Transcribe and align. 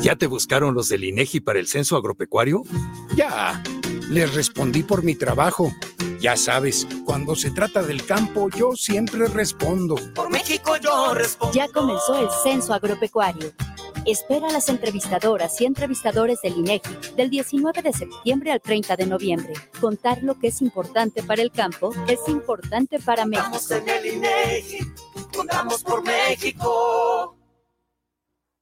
¿Ya 0.00 0.14
te 0.14 0.26
buscaron 0.28 0.74
los 0.74 0.88
del 0.88 1.04
INEGI 1.04 1.40
para 1.40 1.58
el 1.58 1.66
censo 1.66 1.96
agropecuario? 1.96 2.62
Ya, 3.16 3.60
les 4.08 4.34
respondí 4.34 4.84
por 4.84 5.02
mi 5.02 5.16
trabajo. 5.16 5.72
Ya 6.20 6.36
sabes, 6.36 6.86
cuando 7.04 7.34
se 7.34 7.50
trata 7.50 7.82
del 7.82 8.06
campo, 8.06 8.48
yo 8.50 8.76
siempre 8.76 9.26
respondo. 9.26 9.96
Por 10.14 10.30
México 10.30 10.76
yo 10.76 11.12
respondo. 11.12 11.52
Ya 11.54 11.66
comenzó 11.68 12.20
el 12.20 12.28
censo 12.42 12.72
agropecuario. 12.72 13.52
Espera 14.06 14.46
a 14.46 14.52
las 14.52 14.68
entrevistadoras 14.68 15.60
y 15.60 15.64
entrevistadores 15.64 16.40
del 16.40 16.56
INEGI 16.58 17.14
del 17.16 17.28
19 17.28 17.82
de 17.82 17.92
septiembre 17.92 18.52
al 18.52 18.60
30 18.60 18.94
de 18.94 19.06
noviembre. 19.06 19.52
Contar 19.80 20.22
lo 20.22 20.38
que 20.38 20.46
es 20.48 20.62
importante 20.62 21.24
para 21.24 21.42
el 21.42 21.50
campo 21.50 21.92
es 22.06 22.20
importante 22.28 23.00
para 23.00 23.26
México. 23.26 23.56
Estamos 23.56 23.70
en 23.72 23.88
el 23.88 24.06
INEGI, 24.06 24.78
contamos 25.34 25.82
por 25.82 26.04
México. 26.04 27.36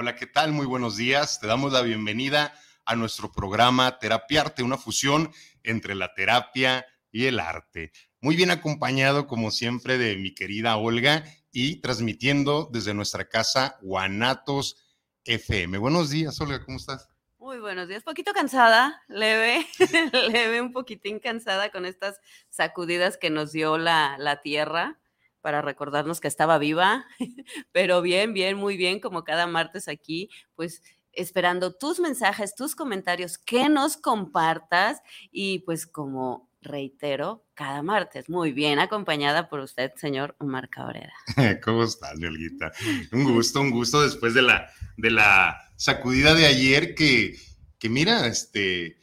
Hola, 0.00 0.14
¿qué 0.14 0.26
tal? 0.26 0.52
Muy 0.52 0.66
buenos 0.66 0.96
días. 0.96 1.40
Te 1.40 1.46
damos 1.46 1.72
la 1.72 1.82
bienvenida 1.82 2.52
a 2.84 2.96
nuestro 2.96 3.32
programa 3.32 3.98
Terapiarte, 3.98 4.62
una 4.62 4.76
fusión 4.76 5.32
entre 5.62 5.94
la 5.94 6.14
terapia 6.14 6.86
y 7.10 7.24
el 7.24 7.40
arte. 7.40 7.92
Muy 8.20 8.34
bien 8.34 8.50
acompañado, 8.50 9.28
como 9.28 9.52
siempre, 9.52 9.96
de 9.96 10.16
mi 10.16 10.34
querida 10.34 10.76
Olga 10.76 11.22
y 11.52 11.76
transmitiendo 11.76 12.68
desde 12.72 12.92
nuestra 12.92 13.28
casa 13.28 13.78
Guanatos 13.80 14.76
FM. 15.24 15.78
Buenos 15.78 16.10
días, 16.10 16.40
Olga, 16.40 16.64
¿cómo 16.64 16.78
estás? 16.78 17.08
Muy 17.38 17.60
buenos 17.60 17.86
días, 17.86 18.02
poquito 18.02 18.32
cansada, 18.32 19.04
leve, 19.06 19.64
leve, 20.32 20.60
un 20.60 20.72
poquitín 20.72 21.20
cansada 21.20 21.70
con 21.70 21.86
estas 21.86 22.20
sacudidas 22.48 23.18
que 23.18 23.30
nos 23.30 23.52
dio 23.52 23.78
la, 23.78 24.16
la 24.18 24.42
tierra 24.42 24.98
para 25.40 25.62
recordarnos 25.62 26.20
que 26.20 26.26
estaba 26.26 26.58
viva, 26.58 27.06
pero 27.70 28.02
bien, 28.02 28.34
bien, 28.34 28.56
muy 28.56 28.76
bien, 28.76 28.98
como 28.98 29.22
cada 29.22 29.46
martes 29.46 29.86
aquí, 29.86 30.28
pues 30.56 30.82
esperando 31.12 31.72
tus 31.72 32.00
mensajes, 32.00 32.56
tus 32.56 32.74
comentarios, 32.74 33.38
que 33.38 33.68
nos 33.68 33.96
compartas 33.96 35.02
y 35.30 35.60
pues 35.60 35.86
como 35.86 36.47
reitero, 36.68 37.44
cada 37.54 37.82
martes, 37.82 38.28
muy 38.28 38.52
bien 38.52 38.78
acompañada 38.78 39.48
por 39.48 39.60
usted, 39.60 39.92
señor 39.96 40.36
Omar 40.38 40.68
Cabrera. 40.68 41.12
¿Cómo 41.64 41.82
estás, 41.82 42.14
Olguita? 42.14 42.72
Un 43.10 43.24
gusto, 43.24 43.60
un 43.60 43.70
gusto 43.70 44.02
después 44.02 44.34
de 44.34 44.42
la, 44.42 44.70
de 44.96 45.10
la 45.10 45.58
sacudida 45.76 46.34
de 46.34 46.46
ayer 46.46 46.94
que, 46.94 47.36
que 47.78 47.88
mira, 47.88 48.26
este, 48.26 48.98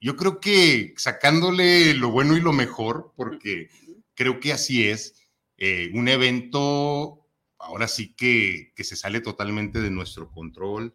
yo 0.00 0.16
creo 0.16 0.38
que 0.38 0.94
sacándole 0.96 1.94
lo 1.94 2.10
bueno 2.10 2.36
y 2.36 2.40
lo 2.40 2.52
mejor, 2.52 3.12
porque 3.16 3.70
creo 4.14 4.38
que 4.38 4.52
así 4.52 4.88
es, 4.88 5.14
eh, 5.56 5.90
un 5.94 6.08
evento 6.08 7.26
ahora 7.58 7.88
sí 7.88 8.14
que, 8.14 8.72
que, 8.76 8.84
se 8.84 8.94
sale 8.94 9.20
totalmente 9.20 9.80
de 9.80 9.90
nuestro 9.90 10.30
control, 10.30 10.94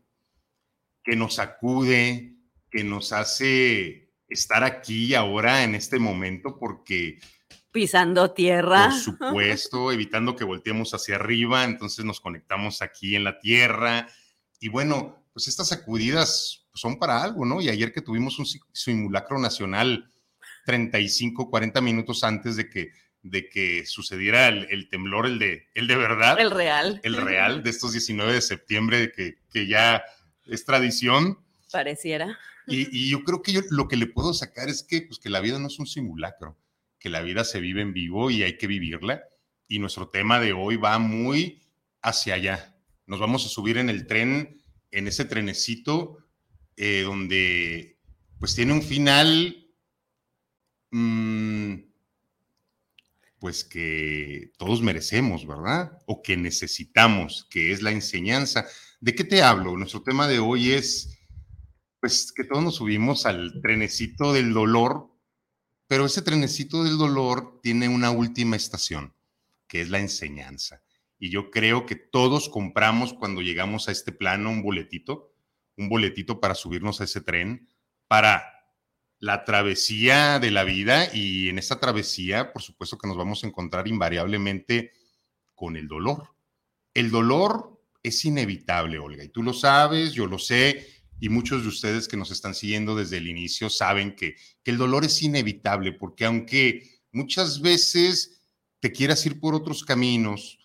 que 1.03 1.15
nos 1.15 1.39
acude, 1.39 2.35
que 2.69 2.83
nos 2.83 3.11
hace 3.11 4.10
estar 4.31 4.63
aquí 4.63 5.13
ahora 5.13 5.63
en 5.63 5.75
este 5.75 5.99
momento 5.99 6.57
porque... 6.57 7.19
Pisando 7.71 8.31
tierra. 8.31 8.89
Por 8.89 8.99
supuesto, 8.99 9.91
evitando 9.91 10.35
que 10.35 10.43
volteemos 10.43 10.93
hacia 10.93 11.15
arriba, 11.15 11.63
entonces 11.63 12.03
nos 12.03 12.19
conectamos 12.19 12.81
aquí 12.81 13.15
en 13.15 13.23
la 13.23 13.39
tierra. 13.39 14.07
Y 14.59 14.67
bueno, 14.67 15.23
pues 15.33 15.47
estas 15.47 15.69
sacudidas 15.69 16.67
son 16.73 16.99
para 16.99 17.23
algo, 17.23 17.45
¿no? 17.45 17.61
Y 17.61 17.69
ayer 17.69 17.93
que 17.93 18.01
tuvimos 18.01 18.39
un 18.39 18.45
simulacro 18.73 19.39
nacional 19.39 20.11
35, 20.65 21.49
40 21.49 21.79
minutos 21.81 22.23
antes 22.23 22.55
de 22.55 22.69
que 22.69 22.91
de 23.23 23.49
que 23.49 23.85
sucediera 23.85 24.47
el, 24.47 24.89
temblor, 24.89 25.27
el 25.27 25.39
de, 25.39 25.67
el 25.75 25.87
de 25.87 25.95
verdad. 25.95 26.39
El 26.39 26.51
real. 26.51 26.99
El 27.03 27.17
real 27.17 27.63
de 27.63 27.69
estos 27.69 27.93
19 27.93 28.33
de 28.33 28.41
septiembre, 28.41 29.11
que, 29.11 29.37
que 29.51 29.67
ya 29.67 30.03
es 30.47 30.65
tradición. 30.65 31.37
Pareciera. 31.71 32.37
Y, 32.67 33.09
yo 33.09 33.23
creo 33.23 33.41
que 33.41 33.51
yo 33.51 33.61
lo 33.69 33.87
que 33.87 33.97
le 33.97 34.07
puedo 34.07 34.33
sacar 34.33 34.69
es 34.69 34.83
que, 34.83 35.01
pues, 35.01 35.19
que 35.19 35.29
la 35.29 35.39
vida 35.39 35.59
no 35.59 35.67
es 35.67 35.79
un 35.79 35.87
simulacro, 35.87 36.57
que 36.99 37.09
la 37.09 37.21
vida 37.21 37.43
se 37.43 37.59
vive 37.59 37.81
en 37.81 37.93
vivo 37.93 38.29
y 38.29 38.43
hay 38.43 38.57
que 38.57 38.67
vivirla. 38.67 39.23
Y 39.67 39.79
nuestro 39.79 40.09
tema 40.09 40.39
de 40.39 40.53
hoy 40.53 40.77
va 40.77 40.99
muy 40.99 41.61
hacia 42.01 42.35
allá. 42.35 42.75
Nos 43.05 43.19
vamos 43.19 43.45
a 43.45 43.49
subir 43.49 43.77
en 43.77 43.89
el 43.89 44.07
tren, 44.07 44.61
en 44.91 45.07
ese 45.07 45.25
trenecito, 45.25 46.17
eh, 46.77 47.01
donde 47.03 47.99
pues 48.39 48.55
tiene 48.55 48.73
un 48.73 48.81
final... 48.81 49.57
Mmm, 50.91 51.91
pues 53.41 53.63
que 53.63 54.51
todos 54.59 54.83
merecemos, 54.83 55.47
¿verdad? 55.47 55.97
O 56.05 56.21
que 56.21 56.37
necesitamos, 56.37 57.47
que 57.49 57.71
es 57.71 57.81
la 57.81 57.89
enseñanza. 57.89 58.67
¿De 58.99 59.15
qué 59.15 59.23
te 59.23 59.41
hablo? 59.41 59.75
Nuestro 59.75 60.03
tema 60.03 60.27
de 60.27 60.37
hoy 60.37 60.73
es, 60.73 61.17
pues, 62.01 62.33
que 62.35 62.43
todos 62.43 62.63
nos 62.63 62.75
subimos 62.75 63.25
al 63.25 63.61
trenecito 63.61 64.33
del 64.33 64.53
dolor, 64.53 65.07
pero 65.87 66.07
ese 66.07 66.21
trenecito 66.21 66.83
del 66.83 66.97
dolor 66.97 67.59
tiene 67.61 67.87
una 67.87 68.09
última 68.09 68.55
estación, 68.55 69.13
que 69.67 69.81
es 69.81 69.89
la 69.89 69.99
enseñanza. 69.99 70.81
Y 71.19 71.29
yo 71.29 71.51
creo 71.51 71.85
que 71.85 71.95
todos 71.95 72.49
compramos 72.49 73.13
cuando 73.13 73.41
llegamos 73.41 73.87
a 73.87 73.91
este 73.91 74.11
plano 74.11 74.49
un 74.49 74.63
boletito, 74.63 75.31
un 75.77 75.89
boletito 75.89 76.39
para 76.39 76.55
subirnos 76.55 76.99
a 76.99 77.03
ese 77.03 77.21
tren, 77.21 77.69
para 78.07 78.43
la 79.19 79.45
travesía 79.45 80.39
de 80.39 80.49
la 80.49 80.63
vida 80.63 81.13
y 81.13 81.49
en 81.49 81.59
esta 81.59 81.79
travesía, 81.79 82.51
por 82.51 82.63
supuesto 82.63 82.97
que 82.97 83.07
nos 83.07 83.17
vamos 83.17 83.43
a 83.43 83.47
encontrar 83.47 83.87
invariablemente 83.87 84.93
con 85.53 85.77
el 85.77 85.87
dolor. 85.87 86.33
El 86.95 87.11
dolor 87.11 87.79
es 88.01 88.25
inevitable, 88.25 88.97
Olga, 88.97 89.23
y 89.23 89.29
tú 89.29 89.43
lo 89.43 89.53
sabes, 89.53 90.13
yo 90.13 90.25
lo 90.25 90.39
sé, 90.39 91.00
y 91.21 91.29
muchos 91.29 91.61
de 91.61 91.69
ustedes 91.69 92.07
que 92.07 92.17
nos 92.17 92.31
están 92.31 92.55
siguiendo 92.55 92.95
desde 92.95 93.17
el 93.17 93.27
inicio 93.27 93.69
saben 93.69 94.15
que, 94.15 94.35
que 94.63 94.71
el 94.71 94.77
dolor 94.77 95.05
es 95.05 95.21
inevitable, 95.21 95.93
porque 95.93 96.25
aunque 96.25 96.99
muchas 97.11 97.61
veces 97.61 98.41
te 98.79 98.91
quieras 98.91 99.23
ir 99.27 99.39
por 99.39 99.53
otros 99.53 99.85
caminos, 99.85 100.57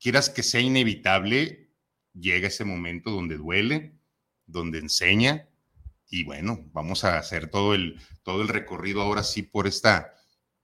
quieras 0.00 0.30
que 0.30 0.42
sea 0.42 0.62
inevitable, 0.62 1.74
llega 2.14 2.48
ese 2.48 2.64
momento 2.64 3.10
donde 3.10 3.36
duele, 3.36 4.00
donde 4.46 4.78
enseña, 4.78 5.50
y 6.08 6.24
bueno, 6.24 6.66
vamos 6.72 7.04
a 7.04 7.18
hacer 7.18 7.50
todo 7.50 7.74
el, 7.74 8.00
todo 8.22 8.40
el 8.40 8.48
recorrido 8.48 9.02
ahora 9.02 9.22
sí 9.22 9.42
por 9.42 9.66
esta, 9.66 10.14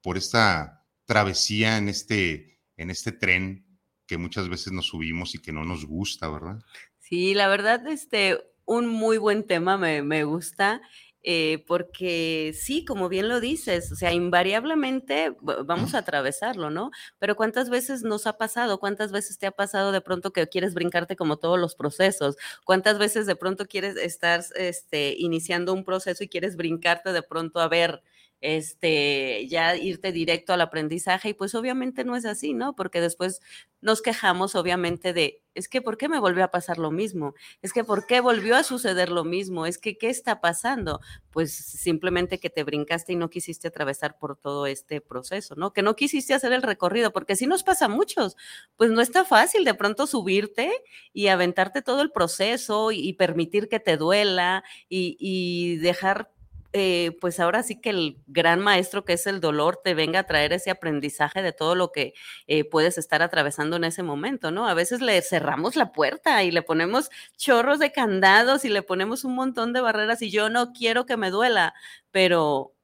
por 0.00 0.16
esta 0.16 0.88
travesía 1.04 1.76
en 1.76 1.90
este, 1.90 2.62
en 2.78 2.88
este 2.88 3.12
tren 3.12 3.66
que 4.06 4.16
muchas 4.16 4.48
veces 4.48 4.72
nos 4.72 4.86
subimos 4.86 5.34
y 5.34 5.40
que 5.40 5.52
no 5.52 5.62
nos 5.62 5.84
gusta, 5.84 6.26
¿verdad? 6.30 6.58
Sí, 6.98 7.34
la 7.34 7.48
verdad, 7.48 7.86
este, 7.86 8.40
un 8.66 8.86
muy 8.88 9.18
buen 9.18 9.46
tema, 9.46 9.78
me, 9.78 10.02
me 10.02 10.24
gusta. 10.24 10.82
eh, 11.28 11.64
porque 11.66 12.52
sí, 12.56 12.84
como 12.84 13.08
bien 13.08 13.28
lo 13.28 13.40
dices, 13.40 13.90
o 13.90 13.96
sea, 13.96 14.12
invariablemente 14.12 15.34
vamos 15.64 15.94
a 15.94 15.98
atravesarlo, 15.98 16.70
¿no? 16.70 16.90
Pero 17.18 17.34
¿cuántas 17.36 17.68
veces 17.68 18.02
nos 18.04 18.28
ha 18.28 18.38
pasado? 18.38 18.78
¿Cuántas 18.78 19.10
veces 19.10 19.36
te 19.38 19.46
ha 19.46 19.50
pasado 19.50 19.90
de 19.90 20.00
pronto 20.00 20.32
que 20.32 20.46
quieres 20.46 20.74
brincarte 20.74 21.16
como 21.16 21.36
todos 21.38 21.58
los 21.58 21.74
procesos? 21.74 22.36
¿Cuántas 22.64 22.98
veces 22.98 23.26
de 23.26 23.34
pronto 23.36 23.66
quieres 23.66 23.96
estar 23.96 24.44
este, 24.54 25.16
iniciando 25.18 25.72
un 25.74 25.84
proceso 25.84 26.22
y 26.22 26.28
quieres 26.28 26.54
brincarte 26.56 27.12
de 27.12 27.22
pronto 27.24 27.58
a 27.60 27.68
ver 27.68 28.02
este, 28.40 29.46
ya 29.48 29.76
irte 29.76 30.12
directo 30.12 30.52
al 30.52 30.60
aprendizaje 30.60 31.30
y 31.30 31.34
pues 31.34 31.54
obviamente 31.54 32.04
no 32.04 32.16
es 32.16 32.26
así, 32.26 32.52
¿no? 32.54 32.74
Porque 32.76 33.00
después 33.00 33.40
nos 33.80 34.02
quejamos 34.02 34.54
obviamente 34.54 35.12
de, 35.12 35.42
es 35.54 35.68
que 35.68 35.80
¿por 35.80 35.96
qué 35.96 36.08
me 36.08 36.18
volvió 36.18 36.44
a 36.44 36.50
pasar 36.50 36.78
lo 36.78 36.90
mismo? 36.90 37.34
Es 37.62 37.72
que 37.72 37.84
¿por 37.84 38.06
qué 38.06 38.20
volvió 38.20 38.56
a 38.56 38.62
suceder 38.62 39.10
lo 39.10 39.24
mismo? 39.24 39.64
Es 39.64 39.78
que 39.78 39.96
¿qué 39.96 40.08
está 40.10 40.40
pasando? 40.40 41.00
Pues 41.30 41.54
simplemente 41.54 42.38
que 42.38 42.50
te 42.50 42.64
brincaste 42.64 43.12
y 43.12 43.16
no 43.16 43.30
quisiste 43.30 43.68
atravesar 43.68 44.18
por 44.18 44.36
todo 44.36 44.66
este 44.66 45.00
proceso, 45.00 45.54
¿no? 45.56 45.72
Que 45.72 45.82
no 45.82 45.96
quisiste 45.96 46.34
hacer 46.34 46.52
el 46.52 46.62
recorrido, 46.62 47.12
porque 47.12 47.36
si 47.36 47.46
nos 47.46 47.62
pasa 47.62 47.86
a 47.86 47.88
muchos, 47.88 48.36
pues 48.76 48.90
no 48.90 49.00
está 49.00 49.24
fácil 49.24 49.64
de 49.64 49.74
pronto 49.74 50.06
subirte 50.06 50.70
y 51.12 51.28
aventarte 51.28 51.80
todo 51.82 52.02
el 52.02 52.10
proceso 52.12 52.92
y, 52.92 53.16
permitir 53.16 53.68
que 53.68 53.80
te 53.80 53.96
duela 53.96 54.62
y, 54.90 55.16
y 55.18 55.76
dejar 55.78 56.35
eh, 56.78 57.16
pues 57.22 57.40
ahora 57.40 57.62
sí 57.62 57.80
que 57.80 57.88
el 57.88 58.18
gran 58.26 58.60
maestro 58.60 59.06
que 59.06 59.14
es 59.14 59.26
el 59.26 59.40
dolor 59.40 59.80
te 59.82 59.94
venga 59.94 60.18
a 60.20 60.26
traer 60.26 60.52
ese 60.52 60.70
aprendizaje 60.70 61.40
de 61.40 61.54
todo 61.54 61.74
lo 61.74 61.90
que 61.90 62.12
eh, 62.48 62.64
puedes 62.64 62.98
estar 62.98 63.22
atravesando 63.22 63.76
en 63.76 63.84
ese 63.84 64.02
momento, 64.02 64.50
¿no? 64.50 64.68
A 64.68 64.74
veces 64.74 65.00
le 65.00 65.22
cerramos 65.22 65.74
la 65.74 65.90
puerta 65.92 66.44
y 66.44 66.50
le 66.50 66.60
ponemos 66.60 67.08
chorros 67.38 67.78
de 67.78 67.92
candados 67.92 68.66
y 68.66 68.68
le 68.68 68.82
ponemos 68.82 69.24
un 69.24 69.34
montón 69.34 69.72
de 69.72 69.80
barreras 69.80 70.20
y 70.20 70.30
yo 70.30 70.50
no 70.50 70.74
quiero 70.74 71.06
que 71.06 71.16
me 71.16 71.30
duela, 71.30 71.72
pero 72.10 72.74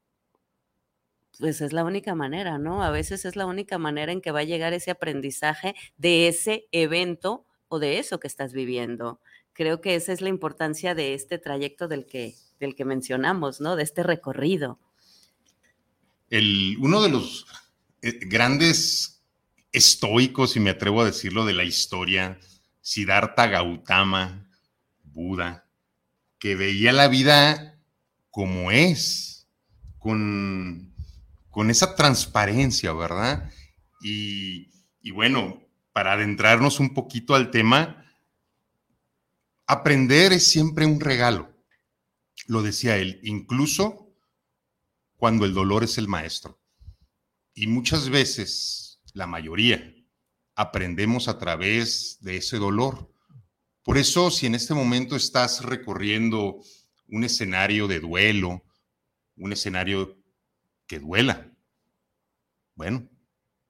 pues 1.38 1.60
es 1.60 1.74
la 1.74 1.84
única 1.84 2.14
manera, 2.14 2.56
¿no? 2.56 2.82
A 2.82 2.90
veces 2.90 3.26
es 3.26 3.36
la 3.36 3.44
única 3.44 3.76
manera 3.76 4.10
en 4.10 4.22
que 4.22 4.30
va 4.30 4.40
a 4.40 4.44
llegar 4.44 4.72
ese 4.72 4.90
aprendizaje 4.90 5.74
de 5.98 6.28
ese 6.28 6.66
evento 6.72 7.44
o 7.68 7.78
de 7.78 7.98
eso 7.98 8.20
que 8.20 8.28
estás 8.28 8.54
viviendo. 8.54 9.20
Creo 9.52 9.82
que 9.82 9.96
esa 9.96 10.14
es 10.14 10.22
la 10.22 10.30
importancia 10.30 10.94
de 10.94 11.12
este 11.12 11.36
trayecto 11.38 11.88
del 11.88 12.06
que 12.06 12.36
del 12.62 12.74
que 12.76 12.84
mencionamos, 12.84 13.60
¿no? 13.60 13.76
De 13.76 13.82
este 13.82 14.02
recorrido. 14.02 14.78
El, 16.30 16.76
uno 16.80 17.02
de 17.02 17.10
los 17.10 17.46
eh, 18.00 18.20
grandes 18.22 19.22
estoicos, 19.72 20.52
si 20.52 20.60
me 20.60 20.70
atrevo 20.70 21.02
a 21.02 21.06
decirlo, 21.06 21.44
de 21.44 21.52
la 21.52 21.64
historia, 21.64 22.38
Siddhartha 22.80 23.48
Gautama, 23.48 24.48
Buda, 25.02 25.68
que 26.38 26.54
veía 26.54 26.92
la 26.92 27.08
vida 27.08 27.78
como 28.30 28.70
es, 28.70 29.48
con, 29.98 30.94
con 31.50 31.68
esa 31.68 31.96
transparencia, 31.96 32.92
¿verdad? 32.92 33.50
Y, 34.00 34.70
y 35.02 35.10
bueno, 35.10 35.62
para 35.92 36.12
adentrarnos 36.12 36.80
un 36.80 36.94
poquito 36.94 37.34
al 37.34 37.50
tema, 37.50 38.06
aprender 39.66 40.32
es 40.32 40.48
siempre 40.50 40.86
un 40.86 41.00
regalo 41.00 41.51
lo 42.46 42.62
decía 42.62 42.96
él, 42.96 43.20
incluso 43.22 44.12
cuando 45.16 45.44
el 45.44 45.54
dolor 45.54 45.84
es 45.84 45.98
el 45.98 46.08
maestro. 46.08 46.60
Y 47.54 47.66
muchas 47.66 48.08
veces, 48.08 49.00
la 49.14 49.26
mayoría, 49.26 49.94
aprendemos 50.54 51.28
a 51.28 51.38
través 51.38 52.18
de 52.20 52.36
ese 52.36 52.58
dolor. 52.58 53.12
Por 53.82 53.98
eso, 53.98 54.30
si 54.30 54.46
en 54.46 54.54
este 54.54 54.74
momento 54.74 55.16
estás 55.16 55.64
recorriendo 55.64 56.62
un 57.08 57.24
escenario 57.24 57.88
de 57.88 58.00
duelo, 58.00 58.64
un 59.36 59.52
escenario 59.52 60.18
que 60.86 60.98
duela, 60.98 61.52
bueno, 62.74 63.08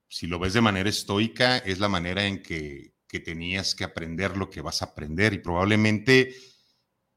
si 0.08 0.26
lo 0.26 0.38
ves 0.38 0.52
de 0.52 0.60
manera 0.60 0.88
estoica, 0.88 1.58
es 1.58 1.78
la 1.78 1.88
manera 1.88 2.26
en 2.26 2.42
que, 2.42 2.94
que 3.08 3.20
tenías 3.20 3.74
que 3.74 3.84
aprender 3.84 4.36
lo 4.36 4.48
que 4.48 4.60
vas 4.60 4.82
a 4.82 4.86
aprender 4.86 5.34
y 5.34 5.38
probablemente 5.38 6.34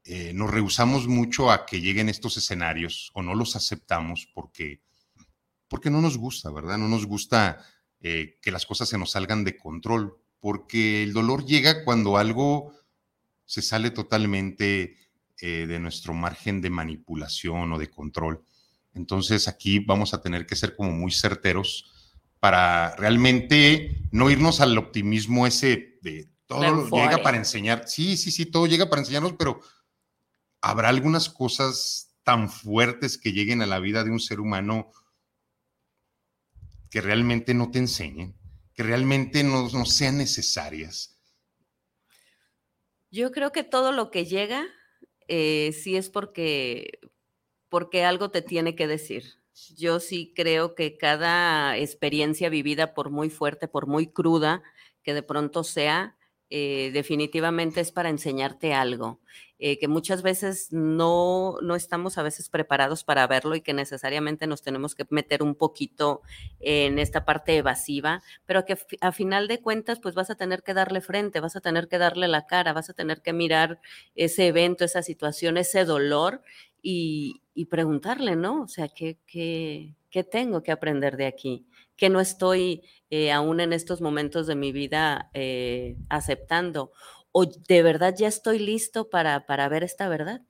eh, 0.08 0.32
nos 0.32 0.50
rehusamos 0.50 1.08
mucho 1.08 1.50
a 1.50 1.66
que 1.66 1.80
lleguen 1.80 2.08
estos 2.08 2.36
escenarios 2.36 3.10
o 3.12 3.22
no 3.22 3.34
los 3.34 3.56
aceptamos 3.56 4.28
porque, 4.32 4.80
porque 5.66 5.90
no 5.90 6.00
nos 6.00 6.16
gusta, 6.16 6.50
¿verdad? 6.52 6.78
No 6.78 6.86
nos 6.86 7.06
gusta 7.06 7.60
eh, 8.00 8.38
que 8.40 8.52
las 8.52 8.66
cosas 8.66 8.88
se 8.88 8.98
nos 8.98 9.10
salgan 9.10 9.42
de 9.42 9.56
control, 9.56 10.16
porque 10.38 11.02
el 11.02 11.12
dolor 11.12 11.44
llega 11.44 11.84
cuando 11.84 12.18
algo 12.18 12.72
se 13.44 13.62
sale 13.62 13.90
totalmente 13.90 14.96
eh, 15.40 15.66
de 15.66 15.80
nuestro 15.80 16.14
margen 16.14 16.60
de 16.60 16.70
manipulación 16.70 17.72
o 17.72 17.78
de 17.78 17.90
control. 17.90 18.44
Entonces 18.94 19.48
aquí 19.48 19.80
vamos 19.80 20.14
a 20.14 20.22
tener 20.22 20.46
que 20.46 20.54
ser 20.54 20.76
como 20.76 20.92
muy 20.92 21.10
certeros 21.10 21.92
para 22.38 22.94
realmente 22.94 24.02
no 24.12 24.30
irnos 24.30 24.60
al 24.60 24.78
optimismo 24.78 25.48
ese 25.48 25.98
de 26.00 26.28
todo 26.46 26.88
llega 26.90 27.22
para 27.22 27.36
enseñar. 27.36 27.88
Sí, 27.88 28.16
sí, 28.16 28.30
sí, 28.30 28.46
todo 28.46 28.66
llega 28.66 28.88
para 28.88 29.02
enseñarnos, 29.02 29.34
pero 29.36 29.60
¿habrá 30.66 30.88
algunas 30.88 31.28
cosas 31.28 32.16
tan 32.24 32.50
fuertes 32.50 33.18
que 33.18 33.32
lleguen 33.32 33.62
a 33.62 33.66
la 33.66 33.78
vida 33.78 34.02
de 34.02 34.10
un 34.10 34.18
ser 34.18 34.40
humano 34.40 34.90
que 36.90 37.00
realmente 37.00 37.54
no 37.54 37.70
te 37.70 37.78
enseñen, 37.78 38.34
que 38.74 38.82
realmente 38.82 39.44
no, 39.44 39.68
sean 39.86 40.18
necesarias? 40.18 41.20
Yo 43.12 43.30
creo 43.30 43.52
que 43.52 43.62
todo 43.62 43.92
lo 43.92 44.10
que 44.10 44.24
llega 44.24 44.66
eh, 45.28 45.72
sí 45.72 45.96
es 45.96 46.10
porque, 46.10 46.98
porque 47.68 48.04
algo 48.04 48.32
te 48.32 48.42
tiene 48.42 48.74
que 48.74 48.88
decir. 48.88 49.40
Yo 49.76 50.00
sí 50.00 50.32
creo 50.34 50.74
que 50.74 50.98
cada 50.98 51.78
experiencia 51.78 52.48
vivida, 52.48 52.92
por 52.92 53.10
muy 53.10 53.30
fuerte, 53.30 53.68
por 53.68 53.86
muy 53.86 54.08
cruda 54.08 54.64
que 55.04 55.14
de 55.14 55.22
pronto 55.22 55.62
sea, 55.62 56.16
eh, 56.50 56.90
definitivamente 56.92 57.80
es 57.80 57.92
para 57.92 58.08
enseñarte 58.08 58.74
algo. 58.74 59.20
Eh, 59.58 59.78
que 59.78 59.88
muchas 59.88 60.22
veces 60.22 60.68
no, 60.70 61.56
no 61.62 61.76
estamos 61.76 62.18
a 62.18 62.22
veces 62.22 62.50
preparados 62.50 63.04
para 63.04 63.26
verlo 63.26 63.56
y 63.56 63.62
que 63.62 63.72
necesariamente 63.72 64.46
nos 64.46 64.60
tenemos 64.60 64.94
que 64.94 65.06
meter 65.08 65.42
un 65.42 65.54
poquito 65.54 66.20
en 66.60 66.98
esta 66.98 67.24
parte 67.24 67.56
evasiva, 67.56 68.22
pero 68.44 68.66
que 68.66 68.76
a 69.00 69.12
final 69.12 69.48
de 69.48 69.62
cuentas 69.62 69.98
pues 69.98 70.14
vas 70.14 70.28
a 70.28 70.34
tener 70.34 70.62
que 70.62 70.74
darle 70.74 71.00
frente, 71.00 71.40
vas 71.40 71.56
a 71.56 71.62
tener 71.62 71.88
que 71.88 71.96
darle 71.96 72.28
la 72.28 72.46
cara, 72.46 72.74
vas 72.74 72.90
a 72.90 72.92
tener 72.92 73.22
que 73.22 73.32
mirar 73.32 73.80
ese 74.14 74.46
evento, 74.46 74.84
esa 74.84 75.02
situación, 75.02 75.56
ese 75.56 75.86
dolor 75.86 76.42
y, 76.82 77.40
preguntarle, 77.70 78.36
¿no? 78.36 78.62
O 78.62 78.68
sea, 78.68 78.88
¿qué, 78.88 79.18
qué, 79.26 79.94
qué 80.10 80.22
tengo 80.22 80.62
que 80.62 80.70
aprender 80.72 81.16
de 81.16 81.26
aquí? 81.26 81.66
que 81.96 82.10
no 82.10 82.20
estoy 82.20 82.82
eh, 83.10 83.32
aún 83.32 83.60
en 83.60 83.72
estos 83.72 84.00
momentos 84.00 84.46
de 84.46 84.54
mi 84.54 84.72
vida 84.72 85.30
eh, 85.34 85.96
aceptando 86.08 86.92
o 87.38 87.44
de 87.44 87.82
verdad 87.82 88.14
ya 88.16 88.28
estoy 88.28 88.58
listo 88.58 89.10
para, 89.10 89.44
para 89.44 89.68
ver 89.68 89.84
esta 89.84 90.08
verdad, 90.08 90.40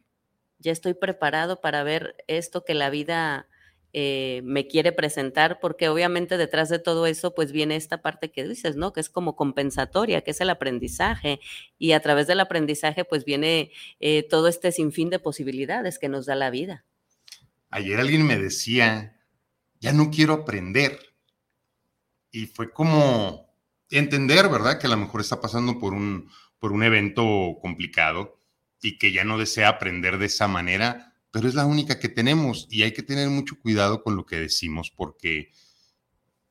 ya 0.61 0.71
estoy 0.71 0.95
preparado 0.95 1.61
para 1.61 1.83
ver 1.83 2.15
esto 2.29 2.65
que 2.65 2.75
la 2.75 2.91
vida 2.91 3.49
eh, 3.93 4.41
me 4.45 4.69
quiere 4.69 4.93
presentar, 4.93 5.59
porque 5.59 5.89
obviamente 5.89 6.37
detrás 6.37 6.69
de 6.69 6.79
todo 6.79 7.09
eso, 7.09 7.35
pues 7.35 7.51
viene 7.51 7.75
esta 7.75 8.03
parte 8.03 8.31
que 8.31 8.47
dices, 8.47 8.77
¿no? 8.77 8.93
Que 8.93 9.01
es 9.01 9.11
como 9.11 9.35
compensatoria, 9.35 10.21
que 10.21 10.31
es 10.31 10.41
el 10.41 10.49
aprendizaje, 10.49 11.41
y 11.77 11.91
a 11.91 11.99
través 11.99 12.29
del 12.29 12.39
aprendizaje, 12.39 13.05
pues 13.05 13.25
viene 13.25 13.73
eh, 13.99 14.23
todo 14.23 14.47
este 14.47 14.71
sinfín 14.71 15.11
de 15.11 15.19
posibilidades 15.19 15.99
que 15.99 16.09
nos 16.09 16.25
da 16.25 16.37
la 16.37 16.51
vida. 16.51 16.85
Ayer 17.71 17.99
alguien 17.99 18.25
me 18.25 18.39
decía, 18.39 19.19
ya 19.81 19.93
no 19.93 20.13
quiero 20.13 20.35
aprender, 20.35 21.01
y 22.31 22.47
fue 22.47 22.71
como 22.71 23.53
entender, 23.91 24.49
¿verdad? 24.49 24.79
Que 24.79 24.87
a 24.87 24.91
lo 24.91 24.97
mejor 24.97 25.21
está 25.21 25.41
pasando 25.41 25.81
por 25.81 25.93
un 25.93 26.31
por 26.59 26.73
un 26.73 26.83
evento 26.83 27.59
complicado 27.61 28.41
y 28.83 28.99
que 28.99 29.13
ya 29.13 29.25
no 29.25 29.39
desea 29.39 29.69
aprender 29.69 30.19
de 30.19 30.27
esa 30.27 30.49
manera, 30.49 31.15
pero 31.31 31.49
es 31.49 31.55
la 31.55 31.67
única 31.67 31.99
que 31.99 32.09
tenemos 32.09 32.67
y 32.71 32.83
hay 32.83 32.93
que 32.93 33.03
tener 33.03 33.29
mucho 33.29 33.59
cuidado 33.61 34.03
con 34.03 34.17
lo 34.17 34.27
que 34.27 34.41
decimos 34.41 34.91
porque 34.91 35.53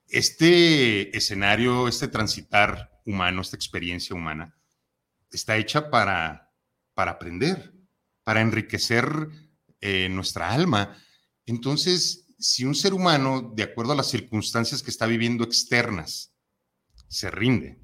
este 0.08 1.16
escenario, 1.18 1.88
este 1.88 2.08
transitar 2.08 2.92
humano, 3.06 3.42
esta 3.42 3.56
experiencia 3.56 4.16
humana, 4.16 4.56
está 5.32 5.58
hecha 5.58 5.90
para, 5.90 6.54
para 6.94 7.12
aprender, 7.12 7.74
para 8.24 8.42
enriquecer 8.42 9.08
eh, 9.82 10.10
nuestra 10.10 10.52
alma. 10.52 10.98
Entonces, 11.46 12.28
si 12.40 12.66
un 12.66 12.76
ser 12.76 12.94
humano, 12.94 13.54
de 13.56 13.64
acuerdo 13.64 13.94
a 13.94 13.96
las 13.96 14.10
circunstancias 14.10 14.84
que 14.84 14.92
está 14.92 15.06
viviendo 15.06 15.44
externas, 15.44 16.34
se 17.08 17.32
rinde, 17.32 17.80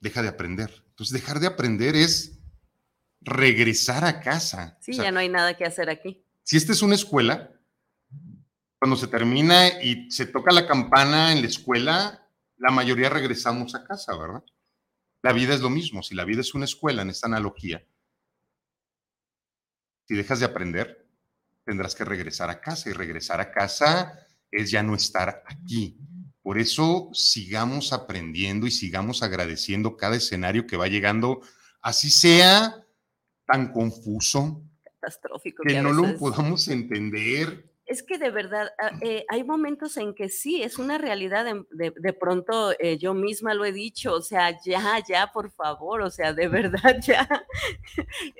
deja 0.00 0.22
de 0.22 0.28
aprender. 0.28 0.85
Entonces, 0.96 1.12
dejar 1.12 1.40
de 1.40 1.46
aprender 1.46 1.94
es 1.94 2.38
regresar 3.20 4.02
a 4.06 4.18
casa. 4.18 4.78
Sí, 4.80 4.94
ya 4.94 5.10
no 5.10 5.20
hay 5.20 5.28
nada 5.28 5.54
que 5.54 5.66
hacer 5.66 5.90
aquí. 5.90 6.24
Si 6.42 6.56
esta 6.56 6.72
es 6.72 6.80
una 6.80 6.94
escuela, 6.94 7.52
cuando 8.78 8.96
se 8.96 9.06
termina 9.06 9.82
y 9.82 10.10
se 10.10 10.24
toca 10.24 10.52
la 10.52 10.66
campana 10.66 11.32
en 11.32 11.42
la 11.42 11.48
escuela, 11.48 12.26
la 12.56 12.70
mayoría 12.70 13.10
regresamos 13.10 13.74
a 13.74 13.84
casa, 13.84 14.16
¿verdad? 14.16 14.42
La 15.20 15.34
vida 15.34 15.52
es 15.52 15.60
lo 15.60 15.68
mismo. 15.68 16.02
Si 16.02 16.14
la 16.14 16.24
vida 16.24 16.40
es 16.40 16.54
una 16.54 16.64
escuela, 16.64 17.02
en 17.02 17.10
esta 17.10 17.26
analogía, 17.26 17.84
si 20.08 20.14
dejas 20.14 20.40
de 20.40 20.46
aprender, 20.46 21.06
tendrás 21.62 21.94
que 21.94 22.06
regresar 22.06 22.48
a 22.48 22.62
casa 22.62 22.88
y 22.88 22.94
regresar 22.94 23.38
a 23.42 23.50
casa 23.50 24.18
es 24.50 24.70
ya 24.70 24.82
no 24.82 24.94
estar 24.94 25.42
aquí. 25.46 25.98
Por 26.46 26.60
eso 26.60 27.10
sigamos 27.12 27.92
aprendiendo 27.92 28.68
y 28.68 28.70
sigamos 28.70 29.24
agradeciendo 29.24 29.96
cada 29.96 30.14
escenario 30.14 30.64
que 30.64 30.76
va 30.76 30.86
llegando, 30.86 31.40
así 31.80 32.08
sea 32.08 32.86
tan 33.48 33.72
confuso, 33.72 34.62
catastrófico, 34.84 35.64
que, 35.64 35.74
que 35.74 35.82
no 35.82 35.92
lo 35.92 36.16
podamos 36.16 36.68
entender. 36.68 37.68
Es 37.86 38.02
que 38.02 38.18
de 38.18 38.30
verdad, 38.32 38.72
ah, 38.80 38.90
eh, 39.00 39.24
hay 39.28 39.44
momentos 39.44 39.96
en 39.96 40.12
que 40.12 40.28
sí, 40.28 40.60
es 40.60 40.76
una 40.78 40.98
realidad, 40.98 41.44
de, 41.44 41.64
de- 41.70 41.92
de 41.96 42.12
pronto 42.12 42.72
eh, 42.80 42.98
yo 42.98 43.14
misma 43.14 43.54
lo 43.54 43.64
he 43.64 43.70
dicho, 43.72 44.12
o 44.14 44.22
sea, 44.22 44.58
ya, 44.64 44.98
ya, 45.08 45.30
por 45.32 45.52
favor, 45.52 46.02
o 46.02 46.10
sea, 46.10 46.32
de 46.32 46.48
verdad, 46.82 46.96
ya, 47.00 47.28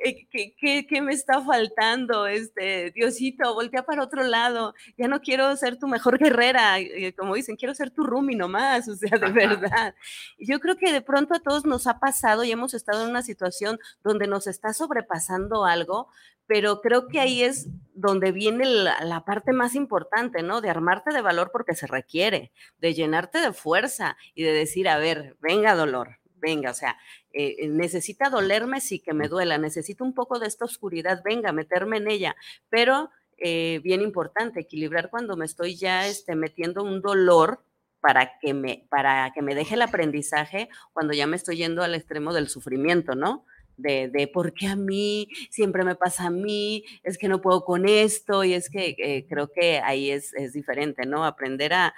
eh, 0.05 0.27
¿qué, 0.31 0.55
qué- 0.59 0.87
qué 0.89 1.01
me 1.03 1.13
está 1.13 1.41
faltando? 1.43 2.27
Este, 2.27 2.91
Diosito, 2.93 3.55
voltea 3.55 3.85
para 3.85 4.03
otro 4.03 4.23
lado, 4.23 4.75
ya 4.97 5.09
no 5.09 5.21
quiero 5.21 5.55
ser 5.57 5.79
tu 5.79 5.87
mejor 5.89 6.19
guerrera, 6.19 6.79
eh, 6.81 7.15
como 7.17 7.35
dicen, 7.35 7.57
quiero 7.57 7.75
ser 7.75 7.91
tu 7.91 8.05
Rumi 8.05 8.35
nomás, 8.35 8.89
o 8.89 8.97
sea, 8.97 9.19
de 9.19 9.31
verdad. 9.31 9.95
Y 10.39 10.51
Yo 10.51 10.61
creo 10.61 10.77
que 10.77 10.93
de 10.93 11.03
pronto 11.03 11.35
a 11.35 11.41
todos 11.41 11.65
nos 11.67 11.87
ha 11.87 11.99
pasado 12.01 12.45
y 12.45 12.51
hemos 12.53 12.75
estado 12.75 13.05
en 13.05 13.11
una 13.11 13.23
situación 13.23 13.79
donde 14.03 14.27
nos 14.27 14.47
está 14.47 14.73
sobrepasando 14.73 15.65
algo, 15.65 16.09
pero 16.47 16.81
creo 16.81 17.09
que 17.09 17.21
ahí 17.21 17.43
es 17.43 17.69
donde 17.95 18.33
viene 18.33 18.65
la, 18.65 19.01
la 19.03 19.25
parte 19.25 19.53
más 19.53 19.75
importante, 19.75 20.43
¿no? 20.43 20.61
De 20.61 20.71
armarte 20.71 21.13
de 21.13 21.23
valor 21.23 21.51
porque 21.53 21.75
se 21.75 21.87
requiere, 21.87 22.53
de 22.79 22.95
llenarte 22.95 23.39
de 23.39 23.53
fuerza 23.53 24.17
y 24.35 24.43
de 24.43 24.53
decir, 24.53 24.89
a 24.89 24.99
ver, 24.99 25.37
venga 25.41 25.75
dolor, 25.75 26.19
venga, 26.37 26.71
o 26.71 26.75
sea, 26.75 26.97
eh, 27.33 27.57
eh, 27.59 27.69
necesita 27.69 28.31
dolerme, 28.31 28.81
sí 28.81 29.01
que 29.01 29.13
me 29.13 29.29
duela, 29.29 29.59
necesito 29.59 30.05
un 30.05 30.15
poco 30.15 30.39
de 30.39 30.47
esta 30.47 30.65
oscuridad, 30.65 31.23
venga, 31.25 31.53
meterme 31.53 31.99
en 31.99 32.09
ella, 32.09 32.37
pero 32.69 33.11
eh, 33.39 33.81
bien 33.83 34.01
importante, 34.03 34.61
equilibrar 34.61 35.11
cuando 35.11 35.37
me 35.37 35.45
estoy 35.45 35.77
ya 35.77 36.07
este, 36.07 36.37
metiendo 36.37 36.83
un 36.83 37.03
dolor 37.03 37.63
para 38.01 38.39
que, 38.39 38.55
me, 38.55 38.87
para 38.89 39.33
que 39.35 39.43
me 39.43 39.55
deje 39.55 39.75
el 39.75 39.83
aprendizaje 39.83 40.69
cuando 40.93 41.13
ya 41.13 41.27
me 41.27 41.37
estoy 41.37 41.57
yendo 41.57 41.83
al 41.83 41.95
extremo 41.95 42.33
del 42.33 42.49
sufrimiento, 42.49 43.15
¿no? 43.15 43.45
De, 43.77 44.09
de 44.09 44.29
por 44.29 44.53
qué 44.55 44.67
a 44.69 44.77
mí, 44.77 45.29
siempre 45.51 45.85
me 45.85 45.95
pasa 45.95 46.27
a 46.27 46.31
mí, 46.31 46.85
es 47.03 47.19
que 47.19 47.29
no 47.29 47.41
puedo 47.41 47.65
con 47.65 47.89
esto, 47.89 48.45
y 48.45 48.55
es 48.55 48.71
que 48.71 48.97
eh, 48.99 49.27
creo 49.29 49.51
que 49.53 49.81
ahí 49.81 50.11
es, 50.11 50.35
es 50.35 50.53
diferente, 50.53 51.07
¿no? 51.07 51.25
Aprender 51.25 51.73
a, 51.75 51.95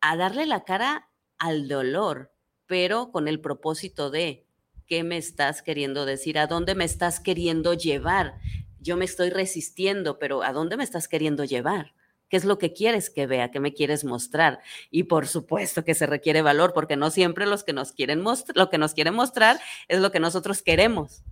a 0.00 0.16
darle 0.16 0.46
la 0.46 0.64
cara 0.64 1.08
al 1.38 1.68
dolor, 1.68 2.32
pero 2.66 3.10
con 3.10 3.28
el 3.28 3.40
propósito 3.40 4.10
de 4.10 4.46
qué 4.86 5.04
me 5.04 5.16
estás 5.16 5.62
queriendo 5.62 6.04
decir, 6.04 6.38
a 6.38 6.46
dónde 6.46 6.74
me 6.74 6.84
estás 6.84 7.20
queriendo 7.20 7.74
llevar. 7.74 8.38
Yo 8.80 8.96
me 8.96 9.04
estoy 9.04 9.30
resistiendo, 9.30 10.18
pero 10.18 10.42
¿a 10.42 10.52
dónde 10.52 10.76
me 10.76 10.84
estás 10.84 11.06
queriendo 11.06 11.44
llevar? 11.44 11.94
¿Qué 12.30 12.36
es 12.36 12.44
lo 12.44 12.58
que 12.58 12.72
quieres 12.72 13.10
que 13.10 13.26
vea? 13.26 13.50
¿Qué 13.50 13.58
me 13.58 13.74
quieres 13.74 14.04
mostrar? 14.04 14.60
Y 14.90 15.02
por 15.02 15.26
supuesto 15.26 15.84
que 15.84 15.94
se 15.94 16.06
requiere 16.06 16.42
valor, 16.42 16.72
porque 16.72 16.96
no 16.96 17.10
siempre 17.10 17.44
los 17.44 17.64
que 17.64 17.72
nos 17.72 17.92
quieren 17.92 18.22
lo 18.54 18.70
que 18.70 18.78
nos 18.78 18.94
quieren 18.94 19.14
mostrar 19.14 19.60
es 19.88 20.00
lo 20.00 20.12
que 20.12 20.20
nosotros 20.20 20.62
queremos. 20.62 21.24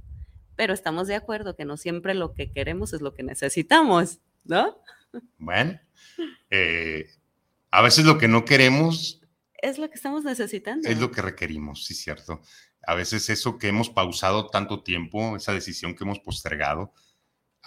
Pero 0.57 0.75
estamos 0.75 1.07
de 1.07 1.15
acuerdo 1.15 1.55
que 1.55 1.65
no 1.65 1.77
siempre 1.77 2.15
lo 2.15 2.35
que 2.35 2.51
queremos 2.51 2.93
es 2.93 3.01
lo 3.01 3.15
que 3.15 3.23
necesitamos, 3.23 4.19
¿no? 4.45 4.77
Bueno, 5.39 5.81
eh, 6.51 7.07
a 7.71 7.81
veces 7.81 8.05
lo 8.05 8.19
que 8.19 8.29
no 8.29 8.45
queremos 8.45 9.21
Es 9.55 9.79
lo 9.79 9.89
que 9.89 9.95
estamos 9.95 10.25
necesitando. 10.25 10.89
es 10.89 10.99
lo 10.99 11.13
que 11.13 11.23
requerimos, 11.23 11.85
sí, 11.85 11.95
cierto. 11.95 12.43
A 12.85 12.95
veces 12.95 13.31
eso 13.31 13.57
que 13.57 13.69
hemos 13.69 13.89
pausado 13.89 14.49
tanto 14.49 14.83
tiempo, 14.83 15.37
esa 15.37 15.53
decisión 15.53 15.95
que 15.95 16.03
hemos 16.03 16.19
postergado, 16.19 16.93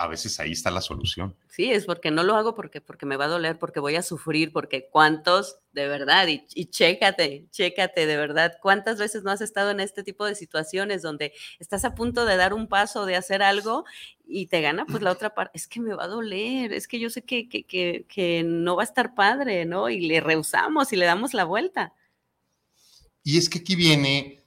a 0.02 0.08
veces 0.08 0.40
ahí 0.40 0.52
está 0.52 0.72
la 0.72 0.82
solución. 0.82 1.36
Sí, 1.48 1.72
es 1.72 1.86
porque 1.86 2.10
no 2.10 2.24
lo 2.24 2.36
hago 2.36 2.56
porque, 2.56 2.82
porque 2.82 3.06
me 3.06 3.18
va 3.18 3.26
a 3.26 3.28
doler, 3.28 3.60
porque 3.60 3.80
voy 3.80 3.96
a 3.96 4.02
sufrir, 4.02 4.52
porque 4.52 4.90
cuántos, 4.90 5.60
de 5.74 5.88
verdad, 5.88 6.28
y, 6.28 6.44
y 6.56 6.66
chécate, 6.66 7.46
chécate, 7.52 8.08
de 8.08 8.18
verdad, 8.18 8.58
cuántas 8.64 8.98
veces 8.98 9.22
no 9.22 9.30
has 9.30 9.42
estado 9.42 9.70
en 9.70 9.80
este 9.80 10.04
tipo 10.04 10.26
de 10.26 10.34
situaciones 10.34 11.04
donde 11.04 11.34
estás 11.60 11.86
a 11.86 11.94
punto 11.94 12.26
de 12.26 12.36
dar 12.36 12.56
un 12.56 12.68
paso, 12.68 13.06
de 13.06 13.16
hacer 13.16 13.44
algo 13.44 13.86
y 14.26 14.48
te 14.48 14.62
gana 14.62 14.88
pues 14.88 15.04
la 15.04 15.12
otra 15.12 15.36
parte, 15.36 15.56
es 15.56 15.68
que 15.68 15.80
me 15.80 15.94
va 15.94 16.06
a 16.06 16.08
doler, 16.08 16.74
es 16.74 16.88
que 16.88 17.00
yo 17.00 17.12
sé 17.12 17.22
que, 17.22 17.48
que, 17.48 17.64
que, 17.64 18.08
que 18.10 18.42
no 18.44 18.76
va 18.76 18.82
a 18.82 18.86
estar 18.86 19.14
padre, 19.14 19.66
¿no? 19.66 19.88
Y 19.92 20.02
le 20.02 20.20
rehusamos 20.20 20.92
y 20.94 20.96
le 20.96 21.06
damos 21.06 21.36
la 21.36 21.44
vuelta. 21.44 21.94
Y 23.24 23.38
es 23.38 23.50
que 23.50 23.60
aquí 23.60 23.76
viene 23.76 24.42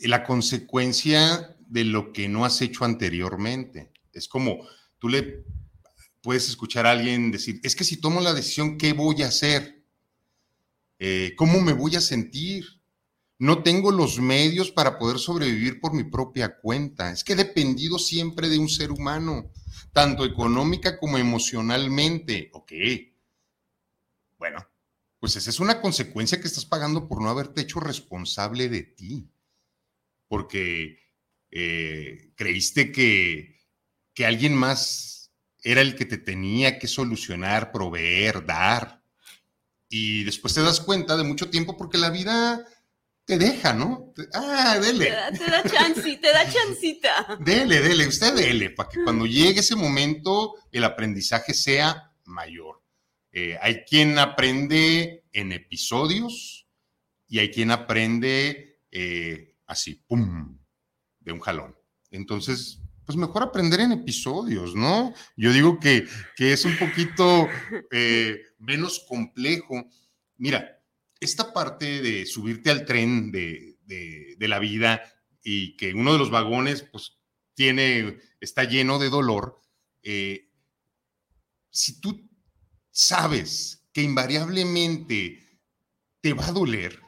la 0.00 0.22
consecuencia 0.22 1.55
de 1.66 1.84
lo 1.84 2.12
que 2.12 2.28
no 2.28 2.44
has 2.44 2.60
hecho 2.62 2.84
anteriormente. 2.84 3.92
Es 4.12 4.28
como 4.28 4.66
tú 4.98 5.08
le 5.08 5.44
puedes 6.22 6.48
escuchar 6.48 6.86
a 6.86 6.92
alguien 6.92 7.30
decir, 7.30 7.60
es 7.62 7.76
que 7.76 7.84
si 7.84 7.98
tomo 7.98 8.20
la 8.20 8.34
decisión, 8.34 8.78
¿qué 8.78 8.92
voy 8.92 9.22
a 9.22 9.28
hacer? 9.28 9.84
Eh, 10.98 11.34
¿Cómo 11.36 11.60
me 11.60 11.72
voy 11.72 11.94
a 11.96 12.00
sentir? 12.00 12.64
No 13.38 13.62
tengo 13.62 13.92
los 13.92 14.18
medios 14.18 14.70
para 14.70 14.98
poder 14.98 15.18
sobrevivir 15.18 15.80
por 15.80 15.92
mi 15.92 16.04
propia 16.04 16.58
cuenta. 16.58 17.12
Es 17.12 17.22
que 17.22 17.34
he 17.34 17.36
dependido 17.36 17.98
siempre 17.98 18.48
de 18.48 18.58
un 18.58 18.68
ser 18.68 18.90
humano, 18.90 19.52
tanto 19.92 20.24
económica 20.24 20.98
como 20.98 21.18
emocionalmente. 21.18 22.50
Ok. 22.54 22.72
Bueno, 24.38 24.66
pues 25.20 25.36
esa 25.36 25.50
es 25.50 25.60
una 25.60 25.80
consecuencia 25.80 26.40
que 26.40 26.48
estás 26.48 26.64
pagando 26.64 27.06
por 27.06 27.20
no 27.22 27.28
haberte 27.28 27.60
hecho 27.60 27.78
responsable 27.78 28.68
de 28.68 28.82
ti. 28.82 29.28
Porque 30.28 31.05
eh, 31.58 32.32
creíste 32.34 32.92
que, 32.92 33.60
que 34.12 34.26
alguien 34.26 34.54
más 34.54 35.32
era 35.62 35.80
el 35.80 35.94
que 35.96 36.04
te 36.04 36.18
tenía 36.18 36.78
que 36.78 36.86
solucionar, 36.86 37.72
proveer, 37.72 38.44
dar. 38.44 39.02
Y 39.88 40.24
después 40.24 40.52
te 40.54 40.60
das 40.62 40.80
cuenta 40.80 41.16
de 41.16 41.24
mucho 41.24 41.48
tiempo 41.48 41.76
porque 41.76 41.96
la 41.98 42.10
vida 42.10 42.62
te 43.24 43.38
deja, 43.38 43.72
¿no? 43.72 44.12
Te- 44.14 44.28
ah, 44.34 44.76
Te 44.80 44.86
dele, 44.86 45.10
da, 45.10 45.30
te 45.32 45.44
da 45.50 45.62
chanci- 45.64 46.20
te 46.20 46.30
da 46.32 46.48
chancita. 46.48 47.38
dele, 47.40 47.80
dele, 47.80 48.06
usted 48.06 48.34
dele, 48.34 48.70
para 48.70 48.88
que 48.90 49.02
cuando 49.02 49.26
llegue 49.26 49.60
ese 49.60 49.74
momento 49.76 50.54
el 50.70 50.84
aprendizaje 50.84 51.54
sea 51.54 52.12
mayor. 52.26 52.82
Eh, 53.32 53.56
hay 53.60 53.82
quien 53.84 54.18
aprende 54.18 55.24
en 55.32 55.52
episodios 55.52 56.66
y 57.28 57.38
hay 57.40 57.50
quien 57.50 57.70
aprende 57.70 58.80
eh, 58.90 59.56
así, 59.66 59.94
¡pum!, 60.06 60.55
de 61.26 61.32
un 61.32 61.40
jalón. 61.40 61.76
Entonces, 62.10 62.80
pues 63.04 63.18
mejor 63.18 63.42
aprender 63.42 63.80
en 63.80 63.92
episodios, 63.92 64.74
¿no? 64.74 65.12
Yo 65.36 65.52
digo 65.52 65.78
que, 65.78 66.06
que 66.36 66.52
es 66.52 66.64
un 66.64 66.76
poquito 66.78 67.46
eh, 67.92 68.40
menos 68.58 69.04
complejo. 69.06 69.84
Mira, 70.38 70.82
esta 71.20 71.52
parte 71.52 72.00
de 72.00 72.24
subirte 72.26 72.70
al 72.70 72.84
tren 72.86 73.30
de, 73.30 73.76
de- 73.84 74.48
la 74.48 74.58
vida 74.60 75.02
y 75.42 75.76
que 75.76 75.92
uno 75.92 76.12
de 76.12 76.18
los 76.18 76.30
vagones, 76.30 76.82
pues, 76.82 77.18
tiene, 77.54 78.18
está 78.40 78.64
lleno 78.64 78.98
de 78.98 79.08
dolor, 79.10 79.60
eh, 80.02 80.50
si 81.70 82.00
tú 82.00 82.28
sabes 82.90 83.88
que 83.92 84.02
invariablemente 84.02 85.60
te 86.20 86.32
va 86.32 86.46
a 86.46 86.52
doler, 86.52 87.00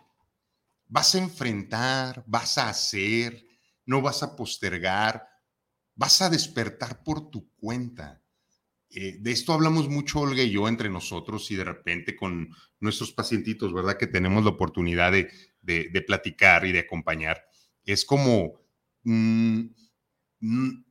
vas 0.89 1.15
a 1.15 1.19
enfrentar, 1.19 2.25
vas 2.27 2.59
a 2.59 2.71
hacer, 2.71 3.47
no 3.88 4.02
vas 4.02 4.23
a 4.23 4.37
postergar, 4.37 5.26
vas 5.97 6.23
a 6.23 6.30
despertar 6.30 7.02
por 7.02 7.30
tu 7.30 7.50
cuenta. 7.57 8.23
Eh, 8.90 9.16
de 9.21 9.33
esto 9.33 9.52
hablamos 9.52 9.88
mucho 9.88 10.21
Olga 10.21 10.42
y 10.42 10.50
yo 10.50 10.68
entre 10.68 10.90
nosotros 10.90 11.50
y 11.50 11.57
de 11.57 11.64
repente 11.64 12.16
con 12.16 12.50
nuestros 12.80 13.12
pacientitos, 13.12 13.73
¿verdad? 13.75 13.99
Que 13.99 14.07
tenemos 14.07 14.45
la 14.45 14.50
oportunidad 14.50 15.12
de, 15.12 15.30
de- 15.62 16.02
platicar 16.07 16.66
y 16.66 16.73
de 16.73 16.80
acompañar. 16.80 17.45
Es 17.85 18.04
como, 18.04 18.61
mm, 19.04 19.61
mm, 20.40 20.85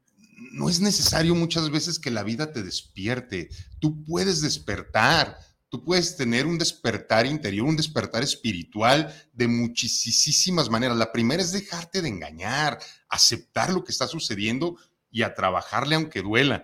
no 0.54 0.70
es 0.70 0.80
necesario 0.82 1.36
muchas 1.36 1.70
veces 1.72 2.00
que 2.00 2.12
la 2.12 2.24
vida 2.24 2.52
te 2.54 2.64
despierte. 2.64 3.50
Tú 3.80 4.04
puedes 4.04 4.42
despertar, 4.42 5.38
tú 5.70 5.84
puedes 5.84 6.16
tener 6.16 6.46
un 6.46 6.58
despertar 6.58 7.26
interior, 7.26 7.68
un 7.68 7.76
despertar 7.76 8.24
espiritual 8.24 9.14
de 9.34 9.48
muchísimas 9.48 10.70
maneras. 10.70 10.98
La 10.98 11.12
primera 11.12 11.42
es 11.42 11.52
dejarte 11.52 12.02
de 12.02 12.10
engañar, 12.10 12.80
aceptar 13.10 13.72
lo 13.72 13.84
que 13.84 13.92
está 13.92 14.08
sucediendo 14.08 14.78
y 15.10 15.24
a 15.24 15.34
trabajarle 15.34 15.96
aunque 15.96 16.22
duela. 16.22 16.64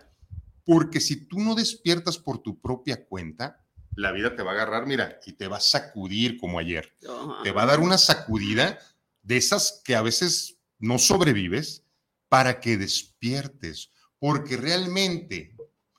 Porque 0.65 1.01
si 1.01 1.27
tú 1.27 1.39
no 1.39 1.55
despiertas 1.55 2.17
por 2.17 2.41
tu 2.41 2.61
propia 2.61 3.05
cuenta, 3.05 3.65
la 3.95 4.11
vida 4.11 4.35
te 4.35 4.43
va 4.43 4.51
a 4.51 4.53
agarrar, 4.55 4.87
mira, 4.87 5.19
y 5.25 5.33
te 5.33 5.47
va 5.47 5.57
a 5.57 5.61
sacudir 5.61 6.37
como 6.37 6.57
ayer. 6.57 6.95
Te 7.43 7.51
va 7.51 7.63
a 7.63 7.67
dar 7.67 7.79
una 7.79 7.97
sacudida 7.97 8.79
de 9.21 9.37
esas 9.37 9.81
que 9.83 9.95
a 9.95 10.01
veces 10.01 10.57
no 10.79 10.97
sobrevives 10.97 11.83
para 12.29 12.59
que 12.59 12.77
despiertes. 12.77 13.91
Porque 14.17 14.55
realmente 14.55 15.55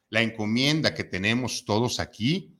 la 0.09 0.23
encomienda 0.23 0.95
que 0.95 1.05
tenemos 1.05 1.65
todos 1.65 2.01
aquí 2.01 2.54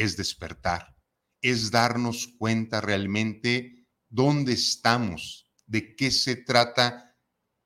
es 0.00 0.16
despertar, 0.16 0.96
es 1.42 1.70
darnos 1.70 2.28
cuenta 2.38 2.80
realmente 2.80 3.86
dónde 4.08 4.54
estamos, 4.54 5.52
de 5.66 5.94
qué 5.94 6.10
se 6.10 6.36
trata 6.36 7.14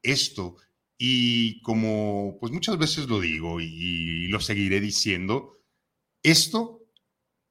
esto 0.03 0.57
Y 0.99 1.61
como 1.63 2.37
pues 2.41 2.53
muchas 2.53 2.77
veces 2.77 3.09
lo 3.09 3.21
digo 3.21 3.61
y, 3.61 4.29
lo 4.29 4.41
seguiré 4.41 4.81
diciendo, 4.81 5.59
esto 6.23 6.89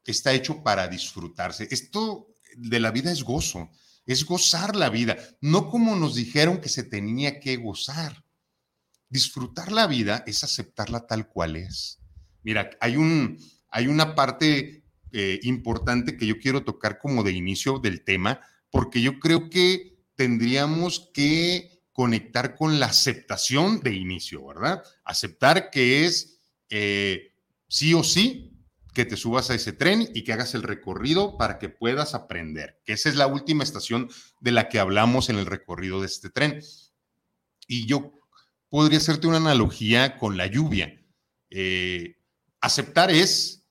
está 0.06 0.34
hecho 0.34 0.64
para 0.64 0.88
disfrutarse. 0.88 1.68
Esto 1.72 2.36
de 2.58 2.80
la 2.80 2.92
vida 2.92 3.12
es 3.12 3.24
gozo, 3.24 3.70
es 4.06 4.26
gozar 4.26 4.76
la 4.76 4.90
vida, 4.90 5.18
no 5.42 5.70
como 5.70 5.96
nos 5.96 6.16
dijeron 6.16 6.60
que 6.62 6.70
se 6.70 6.84
tenía 6.84 7.40
que 7.40 7.56
gozar. 7.56 8.26
Disfrutar 9.10 9.72
la 9.72 9.88
vida 9.88 10.24
es 10.28 10.44
aceptarla 10.44 11.06
tal 11.08 11.28
cual 11.28 11.56
es. 11.56 12.00
Mira, 12.44 12.70
hay, 12.82 12.98
un, 12.98 13.38
hay 13.74 13.88
una 13.88 14.14
parte 14.14 14.84
eh, 15.12 15.40
importante 15.42 16.16
que 16.16 16.28
yo 16.28 16.40
quiero 16.40 16.64
tocar 16.64 17.00
como 17.00 17.24
de 17.24 17.32
inicio 17.32 17.80
del 17.80 18.04
tema, 18.04 18.40
porque 18.70 19.02
yo 19.02 19.20
creo 19.20 19.50
que 19.50 19.98
tendríamos 20.16 21.10
que 21.12 21.82
conectar 21.92 22.56
con 22.56 22.80
la 22.80 22.86
aceptación 22.86 23.82
de 23.82 23.96
inicio, 23.96 24.46
¿verdad? 24.46 24.84
Aceptar 25.04 25.72
que 25.72 26.06
es 26.06 26.40
eh, 26.70 27.34
sí 27.68 27.96
o 27.96 28.04
sí 28.04 28.60
que 28.94 29.06
te 29.06 29.18
subas 29.18 29.50
a 29.50 29.56
ese 29.56 29.74
tren 29.74 30.08
y 30.14 30.24
que 30.24 30.34
hagas 30.34 30.54
el 30.54 30.62
recorrido 30.62 31.36
para 31.36 31.58
que 31.58 31.70
puedas 31.70 32.14
aprender, 32.14 32.80
que 32.86 32.94
esa 32.94 33.10
es 33.10 33.16
la 33.16 33.26
última 33.26 33.64
estación 33.64 34.08
de 34.40 34.52
la 34.52 34.70
que 34.70 34.78
hablamos 34.80 35.30
en 35.30 35.38
el 35.38 35.48
recorrido 35.48 36.00
de 36.00 36.06
este 36.06 36.30
tren. 36.30 36.62
Y 37.68 37.88
yo 37.88 38.14
podría 38.70 39.00
hacerte 39.00 39.26
una 39.26 39.38
analogía 39.38 40.20
con 40.20 40.38
la 40.38 40.46
lluvia. 40.46 40.94
Eh, 41.50 42.18
aceptar 42.62 43.12
es, 43.12 43.63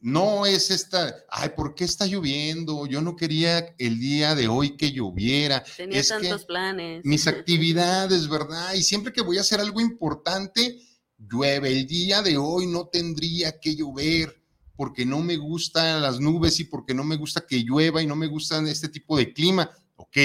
no 0.00 0.46
es 0.46 0.70
esta, 0.70 1.24
ay, 1.28 1.50
¿por 1.56 1.74
qué 1.74 1.84
está 1.84 2.06
lloviendo? 2.06 2.86
Yo 2.86 3.00
no 3.00 3.16
quería 3.16 3.74
el 3.78 3.98
día 3.98 4.34
de 4.34 4.46
hoy 4.46 4.76
que 4.76 4.92
lloviera. 4.92 5.64
Tenía 5.76 6.02
tantos 6.02 6.44
planes. 6.44 7.04
Mis 7.04 7.26
actividades, 7.26 8.28
¿verdad? 8.28 8.74
Y 8.74 8.82
siempre 8.82 9.12
que 9.12 9.22
voy 9.22 9.38
a 9.38 9.40
hacer 9.40 9.60
algo 9.60 9.80
importante, 9.80 10.80
llueve. 11.16 11.72
El 11.72 11.86
día 11.86 12.22
de 12.22 12.36
hoy 12.36 12.66
no 12.66 12.86
tendría 12.88 13.58
que 13.58 13.74
llover 13.74 14.40
porque 14.76 15.04
no 15.04 15.18
me 15.20 15.36
gustan 15.36 16.00
las 16.00 16.20
nubes 16.20 16.60
y 16.60 16.64
porque 16.64 16.94
no 16.94 17.02
me 17.02 17.16
gusta 17.16 17.44
que 17.44 17.64
llueva 17.64 18.00
y 18.00 18.06
no 18.06 18.14
me 18.14 18.28
gusta 18.28 18.60
este 18.70 18.88
tipo 18.88 19.16
de 19.16 19.32
clima. 19.32 19.68
Ok, 19.96 20.16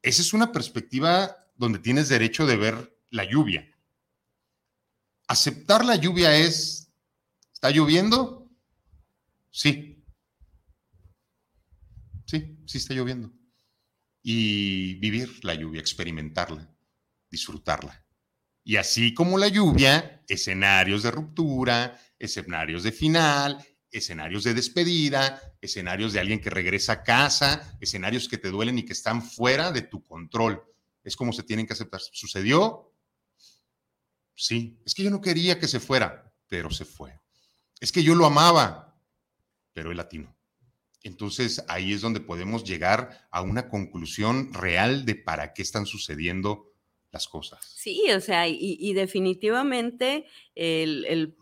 esa 0.00 0.22
es 0.22 0.32
una 0.32 0.50
perspectiva 0.50 1.36
donde 1.56 1.78
tienes 1.78 2.08
derecho 2.08 2.46
de 2.46 2.56
ver 2.56 2.98
la 3.10 3.24
lluvia. 3.24 3.68
Aceptar 5.28 5.84
la 5.84 5.96
lluvia 5.96 6.34
es, 6.38 6.90
¿está 7.52 7.70
lloviendo? 7.70 8.41
Sí. 9.52 10.02
Sí, 12.26 12.58
sí 12.66 12.78
está 12.78 12.94
lloviendo. 12.94 13.30
Y 14.22 14.94
vivir 14.94 15.44
la 15.44 15.54
lluvia, 15.54 15.80
experimentarla, 15.80 16.74
disfrutarla. 17.30 18.04
Y 18.64 18.76
así 18.76 19.12
como 19.12 19.38
la 19.38 19.48
lluvia, 19.48 20.24
escenarios 20.28 21.02
de 21.02 21.10
ruptura, 21.10 22.00
escenarios 22.18 22.84
de 22.84 22.92
final, 22.92 23.58
escenarios 23.90 24.44
de 24.44 24.54
despedida, 24.54 25.56
escenarios 25.60 26.12
de 26.12 26.20
alguien 26.20 26.40
que 26.40 26.48
regresa 26.48 26.92
a 26.92 27.02
casa, 27.02 27.76
escenarios 27.80 28.28
que 28.28 28.38
te 28.38 28.48
duelen 28.48 28.78
y 28.78 28.84
que 28.84 28.92
están 28.92 29.20
fuera 29.20 29.70
de 29.70 29.82
tu 29.82 30.02
control. 30.02 30.62
Es 31.04 31.16
como 31.16 31.32
se 31.32 31.42
tienen 31.42 31.66
que 31.66 31.74
aceptar. 31.74 32.00
¿Sucedió? 32.00 32.94
Sí. 34.34 34.80
Es 34.86 34.94
que 34.94 35.02
yo 35.02 35.10
no 35.10 35.20
quería 35.20 35.58
que 35.58 35.68
se 35.68 35.80
fuera, 35.80 36.32
pero 36.46 36.70
se 36.70 36.84
fue. 36.84 37.20
Es 37.80 37.90
que 37.92 38.04
yo 38.04 38.14
lo 38.14 38.24
amaba, 38.24 38.91
pero 39.72 39.90
él 39.90 39.96
latino. 39.96 40.36
Entonces 41.02 41.64
ahí 41.68 41.92
es 41.92 42.00
donde 42.00 42.20
podemos 42.20 42.64
llegar 42.64 43.26
a 43.30 43.42
una 43.42 43.68
conclusión 43.68 44.52
real 44.54 45.04
de 45.04 45.16
para 45.16 45.52
qué 45.52 45.62
están 45.62 45.86
sucediendo 45.86 46.72
las 47.10 47.28
cosas. 47.28 47.60
Sí, 47.76 48.10
o 48.12 48.20
sea, 48.20 48.48
y, 48.48 48.92
definitivamente 48.94 50.26
el, 50.54 51.36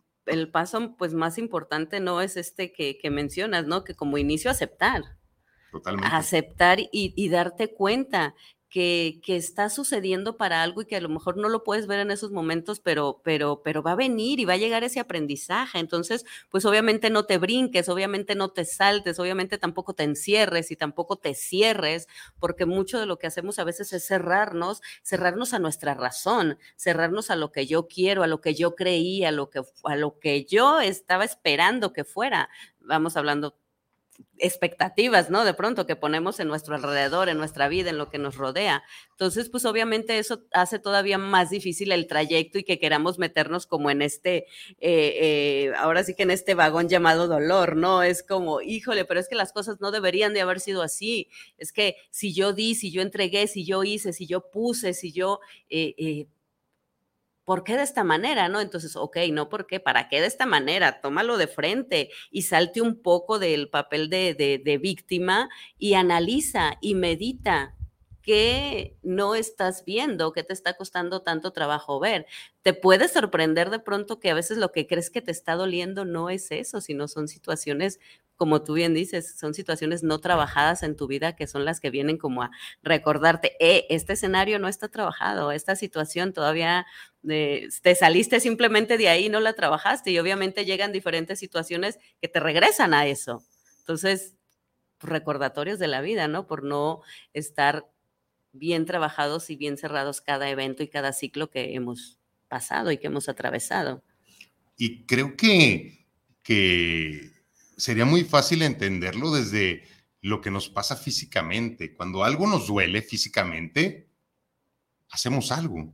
paso 0.52 0.96
pues 0.96 1.14
más 1.14 1.38
importante 1.38 2.00
no 2.00 2.20
es 2.20 2.36
este 2.36 2.72
que, 2.72 2.98
que, 2.98 3.10
mencionas, 3.10 3.66
¿no? 3.66 3.84
Que 3.84 3.94
como 3.94 4.18
inicio 4.18 4.50
aceptar. 4.50 5.02
Totalmente. 5.70 6.08
Aceptar 6.12 6.80
y, 6.80 6.88
y 6.92 7.28
darte 7.28 7.72
cuenta 7.72 8.34
que, 8.70 9.20
está 9.26 9.68
sucediendo 9.68 10.36
para 10.36 10.62
algo 10.62 10.82
y 10.82 10.86
que 10.86 10.96
a 10.96 11.00
lo 11.00 11.08
mejor 11.08 11.36
no 11.36 11.48
lo 11.48 11.64
puedes 11.64 11.86
ver 11.86 12.00
en 12.00 12.10
esos 12.10 12.30
momentos, 12.30 12.80
pero, 12.80 13.20
pero, 13.24 13.62
pero 13.64 13.82
va 13.82 13.92
a 13.92 13.96
venir 13.96 14.38
y 14.38 14.44
va 14.44 14.54
a 14.54 14.58
llegar 14.58 14.84
ese 14.84 15.00
aprendizaje. 15.00 15.78
Entonces, 15.78 16.24
pues 16.50 16.64
obviamente 16.64 17.10
no 17.10 17.26
te 17.26 17.38
brinques, 17.38 17.88
obviamente 17.88 18.34
no 18.36 18.50
te 18.50 18.64
saltes, 18.64 19.18
obviamente 19.18 19.58
tampoco 19.58 19.94
te 19.94 20.04
encierres 20.04 20.70
y 20.70 20.76
tampoco 20.76 21.16
te 21.16 21.34
cierres, 21.34 22.06
porque 22.38 22.64
mucho 22.64 23.00
de 23.00 23.06
lo 23.06 23.18
que 23.18 23.26
hacemos 23.26 23.58
a 23.58 23.64
veces 23.64 23.92
es 23.92 24.06
cerrarnos, 24.06 24.82
cerrarnos 25.02 25.52
a 25.52 25.58
nuestra 25.58 25.94
razón, 25.94 26.58
cerrarnos 26.76 27.30
a 27.30 27.36
lo 27.36 27.50
que 27.52 27.66
yo 27.66 27.88
quiero, 27.88 28.22
a 28.22 28.28
lo 28.28 28.40
que 28.40 28.54
yo 28.54 28.76
creía, 28.76 29.30
a 29.30 29.32
lo 29.32 29.50
que, 29.50 29.62
a 29.84 29.96
lo 29.96 30.18
que 30.20 30.44
yo 30.44 30.80
estaba 30.80 31.24
esperando 31.24 31.92
que 31.92 32.04
fuera. 32.04 32.48
Vamos 32.80 33.16
hablando 33.16 33.56
expectativas, 34.38 35.30
¿no? 35.30 35.44
De 35.44 35.54
pronto 35.54 35.86
que 35.86 35.96
ponemos 35.96 36.40
en 36.40 36.48
nuestro 36.48 36.74
alrededor, 36.74 37.28
en 37.28 37.38
nuestra 37.38 37.68
vida, 37.68 37.90
en 37.90 37.98
lo 37.98 38.10
que 38.10 38.18
nos 38.18 38.36
rodea. 38.36 38.82
Entonces, 39.10 39.48
pues 39.48 39.64
obviamente 39.64 40.18
eso 40.18 40.44
hace 40.52 40.78
todavía 40.78 41.18
más 41.18 41.50
difícil 41.50 41.92
el 41.92 42.06
trayecto 42.06 42.58
y 42.58 42.64
que 42.64 42.78
queramos 42.78 43.18
meternos 43.18 43.66
como 43.66 43.90
en 43.90 44.02
este, 44.02 44.46
eh, 44.80 45.66
eh, 45.70 45.72
ahora 45.76 46.04
sí 46.04 46.14
que 46.14 46.22
en 46.22 46.30
este 46.30 46.54
vagón 46.54 46.88
llamado 46.88 47.28
dolor, 47.28 47.76
¿no? 47.76 48.02
Es 48.02 48.22
como, 48.22 48.60
híjole, 48.62 49.04
pero 49.04 49.20
es 49.20 49.28
que 49.28 49.34
las 49.36 49.52
cosas 49.52 49.80
no 49.80 49.90
deberían 49.90 50.34
de 50.34 50.40
haber 50.40 50.60
sido 50.60 50.82
así. 50.82 51.28
Es 51.58 51.72
que 51.72 51.96
si 52.10 52.32
yo 52.32 52.52
di, 52.52 52.74
si 52.74 52.90
yo 52.90 53.02
entregué, 53.02 53.46
si 53.46 53.64
yo 53.64 53.84
hice, 53.84 54.12
si 54.12 54.26
yo 54.26 54.50
puse, 54.50 54.94
si 54.94 55.12
yo... 55.12 55.40
Eh, 55.68 56.26
¿por 57.50 57.64
qué 57.64 57.76
de 57.76 57.82
esta 57.82 58.04
manera? 58.04 58.48
¿No? 58.48 58.60
Entonces, 58.60 58.94
ok, 58.94 59.16
no, 59.32 59.48
¿por 59.48 59.66
qué? 59.66 59.80
¿Para 59.80 60.08
qué 60.08 60.20
de 60.20 60.28
esta 60.28 60.46
manera? 60.46 61.00
Tómalo 61.00 61.36
de 61.36 61.48
frente 61.48 62.08
y 62.30 62.42
salte 62.42 62.80
un 62.80 63.02
poco 63.02 63.40
del 63.40 63.68
papel 63.68 64.08
de, 64.08 64.34
de, 64.64 64.78
víctima 64.78 65.48
y 65.76 65.94
analiza 65.94 66.78
y 66.80 66.94
medita 66.94 67.74
qué 68.22 68.96
no 69.02 69.34
estás 69.34 69.84
viendo, 69.84 70.30
qué 70.30 70.44
te 70.44 70.52
está 70.52 70.76
costando 70.76 71.22
tanto 71.22 71.50
trabajo 71.50 71.98
ver. 71.98 72.24
Te 72.62 72.72
puede 72.72 73.08
sorprender 73.08 73.70
de 73.70 73.80
pronto 73.80 74.20
que 74.20 74.30
a 74.30 74.34
veces 74.34 74.56
lo 74.56 74.70
que 74.70 74.86
crees 74.86 75.10
que 75.10 75.20
te 75.20 75.32
está 75.32 75.56
doliendo 75.56 76.04
no 76.04 76.30
es 76.30 76.52
eso, 76.52 76.80
sino 76.80 77.08
son 77.08 77.26
situaciones 77.26 77.98
como 78.40 78.62
tú 78.62 78.72
bien 78.72 78.94
dices, 78.94 79.36
son 79.38 79.52
situaciones 79.52 80.02
no 80.02 80.18
trabajadas 80.18 80.82
en 80.82 80.96
tu 80.96 81.06
vida 81.06 81.36
que 81.36 81.46
son 81.46 81.66
las 81.66 81.78
que 81.78 81.90
vienen 81.90 82.16
como 82.16 82.42
a 82.42 82.50
recordarte, 82.82 83.54
eh, 83.60 83.84
este 83.90 84.14
escenario 84.14 84.58
no 84.58 84.66
está 84.66 84.88
trabajado, 84.88 85.52
esta 85.52 85.76
situación 85.76 86.32
todavía 86.32 86.86
eh, 87.28 87.68
te 87.82 87.94
saliste 87.94 88.40
simplemente 88.40 88.96
de 88.96 89.10
ahí, 89.10 89.28
no 89.28 89.40
la 89.40 89.52
trabajaste 89.52 90.10
y 90.10 90.18
obviamente 90.18 90.64
llegan 90.64 90.90
diferentes 90.90 91.38
situaciones 91.38 91.98
que 92.22 92.28
te 92.28 92.40
regresan 92.40 92.94
a 92.94 93.06
eso. 93.06 93.44
Entonces, 93.80 94.36
recordatorios 95.00 95.78
de 95.78 95.88
la 95.88 96.00
vida, 96.00 96.26
¿no? 96.26 96.46
Por 96.46 96.64
no 96.64 97.02
estar 97.34 97.92
bien 98.52 98.86
trabajados 98.86 99.50
y 99.50 99.56
bien 99.56 99.76
cerrados 99.76 100.22
cada 100.22 100.48
evento 100.48 100.82
y 100.82 100.88
cada 100.88 101.12
ciclo 101.12 101.50
que 101.50 101.74
hemos 101.74 102.18
pasado 102.48 102.90
y 102.90 102.96
que 102.96 103.08
hemos 103.08 103.28
atravesado. 103.28 104.02
Y 104.78 105.04
creo 105.04 105.36
que, 105.36 106.06
que 106.42 107.39
sería 107.80 108.04
muy 108.04 108.24
fácil 108.24 108.62
entenderlo 108.62 109.32
desde 109.32 109.84
lo 110.20 110.40
que 110.40 110.50
nos 110.50 110.68
pasa 110.68 110.96
físicamente. 110.96 111.94
Cuando 111.94 112.24
algo 112.24 112.46
nos 112.46 112.66
duele 112.66 113.02
físicamente, 113.02 114.10
hacemos 115.08 115.50
algo. 115.50 115.92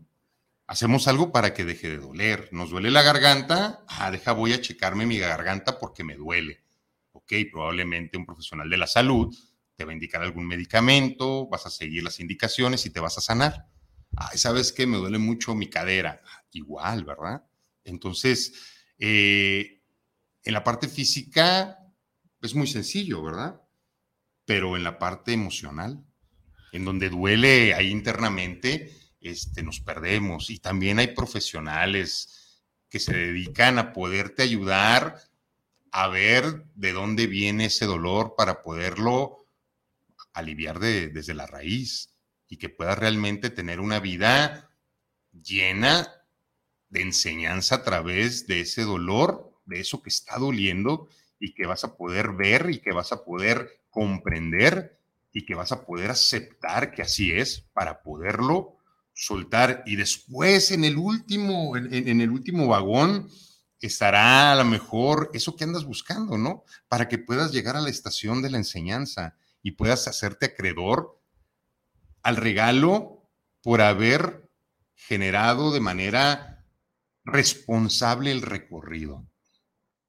Hacemos 0.66 1.06
algo 1.06 1.30
para 1.30 1.54
que 1.54 1.64
deje 1.64 1.88
de 1.88 1.98
doler. 1.98 2.48
Nos 2.50 2.70
duele 2.70 2.90
la 2.90 3.02
garganta, 3.02 3.84
ah, 3.86 4.10
deja, 4.10 4.32
voy 4.32 4.52
a 4.52 4.60
checarme 4.60 5.06
mi 5.06 5.18
garganta 5.18 5.78
porque 5.78 6.02
me 6.02 6.16
duele. 6.16 6.64
Ok, 7.12 7.32
probablemente 7.52 8.18
un 8.18 8.26
profesional 8.26 8.68
de 8.68 8.76
la 8.76 8.88
salud 8.88 9.34
te 9.76 9.84
va 9.84 9.92
a 9.92 9.94
indicar 9.94 10.22
algún 10.22 10.46
medicamento, 10.46 11.46
vas 11.48 11.66
a 11.66 11.70
seguir 11.70 12.02
las 12.02 12.18
indicaciones 12.18 12.84
y 12.86 12.90
te 12.90 12.98
vas 12.98 13.18
a 13.18 13.20
sanar. 13.20 13.68
Ay, 14.16 14.38
¿sabes 14.38 14.72
qué? 14.72 14.86
Me 14.86 14.96
duele 14.96 15.18
mucho 15.18 15.54
mi 15.54 15.68
cadera. 15.68 16.22
Igual, 16.50 17.04
¿verdad? 17.04 17.44
Entonces, 17.84 18.54
eh, 18.98 19.75
en 20.46 20.54
la 20.54 20.62
parte 20.62 20.88
física 20.88 21.76
es 22.40 22.54
muy 22.54 22.68
sencillo, 22.68 23.22
¿verdad? 23.22 23.60
Pero 24.44 24.76
en 24.76 24.84
la 24.84 24.98
parte 24.98 25.32
emocional, 25.32 26.06
en 26.72 26.84
donde 26.84 27.10
duele 27.10 27.74
ahí 27.74 27.90
internamente, 27.90 28.96
este, 29.20 29.64
nos 29.64 29.80
perdemos. 29.80 30.48
Y 30.50 30.60
también 30.60 31.00
hay 31.00 31.08
profesionales 31.08 32.62
que 32.88 33.00
se 33.00 33.12
dedican 33.12 33.80
a 33.80 33.92
poderte 33.92 34.44
ayudar 34.44 35.20
a 35.90 36.06
ver 36.08 36.64
de 36.76 36.92
dónde 36.92 37.26
viene 37.26 37.64
ese 37.66 37.86
dolor 37.86 38.34
para 38.36 38.62
poderlo 38.62 39.48
aliviar 40.32 40.78
desde 40.78 41.34
la 41.34 41.46
raíz 41.46 42.14
y 42.48 42.58
que 42.58 42.68
puedas 42.68 42.98
realmente 42.98 43.50
tener 43.50 43.80
una 43.80 43.98
vida 43.98 44.70
llena 45.32 46.06
de 46.88 47.02
enseñanza 47.02 47.76
a 47.76 47.82
través 47.82 48.46
de 48.46 48.60
ese 48.60 48.82
dolor 48.82 49.55
de 49.66 49.80
eso 49.80 50.02
que 50.02 50.10
está 50.10 50.38
doliendo 50.38 51.08
y 51.38 51.54
que 51.54 51.66
vas 51.66 51.84
a 51.84 51.96
poder 51.96 52.32
ver 52.32 52.70
y 52.70 52.78
que 52.78 52.92
vas 52.92 53.12
a 53.12 53.24
poder 53.24 53.80
comprender 53.90 54.98
y 55.32 55.44
que 55.44 55.54
vas 55.54 55.72
a 55.72 55.84
poder 55.84 56.10
aceptar 56.10 56.92
que 56.92 57.02
así 57.02 57.32
es 57.32 57.66
para 57.72 58.02
poderlo 58.02 58.76
soltar 59.12 59.82
y 59.86 59.96
después 59.96 60.70
en 60.70 60.84
el 60.84 60.96
último, 60.96 61.76
en, 61.76 62.20
el 62.20 62.30
último 62.30 62.68
vagón 62.68 63.28
estará 63.80 64.52
a 64.52 64.56
lo 64.56 64.64
mejor 64.64 65.30
eso 65.32 65.56
que 65.56 65.64
andas 65.64 65.84
buscando, 65.84 66.38
¿no? 66.38 66.64
Para 66.88 67.08
que 67.08 67.18
puedas 67.18 67.52
llegar 67.52 67.76
a 67.76 67.80
la 67.80 67.90
estación 67.90 68.42
de 68.42 68.50
la 68.50 68.58
enseñanza 68.58 69.36
y 69.62 69.72
puedas 69.72 70.06
hacerte 70.08 70.46
acreedor 70.46 71.20
al 72.22 72.36
regalo 72.36 73.28
por 73.62 73.80
haber 73.80 74.50
generado 74.94 75.72
de 75.72 75.80
manera 75.80 76.64
responsable 77.24 78.30
el 78.30 78.42
recorrido. 78.42 79.26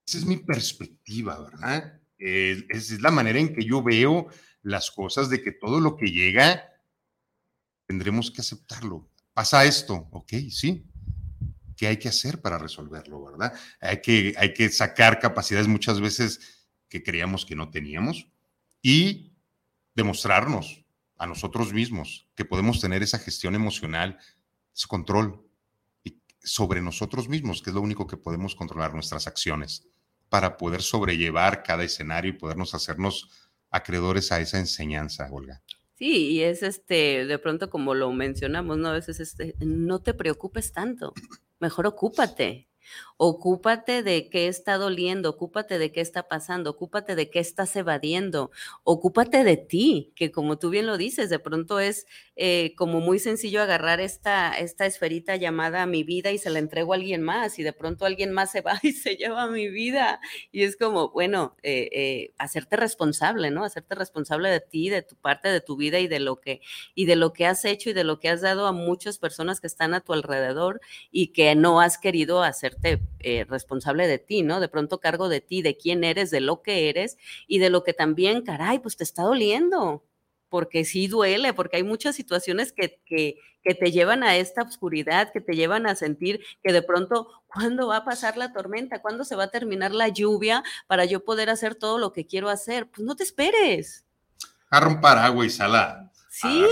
Esa 0.07 0.19
es 0.19 0.25
mi 0.25 0.37
perspectiva, 0.37 1.37
¿verdad? 1.37 1.99
esa 2.17 2.95
es 2.95 3.01
la 3.01 3.11
manera 3.11 3.39
en 3.39 3.53
que 3.53 3.63
yo 3.63 3.83
veo 3.83 4.27
las 4.63 4.89
cosas 4.89 5.29
de 5.29 5.43
que 5.43 5.51
todo 5.51 5.81
lo 5.81 5.97
que 5.97 6.07
llega 6.07 6.63
tendremos 7.85 8.31
que 8.31 8.41
aceptarlo. 8.41 9.09
Pasa 9.33 9.65
esto, 9.65 10.07
ok, 10.11 10.33
sí. 10.49 10.85
¿Qué 11.75 11.87
hay 11.87 11.97
que 11.97 12.07
hacer 12.07 12.41
para 12.41 12.57
resolverlo, 12.57 13.23
verdad? 13.25 13.53
Hay 13.81 14.01
que, 14.01 14.33
hay 14.37 14.53
que 14.53 14.69
sacar 14.69 15.19
capacidades 15.19 15.67
muchas 15.67 15.99
veces 15.99 16.69
que 16.87 17.03
creíamos 17.03 17.45
que 17.45 17.55
no 17.55 17.69
teníamos 17.69 18.27
y 18.81 19.35
demostrarnos 19.93 20.85
a 21.17 21.27
nosotros 21.27 21.73
mismos 21.73 22.29
que 22.33 22.45
podemos 22.45 22.79
tener 22.79 23.03
esa 23.03 23.19
gestión 23.19 23.55
emocional, 23.55 24.17
ese 24.73 24.87
control 24.87 25.45
sobre 26.41 26.81
nosotros 26.81 27.27
mismos, 27.27 27.61
que 27.61 27.71
es 27.71 27.73
lo 27.75 27.81
único 27.81 28.07
que 28.07 28.15
podemos 28.15 28.55
controlar 28.55 28.93
nuestras 28.93 29.27
acciones 29.27 29.85
para 30.29 30.57
poder 30.57 30.81
sobrellevar 30.81 31.63
cada 31.63 31.83
escenario 31.83 32.31
y 32.31 32.37
podernos 32.37 32.73
hacernos 32.73 33.29
acreedores 33.69 34.31
a 34.31 34.39
esa 34.39 34.59
enseñanza, 34.59 35.27
Olga. 35.31 35.61
Sí, 35.95 36.31
y 36.31 36.41
es 36.43 36.61
este, 36.61 37.25
de 37.25 37.39
pronto 37.39 37.69
como 37.69 37.95
lo 37.95 38.11
mencionamos, 38.11 38.77
¿no? 38.77 38.89
A 38.89 38.93
veces 38.93 39.19
este, 39.19 39.55
no 39.59 39.99
te 39.99 40.13
preocupes 40.13 40.71
tanto, 40.71 41.13
mejor 41.59 41.87
ocúpate, 41.87 42.66
Ocúpate 43.17 44.03
de 44.03 44.29
qué 44.29 44.47
está 44.47 44.77
doliendo, 44.77 45.31
ocúpate 45.31 45.79
de 45.79 45.91
qué 45.91 46.01
está 46.01 46.27
pasando, 46.27 46.69
ocúpate 46.69 47.15
de 47.15 47.29
qué 47.31 47.39
estás 47.39 47.75
evadiendo, 47.75 48.51
ocúpate 48.83 49.43
de 49.43 49.57
ti, 49.57 50.13
que 50.15 50.31
como 50.31 50.59
tú 50.59 50.69
bien 50.69 50.85
lo 50.85 50.97
dices, 50.97 51.29
de 51.29 51.39
pronto 51.39 51.79
es 51.79 52.05
eh, 52.35 52.75
como 52.75 52.99
muy 52.99 53.17
sencillo 53.17 53.61
agarrar 53.61 53.99
esta, 53.99 54.57
esta 54.57 54.85
esferita 54.85 55.35
llamada 55.35 55.87
mi 55.87 56.03
vida 56.03 56.31
y 56.31 56.37
se 56.37 56.51
la 56.51 56.59
entrego 56.59 56.93
a 56.93 56.97
alguien 56.97 57.23
más 57.23 57.57
y 57.57 57.63
de 57.63 57.73
pronto 57.73 58.05
alguien 58.05 58.31
más 58.31 58.51
se 58.51 58.61
va 58.61 58.79
y 58.83 58.91
se 58.91 59.15
lleva 59.15 59.47
mi 59.47 59.69
vida. 59.69 60.19
Y 60.51 60.63
es 60.63 60.77
como, 60.77 61.09
bueno, 61.09 61.55
eh, 61.63 61.89
eh, 61.91 62.33
hacerte 62.37 62.75
responsable, 62.75 63.49
¿no? 63.49 63.63
Hacerte 63.65 63.95
responsable 63.95 64.49
de 64.49 64.59
ti, 64.59 64.89
de 64.89 65.01
tu 65.01 65.15
parte 65.15 65.49
de 65.49 65.61
tu 65.61 65.75
vida 65.75 65.99
y 65.99 66.07
de 66.07 66.19
lo 66.19 66.39
que, 66.39 66.61
y 66.93 67.05
de 67.05 67.15
lo 67.15 67.33
que 67.33 67.47
has 67.47 67.65
hecho 67.65 67.89
y 67.89 67.93
de 67.93 68.03
lo 68.03 68.19
que 68.19 68.29
has 68.29 68.41
dado 68.41 68.67
a 68.67 68.71
muchas 68.71 69.17
personas 69.17 69.59
que 69.59 69.67
están 69.67 69.93
a 69.93 70.01
tu 70.01 70.13
alrededor 70.13 70.81
y 71.11 71.27
que 71.33 71.55
no 71.55 71.81
has 71.81 71.97
querido 71.97 72.43
eh, 72.83 73.45
responsable 73.49 74.07
de 74.07 74.19
ti, 74.19 74.43
¿no? 74.43 74.59
De 74.59 74.69
pronto 74.69 74.99
cargo 74.99 75.29
de 75.29 75.41
ti, 75.41 75.61
de 75.61 75.77
quién 75.77 76.03
eres, 76.03 76.31
de 76.31 76.41
lo 76.41 76.61
que 76.61 76.89
eres 76.89 77.17
y 77.47 77.59
de 77.59 77.69
lo 77.69 77.83
que 77.83 77.93
también, 77.93 78.41
caray, 78.41 78.79
pues 78.79 78.97
te 78.97 79.03
está 79.03 79.23
doliendo, 79.23 80.03
porque 80.49 80.85
sí 80.85 81.07
duele, 81.07 81.53
porque 81.53 81.77
hay 81.77 81.83
muchas 81.83 82.15
situaciones 82.15 82.71
que, 82.71 83.01
que, 83.05 83.37
te 83.63 83.91
llevan 83.91 84.23
a 84.23 84.37
esta 84.37 84.61
oscuridad, 84.61 85.33
que 85.33 85.41
te 85.41 85.53
llevan 85.53 85.87
a 85.87 85.95
sentir 85.95 86.39
que 86.63 86.71
de 86.71 86.81
pronto, 86.81 87.43
¿cuándo 87.47 87.87
va 87.87 87.97
a 87.97 88.05
pasar 88.05 88.37
la 88.37 88.53
tormenta? 88.53 89.01
¿Cuándo 89.01 89.25
se 89.25 89.35
va 89.35 89.43
a 89.43 89.51
terminar 89.51 89.91
la 89.91 90.07
lluvia 90.07 90.63
para 90.87 91.03
yo 91.03 91.25
poder 91.25 91.49
hacer 91.49 91.75
todo 91.75 91.97
lo 91.97 92.13
que 92.13 92.25
quiero 92.25 92.47
hacer? 92.47 92.89
Pues 92.89 93.05
no 93.05 93.17
te 93.17 93.23
esperes. 93.23 94.05
A 94.69 94.87
un 94.87 95.01
paraguas 95.01 95.47
y 95.47 95.49
sala 95.49 96.11
Sí, 96.41 96.63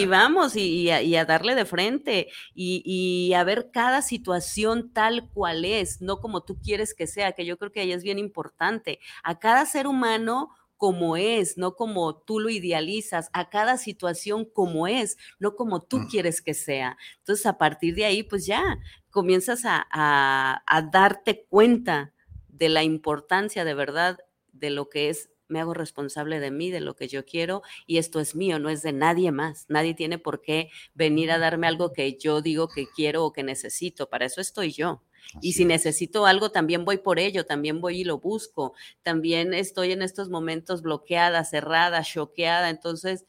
y 0.00 0.06
vamos, 0.06 0.56
y, 0.56 0.90
a, 0.90 1.24
darle 1.24 1.54
de 1.54 1.64
frente, 1.64 2.28
y, 2.54 3.32
a 3.34 3.44
ver 3.44 3.70
cada 3.72 4.02
situación 4.02 4.92
tal 4.92 5.28
cual 5.28 5.64
es, 5.64 6.00
no 6.00 6.20
como 6.20 6.42
tú 6.42 6.58
quieres 6.60 6.92
que 6.92 7.06
sea, 7.06 7.30
que 7.30 7.44
yo 7.44 7.56
creo 7.56 7.70
que 7.70 7.78
ahí 7.78 7.92
es 7.92 8.02
bien 8.02 8.18
importante. 8.18 8.98
A 9.22 9.38
cada 9.38 9.64
ser 9.66 9.86
humano 9.86 10.50
como 10.76 11.16
es, 11.16 11.56
no 11.56 11.76
como 11.76 12.16
tú 12.16 12.40
lo 12.40 12.50
idealizas, 12.50 13.30
a 13.32 13.48
cada 13.48 13.78
situación 13.78 14.44
como 14.44 14.88
es, 14.88 15.16
no 15.38 15.54
como 15.54 15.82
tú 15.82 16.00
mm. 16.00 16.08
quieres 16.08 16.42
que 16.42 16.54
sea. 16.54 16.98
Entonces, 17.18 17.46
a 17.46 17.58
partir 17.58 17.94
de 17.94 18.06
ahí, 18.06 18.24
pues 18.24 18.44
ya 18.44 18.80
comienzas 19.10 19.62
a, 19.64 19.86
a 19.88 20.82
darte 20.90 21.46
cuenta 21.48 22.12
de 22.48 22.68
la 22.68 22.82
importancia 22.82 23.64
de 23.64 23.74
verdad 23.74 24.18
de 24.50 24.70
lo 24.70 24.88
que 24.88 25.10
es 25.10 25.31
me 25.52 25.60
hago 25.60 25.74
responsable 25.74 26.40
de 26.40 26.50
mí, 26.50 26.70
de 26.70 26.80
lo 26.80 26.96
que 26.96 27.06
yo 27.06 27.24
quiero 27.24 27.62
y 27.86 27.98
esto 27.98 28.18
es 28.20 28.34
mío, 28.34 28.58
no 28.58 28.70
es 28.70 28.82
de 28.82 28.92
nadie 28.92 29.30
más. 29.30 29.66
Nadie 29.68 29.94
tiene 29.94 30.18
por 30.18 30.40
qué 30.40 30.70
venir 30.94 31.30
a 31.30 31.38
darme 31.38 31.66
algo 31.66 31.92
que 31.92 32.18
yo 32.18 32.40
digo 32.40 32.68
que 32.68 32.86
quiero 32.88 33.24
o 33.24 33.32
que 33.32 33.42
necesito. 33.42 34.08
Para 34.08 34.26
eso 34.26 34.40
estoy 34.40 34.72
yo. 34.72 35.02
y 35.40 35.52
si 35.52 35.64
necesito 35.64 36.26
algo, 36.26 36.50
también 36.50 36.84
voy 36.84 36.98
por 36.98 37.18
ello, 37.20 37.46
también 37.46 37.80
voy 37.80 38.00
y 38.00 38.04
lo 38.04 38.18
busco. 38.18 38.74
También 39.02 39.54
estoy 39.54 39.92
en 39.92 40.02
estos 40.02 40.28
momentos 40.30 40.82
bloqueada, 40.82 41.44
cerrada, 41.44 42.02
choqueada. 42.02 42.70
Entonces, 42.70 43.24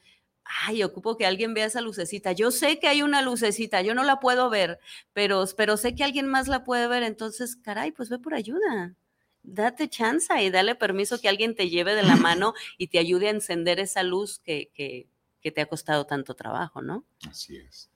ay, 0.66 0.84
ocupo 0.84 1.18
que 1.18 1.26
alguien 1.26 1.54
vea 1.54 1.66
esa 1.66 1.82
lucecita. 1.82 2.32
Yo 2.32 2.52
sé 2.52 2.80
que 2.80 2.88
hay 2.88 3.02
una 3.04 3.22
lucecita, 3.22 3.82
yo 3.82 3.96
no 3.96 4.04
la 4.04 4.20
puedo 4.20 4.50
ver, 4.50 4.80
pero, 5.14 5.46
pero 5.58 5.78
sé 5.78 5.96
que 5.96 6.04
alguien 6.04 6.28
más 6.28 6.48
la 6.48 6.64
puede 6.64 6.88
ver. 6.88 7.04
Entonces, 7.04 7.56
caray, 7.58 7.92
pues 7.92 8.10
ve 8.10 8.20
por 8.20 8.34
ayuda 8.34 8.96
date 9.44 9.90
chance 9.90 10.34
y 10.42 10.50
dale 10.50 10.76
permiso 10.76 11.20
que 11.20 11.30
alguien 11.30 11.56
te 11.56 11.70
lleve 11.70 11.96
de 11.96 12.04
la 12.04 12.16
mano 12.16 12.54
y 12.78 12.88
te 12.88 13.00
ayude 13.00 13.28
a 13.28 13.32
encender 13.32 13.80
esa 13.80 14.04
luz 14.04 14.40
que, 14.40 14.72
que, 14.74 15.08
te 15.52 15.62
ha 15.62 15.66
costado 15.66 16.06
tanto 16.06 16.36
trabajo, 16.36 16.82
¿no? 16.82 17.06
Así 17.30 17.58
es. 17.58 17.90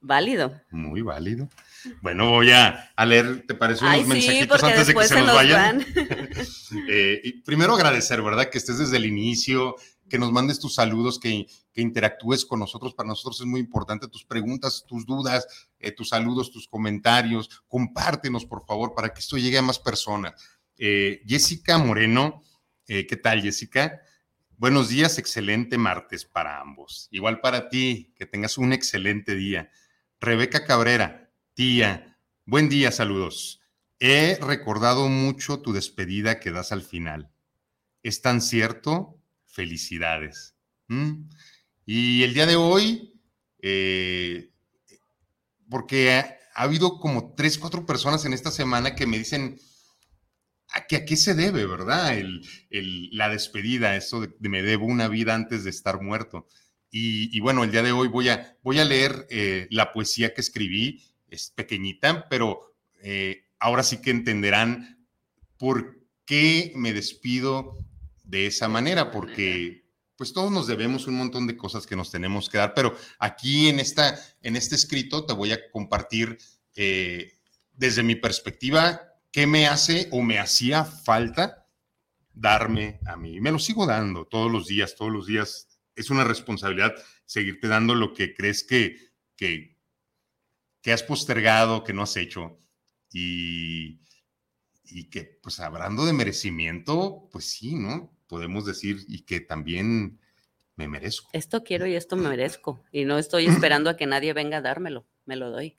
Válido. 0.00 0.60
Muy 0.70 1.02
válido. 1.02 1.48
Bueno, 2.00 2.30
voy 2.30 2.50
a, 2.50 2.92
leer, 3.06 3.46
¿te 3.46 3.54
parece 3.54 3.84
unos 3.84 4.08
mensajitos 4.08 4.62
antes 4.64 4.88
de 4.88 4.94
que 4.94 5.04
se, 5.04 5.20
nos, 5.20 5.34
vayan? 5.34 5.86
Eh, 6.88 7.34
primero 7.44 7.74
agradecer, 7.74 8.20
¿verdad? 8.22 8.50
Que 8.50 8.58
estés 8.58 8.78
desde 8.78 8.96
el 8.96 9.04
inicio, 9.04 9.76
que 10.12 10.18
nos 10.18 10.30
mandes 10.30 10.60
tus 10.60 10.74
saludos, 10.74 11.18
que, 11.18 11.46
interactúes 11.74 12.44
con 12.44 12.58
nosotros. 12.60 12.92
Para 12.92 13.08
nosotros 13.08 13.40
es 13.40 13.46
muy 13.46 13.60
importante 13.60 14.08
tus 14.08 14.26
preguntas, 14.26 14.84
tus 14.86 15.06
dudas, 15.06 15.70
eh, 15.78 15.90
tus 15.90 16.10
saludos, 16.10 16.52
tus 16.52 16.68
comentarios. 16.68 17.62
Compártenos, 17.66 18.44
por 18.44 18.66
favor, 18.66 18.92
para 18.94 19.14
que 19.14 19.20
esto 19.20 19.38
llegue 19.38 19.56
a 19.56 19.62
más 19.62 19.78
personas. 19.78 20.34
Eh, 20.76 21.22
Jessica 21.26 21.78
Moreno, 21.78 22.42
eh, 22.88 23.06
¿qué 23.06 23.16
tal, 23.16 23.40
Jessica? 23.40 24.02
Buenos 24.58 24.90
días, 24.90 25.16
excelente 25.16 25.78
martes 25.78 26.26
para 26.26 26.60
ambos. 26.60 27.08
Igual 27.10 27.40
para 27.40 27.70
ti, 27.70 28.12
que 28.14 28.26
tengas 28.26 28.58
un 28.58 28.74
excelente 28.74 29.34
día. 29.34 29.70
Rebeca 30.20 30.66
Cabrera, 30.66 31.32
tía, 31.54 32.18
buen 32.44 32.68
día, 32.68 32.92
saludos. 32.92 33.62
He 33.98 34.38
recordado 34.42 35.08
mucho 35.08 35.60
tu 35.60 35.72
despedida 35.72 36.38
que 36.38 36.50
das 36.50 36.70
al 36.70 36.82
final. 36.82 37.32
Es 38.02 38.20
tan 38.20 38.42
cierto 38.42 39.21
felicidades. 39.52 40.54
Y 41.86 42.22
el 42.22 42.34
día 42.34 42.46
de 42.46 42.56
hoy, 42.56 43.14
eh, 43.60 44.50
porque 45.70 46.12
ha, 46.12 46.36
habido 46.54 46.98
como 46.98 47.34
tres, 47.34 47.56
cuatro 47.58 47.86
personas 47.86 48.24
en 48.24 48.32
esta 48.32 48.50
semana 48.50 48.94
que 48.94 49.06
me 49.06 49.18
dicen 49.18 49.58
a, 50.68 50.86
que, 50.86 50.96
a 50.96 51.04
qué 51.04 51.16
se 51.16 51.34
debe, 51.34 51.66
¿verdad? 51.66 52.14
la 52.70 53.28
despedida, 53.28 53.96
eso 53.96 54.20
de, 54.20 54.34
me 54.40 54.62
debo 54.62 54.86
una 54.86 55.08
vida 55.08 55.34
antes 55.34 55.64
de 55.64 55.70
estar 55.70 56.02
muerto. 56.02 56.46
Y, 56.94 57.40
bueno, 57.40 57.64
el 57.64 57.70
día 57.70 57.82
de 57.82 57.92
hoy 57.92 58.08
voy 58.08 58.28
a, 58.28 58.58
voy 58.62 58.78
a 58.78 58.84
leer 58.84 59.26
eh, 59.30 59.66
la 59.70 59.94
poesía 59.94 60.34
que 60.34 60.42
escribí, 60.42 61.02
es 61.30 61.50
pequeñita, 61.50 62.28
pero 62.28 62.74
eh, 63.02 63.46
ahora 63.58 63.82
sí 63.82 64.02
que 64.02 64.10
entenderán 64.10 65.08
por 65.56 65.98
qué 66.26 66.72
me 66.76 66.92
despido 66.92 67.78
de 68.32 68.46
esa 68.46 68.66
manera, 68.66 69.10
porque 69.10 69.84
pues 70.16 70.32
todos 70.32 70.50
nos 70.50 70.66
debemos 70.66 71.06
un 71.06 71.16
montón 71.16 71.46
de 71.46 71.54
cosas 71.54 71.86
que 71.86 71.96
nos 71.96 72.10
tenemos 72.10 72.48
que 72.48 72.56
dar, 72.56 72.72
pero 72.72 72.96
aquí 73.18 73.68
en, 73.68 73.78
esta, 73.78 74.18
en 74.40 74.56
este 74.56 74.74
escrito 74.74 75.26
te 75.26 75.34
voy 75.34 75.52
a 75.52 75.70
compartir 75.70 76.38
eh, 76.74 77.38
desde 77.74 78.02
mi 78.02 78.14
perspectiva 78.14 79.02
qué 79.30 79.46
me 79.46 79.66
hace 79.66 80.08
o 80.12 80.22
me 80.22 80.38
hacía 80.38 80.86
falta 80.86 81.68
darme 82.32 83.00
a 83.04 83.18
mí. 83.18 83.38
Me 83.38 83.52
lo 83.52 83.58
sigo 83.58 83.84
dando 83.84 84.24
todos 84.24 84.50
los 84.50 84.66
días, 84.66 84.96
todos 84.96 85.12
los 85.12 85.26
días. 85.26 85.68
Es 85.94 86.08
una 86.08 86.24
responsabilidad 86.24 86.94
seguirte 87.26 87.68
dando 87.68 87.94
lo 87.94 88.14
que 88.14 88.32
crees 88.32 88.64
que, 88.64 88.96
que, 89.36 89.78
que 90.80 90.92
has 90.94 91.02
postergado, 91.02 91.84
que 91.84 91.92
no 91.92 92.02
has 92.02 92.16
hecho. 92.16 92.58
Y, 93.12 94.00
y 94.84 95.10
que, 95.10 95.38
pues 95.42 95.60
hablando 95.60 96.06
de 96.06 96.14
merecimiento, 96.14 97.28
pues 97.30 97.44
sí, 97.44 97.74
¿no? 97.74 98.11
Podemos 98.32 98.64
decir 98.64 98.96
y 99.08 99.24
que 99.24 99.40
también 99.40 100.18
me 100.76 100.88
merezco. 100.88 101.28
Esto 101.34 101.62
quiero 101.62 101.86
y 101.86 101.96
esto 101.96 102.16
me 102.16 102.28
merezco. 102.30 102.82
Y 102.90 103.04
no 103.04 103.18
estoy 103.18 103.44
esperando 103.44 103.90
a 103.90 103.96
que 103.98 104.06
nadie 104.06 104.32
venga 104.32 104.56
a 104.56 104.62
dármelo, 104.62 105.06
me 105.26 105.36
lo 105.36 105.50
doy. 105.50 105.76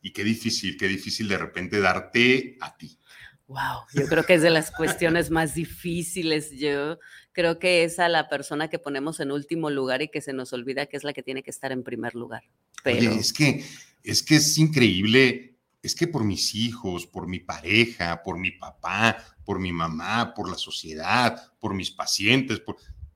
Y 0.00 0.12
qué 0.12 0.22
difícil, 0.22 0.76
qué 0.76 0.86
difícil 0.86 1.26
de 1.26 1.38
repente 1.38 1.80
darte 1.80 2.56
a 2.60 2.76
ti. 2.76 3.00
Wow, 3.48 3.82
yo 3.94 4.06
creo 4.06 4.24
que 4.24 4.34
es 4.34 4.42
de 4.42 4.50
las 4.50 4.70
cuestiones 4.70 5.32
más 5.32 5.56
difíciles. 5.56 6.52
Yo 6.52 7.00
creo 7.32 7.58
que 7.58 7.82
es 7.82 7.98
a 7.98 8.08
la 8.08 8.28
persona 8.28 8.70
que 8.70 8.78
ponemos 8.78 9.18
en 9.18 9.32
último 9.32 9.68
lugar 9.68 10.02
y 10.02 10.08
que 10.08 10.20
se 10.20 10.32
nos 10.32 10.52
olvida 10.52 10.86
que 10.86 10.96
es 10.96 11.02
la 11.02 11.12
que 11.12 11.24
tiene 11.24 11.42
que 11.42 11.50
estar 11.50 11.72
en 11.72 11.82
primer 11.82 12.14
lugar. 12.14 12.44
Pero 12.84 13.10
Oye, 13.10 13.18
es 13.18 13.32
que, 13.32 13.64
es 14.04 14.22
que 14.22 14.36
es 14.36 14.56
increíble, 14.56 15.51
es 15.82 15.94
que 15.94 16.06
por 16.06 16.24
mis 16.24 16.54
hijos, 16.54 17.06
por 17.06 17.26
mi 17.26 17.40
pareja, 17.40 18.22
por 18.22 18.38
mi 18.38 18.52
papá, 18.52 19.16
por 19.44 19.58
mi 19.58 19.72
mamá, 19.72 20.32
por 20.34 20.48
la 20.48 20.56
sociedad, 20.56 21.52
por 21.58 21.74
mis 21.74 21.90
pacientes. 21.90 22.62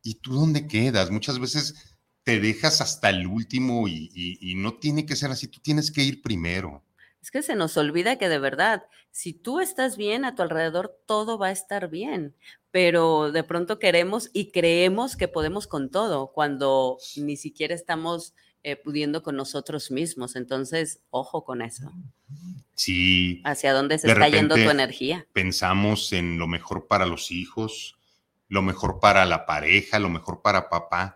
¿y 0.03 0.15
tú 0.17 0.35
dónde 0.35 0.67
quedas? 0.69 1.11
Muchas 1.11 1.39
veces 1.39 1.97
te 2.23 2.39
dejas 2.41 2.81
hasta 2.81 3.11
el 3.11 3.27
último 3.27 3.89
y- 3.89 4.11
y 4.41 4.55
no 4.57 4.75
tiene 4.79 5.05
que 5.07 5.17
ser 5.17 5.31
así, 5.31 5.49
tú 5.49 5.61
tienes 5.61 5.91
que 5.91 6.03
ir 6.03 6.23
primero. 6.23 6.83
es 7.21 7.33
que 7.33 7.43
se 7.43 7.57
nos 7.57 7.77
olvida 7.77 8.19
que 8.19 8.29
de 8.29 8.39
verdad, 8.39 8.85
si 9.11 9.33
tú 9.33 9.59
estás 9.59 9.97
bien, 9.97 10.25
a 10.25 10.37
tu 10.37 10.43
alrededor 10.43 10.97
todo 11.07 11.39
va 11.39 11.49
a 11.49 11.51
estar 11.51 11.89
bien. 11.91 12.37
Pero 12.71 13.33
de 13.33 13.43
pronto 13.43 13.81
queremos 13.81 14.31
y 14.33 14.53
creemos 14.53 15.17
que 15.17 15.27
podemos 15.27 15.67
con 15.67 15.91
todo 15.91 16.31
cuando 16.33 16.99
ni 17.17 17.37
siquiera 17.37 17.75
estamos 17.75 18.35
eh, 18.69 18.75
pudiendo 18.75 19.23
con 19.23 19.37
nosotros 19.37 19.93
mismos. 19.93 20.35
Entonces, 20.35 20.99
ojo 21.11 21.45
con 21.45 21.63
eso. 21.63 21.93
Sí, 22.75 23.41
¿Hacia 23.45 23.73
dónde 23.73 23.97
se 23.97 24.09
está 24.09 24.29
yendo 24.29 24.57
tu 24.57 24.69
energía? 24.69 25.25
pensamos 25.33 26.13
en 26.13 26.37
lo 26.37 26.49
mejor 26.49 26.89
para 26.89 27.07
los 27.07 27.31
hijos, 27.31 27.97
lo 28.49 28.63
mejor 28.63 28.99
para 28.99 29.25
la 29.25 29.47
pareja, 29.47 30.01
lo 30.01 30.09
mejor 30.09 30.43
para 30.43 30.69
papá, 30.69 31.15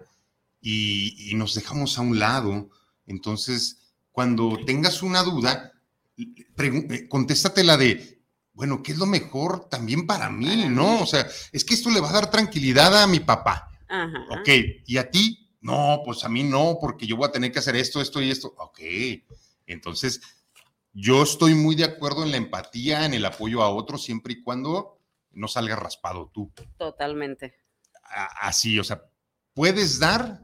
y, 0.60 1.28
y 1.28 1.34
nos 1.34 1.56
dejamos 1.56 1.98
a 1.98 2.02
un 2.02 2.20
lado. 2.20 2.70
Entonces, 3.08 3.94
cuando 4.12 4.56
tengas 4.64 5.02
una 5.02 5.24
duda, 5.24 5.72
eh, 6.16 7.08
contéstate 7.08 7.64
de, 7.64 8.22
bueno, 8.52 8.80
¿qué 8.80 8.92
es 8.92 8.98
lo 8.98 9.06
mejor 9.06 9.68
también 9.68 10.06
para 10.06 10.30
mí? 10.30 10.66
¿No? 10.68 11.00
O 11.00 11.06
sea, 11.06 11.26
es 11.50 11.64
que 11.64 11.74
esto 11.74 11.90
le 11.90 12.00
va 12.00 12.10
a 12.10 12.12
dar 12.12 12.30
tranquilidad 12.30 13.02
a 13.02 13.08
mi 13.08 13.18
papá. 13.18 13.68
Ajá. 13.88 14.24
Ok, 14.38 14.48
¿y 14.86 14.98
a 14.98 15.10
ti? 15.10 15.49
No, 15.60 16.02
pues 16.04 16.24
a 16.24 16.28
mí 16.28 16.42
no, 16.42 16.78
porque 16.80 17.06
yo 17.06 17.16
voy 17.16 17.28
a 17.28 17.32
tener 17.32 17.52
que 17.52 17.58
hacer 17.58 17.76
esto, 17.76 18.00
esto 18.00 18.22
y 18.22 18.30
esto. 18.30 18.54
Ok, 18.58 18.80
entonces 19.66 20.20
yo 20.92 21.22
estoy 21.22 21.54
muy 21.54 21.74
de 21.76 21.84
acuerdo 21.84 22.24
en 22.24 22.30
la 22.30 22.38
empatía, 22.38 23.04
en 23.04 23.14
el 23.14 23.24
apoyo 23.24 23.62
a 23.62 23.70
otros, 23.70 24.02
siempre 24.02 24.32
y 24.34 24.42
cuando 24.42 24.98
no 25.32 25.48
salgas 25.48 25.78
raspado 25.78 26.30
tú. 26.32 26.50
Totalmente. 26.78 27.54
Así, 28.40 28.78
o 28.78 28.84
sea, 28.84 29.02
puedes 29.54 29.98
dar 29.98 30.42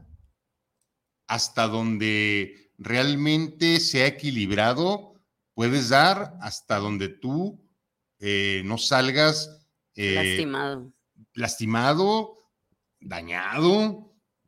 hasta 1.27 1.67
donde 1.67 2.71
realmente 2.77 3.79
sea 3.79 4.07
equilibrado, 4.07 5.15
puedes 5.53 5.89
dar 5.89 6.37
hasta 6.41 6.77
donde 6.77 7.09
tú 7.09 7.59
eh, 8.19 8.61
no 8.65 8.77
salgas 8.77 9.65
eh, 9.95 10.13
Lastimado. 10.13 10.93
lastimado, 11.33 12.37
dañado, 12.99 14.06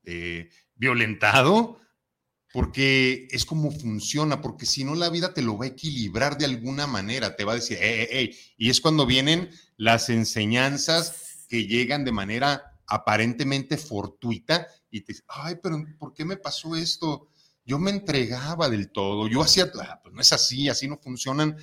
eh, 0.09 0.49
violentado, 0.75 1.79
porque 2.51 3.27
es 3.29 3.45
como 3.45 3.71
funciona, 3.71 4.41
porque 4.41 4.65
si 4.65 4.83
no 4.83 4.95
la 4.95 5.09
vida 5.09 5.33
te 5.33 5.43
lo 5.43 5.57
va 5.57 5.65
a 5.65 5.69
equilibrar 5.69 6.37
de 6.37 6.45
alguna 6.45 6.87
manera, 6.87 7.35
te 7.35 7.43
va 7.43 7.51
a 7.51 7.55
decir, 7.55 7.77
"Ey, 7.79 7.99
ey, 7.99 8.07
ey", 8.11 8.39
y 8.57 8.69
es 8.69 8.81
cuando 8.81 9.05
vienen 9.05 9.49
las 9.77 10.09
enseñanzas 10.09 11.45
que 11.47 11.67
llegan 11.67 12.05
de 12.05 12.11
manera 12.11 12.79
aparentemente 12.87 13.77
fortuita 13.77 14.67
y 14.89 15.01
te 15.01 15.13
dicen, 15.13 15.25
ay, 15.29 15.55
pero 15.61 15.83
¿por 15.97 16.13
qué 16.13 16.25
me 16.25 16.37
pasó 16.37 16.75
esto? 16.75 17.29
Yo 17.63 17.77
me 17.77 17.91
entregaba 17.91 18.67
del 18.67 18.91
todo, 18.91 19.27
yo 19.27 19.41
hacía, 19.41 19.71
ah, 19.81 19.99
pues 20.01 20.13
no 20.13 20.21
es 20.21 20.33
así, 20.33 20.69
así 20.69 20.87
no 20.87 20.97
funcionan 20.97 21.55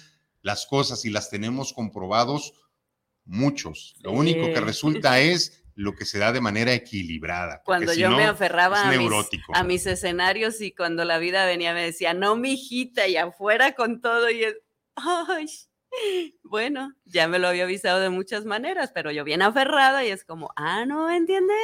las 0.43 0.67
cosas 0.67 1.05
y 1.05 1.11
las 1.11 1.29
tenemos 1.29 1.73
comprobados 1.73 2.53
muchos. 3.25 3.97
Lo 4.01 4.13
único 4.13 4.53
que 4.53 4.61
resulta 4.61 5.19
es 5.19 5.65
lo 5.77 5.95
que 5.95 6.07
se 6.07 6.19
da 6.19 6.33
de 6.33 6.41
manera 6.41 6.73
equilibrada. 6.73 7.63
Cuando 7.65 7.93
si 7.93 8.01
yo 8.01 8.11
me 8.11 8.25
aferraba 8.25 8.91
mis, 8.91 9.11
a 9.53 9.63
mis 9.63 9.87
escenarios 9.87 10.61
y 10.63 10.75
cuando 10.75 11.05
la 11.05 11.19
vida 11.19 11.45
venía 11.45 11.75
me 11.75 11.85
decía, 11.85 12.15
no, 12.15 12.35
mi 12.35 12.55
hijita, 12.55 13.07
y 13.07 13.17
afuera 13.17 13.73
con 13.75 14.01
todo, 14.01 14.31
y 14.31 14.43
es, 14.43 14.57
ay, 14.97 15.47
bueno, 16.43 16.95
ya 17.05 17.29
me 17.29 17.39
lo 17.39 17.49
había 17.49 17.65
avisado 17.65 18.01
de 18.01 18.09
muchas 18.09 18.47
maneras, 18.47 18.91
pero 18.95 19.11
yo 19.11 19.23
bien 19.23 19.43
aferrada 19.43 20.03
y 20.05 20.09
es 20.09 20.25
como, 20.25 20.51
ah, 20.57 20.87
no, 20.87 21.11
¿entiendes? 21.11 21.57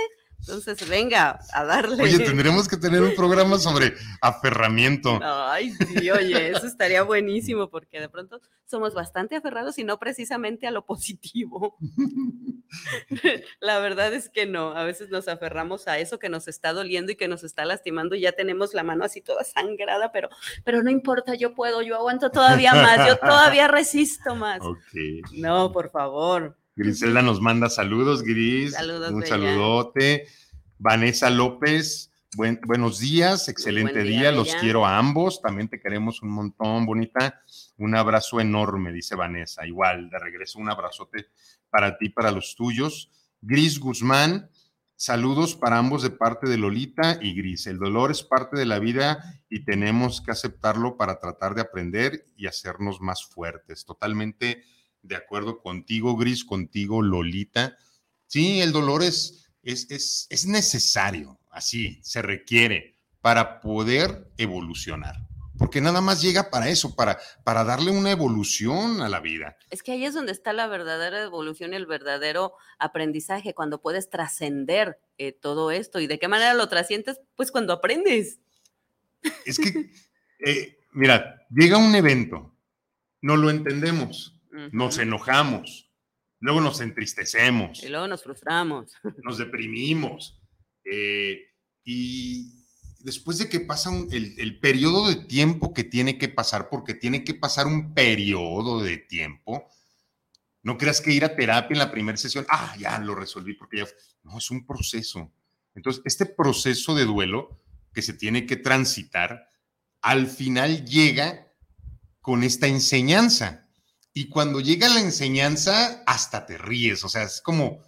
Entonces, 0.43 0.89
venga, 0.89 1.39
a 1.53 1.65
darle. 1.65 2.03
Oye, 2.03 2.19
tendremos 2.19 2.67
que 2.67 2.77
tener 2.77 3.01
un 3.01 3.15
programa 3.15 3.59
sobre 3.59 3.95
aferramiento. 4.21 5.21
Ay, 5.23 5.73
sí, 5.73 6.11
oye, 6.11 6.51
eso 6.51 6.67
estaría 6.67 7.05
buenísimo 7.05 7.71
porque 7.71 8.01
de 8.01 8.09
pronto 8.09 8.41
somos 8.67 8.93
bastante 8.93 9.37
aferrados 9.37 9.79
y 9.79 9.85
no 9.85 10.01
precisamente 10.01 10.67
a 10.67 10.73
lo 10.73 10.85
positivo. 10.85 11.77
La 13.61 13.79
verdad 13.79 14.13
es 14.15 14.31
que 14.31 14.47
no, 14.47 14.77
a 14.77 14.83
veces 14.83 15.11
nos 15.11 15.29
aferramos 15.29 15.87
a 15.87 15.99
eso 15.99 16.19
que 16.19 16.29
nos 16.29 16.49
está 16.49 16.73
doliendo 16.73 17.13
y 17.13 17.17
que 17.17 17.29
nos 17.29 17.45
está 17.45 17.65
lastimando 17.65 18.17
y 18.17 18.23
ya 18.23 18.33
tenemos 18.33 18.75
la 18.75 18.83
mano 18.83 19.05
así 19.05 19.21
toda 19.21 19.45
sangrada, 19.45 20.11
pero, 20.11 20.29
pero 20.65 20.83
no 20.83 20.91
importa, 20.91 21.35
yo 21.35 21.55
puedo, 21.55 21.83
yo 21.83 21.95
aguanto 21.95 22.31
todavía 22.31 22.75
más, 22.75 23.07
yo 23.07 23.17
todavía 23.17 23.69
resisto 23.69 24.35
más. 24.35 24.61
Ok. 24.63 24.79
No, 25.35 25.71
por 25.71 25.91
favor. 25.91 26.57
Griselda 26.75 27.23
nos 27.23 27.41
manda 27.41 27.69
saludos, 27.69 28.23
Gris. 28.23 28.73
Saludos, 28.73 29.11
Un 29.11 29.21
bella. 29.21 29.29
saludote. 29.31 30.27
Vanessa 30.79 31.31
López, 31.31 32.11
buen- 32.35 32.61
buenos 32.65 32.99
días, 32.99 33.49
excelente 33.49 33.93
buen 33.93 34.07
día, 34.07 34.21
día, 34.21 34.33
los 34.33 34.49
bella. 34.49 34.61
quiero 34.61 34.87
a 34.87 34.99
ambos, 34.99 35.41
también 35.43 35.69
te 35.69 35.81
queremos 35.81 36.23
un 36.23 36.31
montón, 36.31 36.87
bonita. 36.87 37.43
Un 37.77 37.95
abrazo 37.95 38.41
enorme, 38.41 38.91
dice 38.93 39.15
Vanessa. 39.15 39.67
Igual, 39.67 40.09
de 40.11 40.19
regreso, 40.19 40.59
un 40.59 40.71
abrazote 40.71 41.27
para 41.71 41.99
ti, 41.99 42.09
para 42.09 42.31
los 42.33 42.57
tuyos. 42.57 43.11
Gris 43.41 43.79
Guzmán, 43.79 44.51
saludos 44.97 45.55
para 45.57 45.79
ambos 45.79 46.03
de 46.03 46.11
parte 46.11 46.49
de 46.49 46.57
Lolita 46.57 47.19
y 47.21 47.35
Gris. 47.35 47.67
El 47.67 47.79
dolor 47.79 48.11
es 48.11 48.23
parte 48.23 48.57
de 48.59 48.67
la 48.67 48.79
vida 48.79 49.23
y 49.49 49.65
tenemos 49.65 50.21
que 50.21 50.31
aceptarlo 50.31 50.97
para 50.97 51.21
tratar 51.21 51.55
de 51.55 51.61
aprender 51.61 52.27
y 52.37 52.47
hacernos 52.47 53.01
más 53.01 53.25
fuertes. 53.27 53.85
Totalmente 53.85 54.65
de 55.03 55.17
acuerdo 55.17 55.61
contigo, 55.61 56.17
Gris, 56.17 56.45
contigo, 56.45 57.03
Lolita. 57.03 57.77
Sí, 58.27 58.61
el 58.61 58.73
dolor 58.73 59.03
es, 59.03 59.51
es, 59.63 59.91
es, 59.91 60.27
es 60.31 60.47
necesario, 60.47 61.39
así, 61.51 62.01
se 62.03 62.23
requiere 62.23 62.95
para 63.21 63.61
poder 63.61 64.33
evolucionar. 64.37 65.17
Porque 65.59 65.81
nada 65.81 66.01
más 66.01 66.23
llega 66.23 66.51
para 66.51 66.69
eso, 66.69 66.97
para, 66.97 67.19
para 67.45 67.63
darle 67.63 67.91
una 67.91 68.11
evolución 68.11 69.01
a 69.01 69.09
la 69.09 69.21
vida. 69.21 69.57
Es 69.71 69.83
que 69.83 69.93
ahí 69.93 70.05
es 70.05 70.15
donde 70.15 70.33
está 70.33 70.53
la 70.53 70.67
verdadera 70.67 71.23
evolución 71.23 71.73
y 71.73 71.77
el 71.77 71.87
verdadero 71.87 72.55
aprendizaje, 72.79 73.55
cuando 73.55 73.81
puedes 73.81 74.11
trascender 74.11 74.99
eh, 75.19 75.33
todo 75.33 75.71
esto. 75.71 76.01
¿Y 76.01 76.07
de 76.07 76.19
qué 76.19 76.27
manera 76.27 76.55
lo 76.55 76.69
trascientes? 76.69 77.21
Pues 77.37 77.53
cuando 77.53 77.73
aprendes. 77.75 78.41
Es 79.45 79.59
que, 79.59 79.91
eh, 80.47 80.79
mira, 80.93 81.47
llega 81.51 81.77
un 81.77 81.95
evento, 81.95 82.57
no 83.21 83.37
lo 83.37 83.51
entendemos, 83.51 84.32
nos 84.73 84.99
enojamos, 84.99 85.91
luego 86.41 86.61
nos 86.61 86.81
entristecemos, 86.81 87.83
Y 87.83 87.89
luego 87.89 88.07
nos 88.09 88.23
frustramos. 88.23 88.93
nos 89.25 89.39
deprimimos. 89.39 90.39
eh, 90.85 91.41
y 91.85 92.65
después 93.01 93.39
de 93.39 93.49
que 93.49 93.59
pasa 93.61 93.91
un- 93.91 94.09
el, 94.13 94.35
el 94.39 94.61
periodo 94.61 95.09
de 95.09 95.17
tiempo 95.17 95.73
que 95.75 95.83
tiene 95.85 96.19
que 96.19 96.29
pasar, 96.29 96.69
porque 96.69 96.95
tiene 96.95 97.25
que 97.25 97.35
pasar 97.35 97.67
un 97.67 97.93
periodo 97.95 98.81
de 98.83 98.99
tiempo, 98.99 99.69
no 100.63 100.79
creas 100.79 101.01
que 101.01 101.13
ir 101.13 101.25
a 101.25 101.35
terapia 101.35 101.75
en 101.75 101.79
la 101.81 101.91
primera 101.91 102.17
sesión, 102.17 102.47
ah, 102.49 102.77
ya 102.79 102.99
lo 103.01 103.15
resolví 103.17 103.55
porque 103.55 103.79
ya... 103.79 103.87
No, 104.23 104.39
es 104.39 104.49
un 104.53 104.65
proceso. 104.65 105.33
Entonces, 105.75 106.03
este 106.05 106.25
proceso 106.27 106.95
de 106.95 107.05
duelo 107.05 107.61
que 107.93 108.03
se 108.03 108.13
tiene 108.13 108.47
que 108.47 108.55
transitar, 108.57 109.49
al 110.03 110.29
final 110.29 110.85
llega 110.85 111.53
con 112.21 112.45
esta 112.45 112.69
enseñanza. 112.69 113.69
Y 114.15 114.29
cuando 114.29 114.61
llega 114.61 114.89
la 114.89 115.01
enseñanza, 115.01 116.03
hasta 116.07 116.45
te 116.45 116.59
ríes, 116.59 117.05
o 117.05 117.09
sea, 117.09 117.23
es 117.23 117.41
como, 117.41 117.83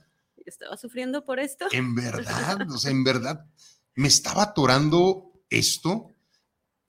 ¿Estaba 0.47 0.77
sufriendo 0.77 1.25
por 1.25 1.41
esto? 1.41 1.67
en 1.73 1.95
verdad, 1.95 2.71
o 2.71 2.79
sea, 2.79 2.91
en 2.91 3.05
verdad, 3.05 3.47
me 3.95 4.09
estaba 4.09 4.43
atorando 4.45 5.33
esto. 5.51 6.09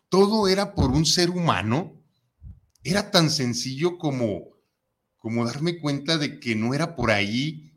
Todo 0.09 0.47
era 0.47 0.73
por 0.75 0.91
un 0.91 1.05
ser 1.05 1.29
humano. 1.29 2.01
Era 2.83 3.11
tan 3.11 3.29
sencillo 3.29 3.97
como, 3.97 4.55
como 5.17 5.45
darme 5.45 5.79
cuenta 5.79 6.17
de 6.17 6.39
que 6.39 6.55
no 6.55 6.73
era 6.73 6.95
por 6.95 7.11
ahí, 7.11 7.73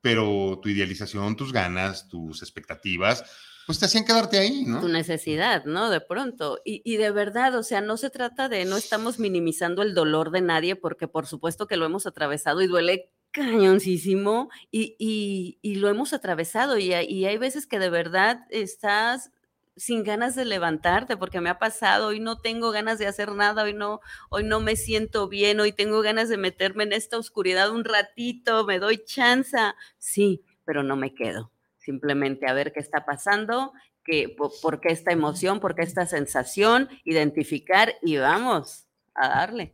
pero 0.00 0.60
tu 0.62 0.68
idealización, 0.68 1.36
tus 1.36 1.52
ganas, 1.52 2.08
tus 2.08 2.42
expectativas, 2.42 3.24
pues 3.66 3.78
te 3.78 3.86
hacían 3.86 4.04
quedarte 4.04 4.38
ahí, 4.38 4.64
¿no? 4.64 4.80
tu 4.80 4.88
necesidad, 4.88 5.64
¿no? 5.64 5.90
De 5.90 6.00
pronto. 6.00 6.60
Y, 6.64 6.82
y 6.84 6.96
de 6.96 7.10
verdad, 7.10 7.54
o 7.56 7.62
sea, 7.62 7.80
no 7.80 7.96
se 7.96 8.10
trata 8.10 8.48
de, 8.48 8.64
no 8.64 8.76
estamos 8.76 9.18
minimizando 9.18 9.82
el 9.82 9.94
dolor 9.94 10.30
de 10.30 10.40
nadie, 10.42 10.76
porque 10.76 11.08
por 11.08 11.26
supuesto 11.26 11.66
que 11.66 11.76
lo 11.76 11.86
hemos 11.86 12.06
atravesado 12.06 12.62
y 12.62 12.66
duele 12.66 13.10
cañoncísimo 13.32 14.48
y, 14.70 14.96
y- 14.98 15.58
y 15.62 15.76
lo 15.76 15.88
hemos 15.88 16.12
atravesado 16.12 16.78
y, 16.78 16.92
y 16.94 17.24
hay 17.26 17.38
veces 17.38 17.66
que 17.66 17.78
de 17.78 17.90
verdad 17.90 18.40
estás 18.50 19.30
sin 19.76 20.04
ganas 20.04 20.34
de 20.34 20.46
levantarte, 20.46 21.16
porque 21.18 21.40
me 21.42 21.50
ha 21.50 21.58
pasado, 21.58 22.08
hoy 22.08 22.18
no 22.20 22.38
tengo 22.38 22.70
ganas 22.70 22.98
de 22.98 23.06
hacer 23.06 23.32
nada, 23.32 23.62
hoy 23.64 23.74
no, 23.74 24.00
hoy 24.30 24.42
no 24.44 24.60
me 24.60 24.74
siento 24.76 25.28
bien, 25.28 25.60
hoy 25.60 25.72
tengo 25.72 26.00
ganas 26.00 26.30
de 26.30 26.38
meterme 26.38 26.84
en 26.84 26.94
esta 26.94 27.18
oscuridad 27.18 27.70
un 27.70 27.84
ratito, 27.84 28.64
me 28.64 28.78
doy 28.78 29.04
chance, 29.04 29.58
sí, 29.98 30.42
pero 30.64 30.82
no 30.82 30.96
me 30.96 31.14
quedo. 31.14 31.52
Simplemente 31.86 32.48
a 32.48 32.52
ver 32.52 32.72
qué 32.72 32.80
está 32.80 33.04
pasando, 33.04 33.72
qué, 34.04 34.28
por, 34.28 34.80
qué 34.80 34.88
esta 34.88 35.12
emoción, 35.12 35.60
por 35.60 35.76
qué 35.76 35.82
esta 35.82 36.04
sensación, 36.04 36.88
identificar 37.04 37.94
y 38.02 38.16
vamos 38.16 38.88
a 39.14 39.28
darle. 39.28 39.72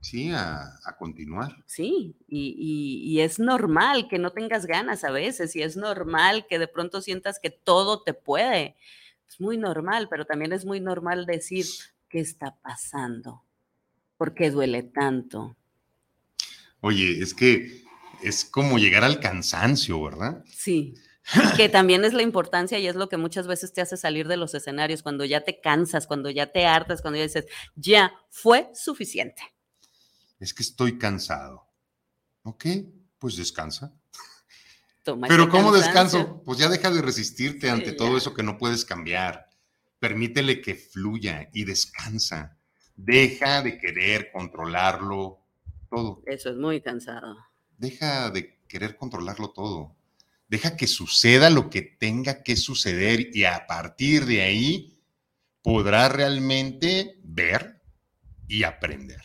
Sí, 0.00 0.30
a, 0.32 0.78
continuar. 0.98 1.56
Sí, 1.64 2.14
y, 2.28 3.02
y, 3.02 3.20
es 3.20 3.38
normal 3.38 4.06
que 4.06 4.18
no 4.18 4.32
tengas 4.32 4.66
ganas 4.66 5.02
a 5.02 5.10
veces, 5.10 5.56
y 5.56 5.62
es 5.62 5.78
normal 5.78 6.46
que 6.46 6.58
de 6.58 6.68
pronto 6.68 7.00
sientas 7.00 7.40
que 7.40 7.48
todo 7.48 8.02
te 8.02 8.12
puede 8.12 8.76
es 9.26 9.40
muy 9.40 9.56
normal, 9.56 10.08
pero 10.10 10.26
también 10.26 10.52
es 10.52 10.66
muy 10.66 10.80
normal 10.80 11.24
decir, 11.24 11.64
¿qué 12.08 12.20
está 12.20 12.56
pasando? 12.62 13.42
¿Por 14.18 14.34
qué 14.34 14.50
duele 14.50 14.82
tanto? 14.82 15.56
Oye, 16.80 17.22
es 17.22 17.34
que 17.34 17.82
es 18.22 18.44
como 18.44 18.78
llegar 18.78 19.04
al 19.04 19.20
cansancio, 19.20 20.02
¿verdad? 20.02 20.44
Sí. 20.46 20.94
Que 21.56 21.68
también 21.68 22.04
es 22.04 22.12
la 22.12 22.22
importancia 22.22 22.78
y 22.78 22.86
es 22.86 22.96
lo 22.96 23.08
que 23.08 23.16
muchas 23.16 23.46
veces 23.46 23.72
te 23.72 23.80
hace 23.80 23.96
salir 23.96 24.28
de 24.28 24.36
los 24.36 24.54
escenarios, 24.54 25.02
cuando 25.02 25.24
ya 25.24 25.42
te 25.42 25.60
cansas, 25.60 26.06
cuando 26.06 26.30
ya 26.30 26.52
te 26.52 26.66
hartas, 26.66 27.02
cuando 27.02 27.18
ya 27.18 27.24
dices, 27.24 27.46
ya 27.74 28.12
fue 28.30 28.70
suficiente. 28.74 29.42
Es 30.38 30.52
que 30.52 30.62
estoy 30.62 30.98
cansado. 30.98 31.66
Ok, 32.42 32.66
pues 33.18 33.36
descansa. 33.36 33.92
Pero 35.28 35.48
¿cómo 35.48 35.72
descanso? 35.72 36.42
Pues 36.44 36.58
ya 36.58 36.68
deja 36.68 36.90
de 36.90 37.00
resistirte 37.00 37.70
ante 37.70 37.92
todo 37.92 38.16
eso 38.16 38.34
que 38.34 38.42
no 38.42 38.58
puedes 38.58 38.84
cambiar. 38.84 39.48
Permítele 39.98 40.60
que 40.60 40.74
fluya 40.74 41.48
y 41.52 41.64
descansa. 41.64 42.56
Deja 42.96 43.62
de 43.62 43.78
querer 43.78 44.30
controlarlo 44.32 45.40
todo. 45.88 46.22
Eso 46.26 46.50
es 46.50 46.56
muy 46.56 46.80
cansado. 46.80 47.36
Deja 47.78 48.30
de 48.30 48.58
querer 48.66 48.96
controlarlo 48.96 49.50
todo. 49.50 49.95
Deja 50.48 50.76
que 50.76 50.86
suceda 50.86 51.50
lo 51.50 51.70
que 51.70 51.82
tenga 51.82 52.42
que 52.42 52.56
suceder 52.56 53.34
y 53.34 53.44
a 53.44 53.66
partir 53.66 54.26
de 54.26 54.42
ahí 54.42 55.00
podrás 55.62 56.12
realmente 56.12 57.18
ver 57.24 57.82
y 58.46 58.62
aprender. 58.62 59.20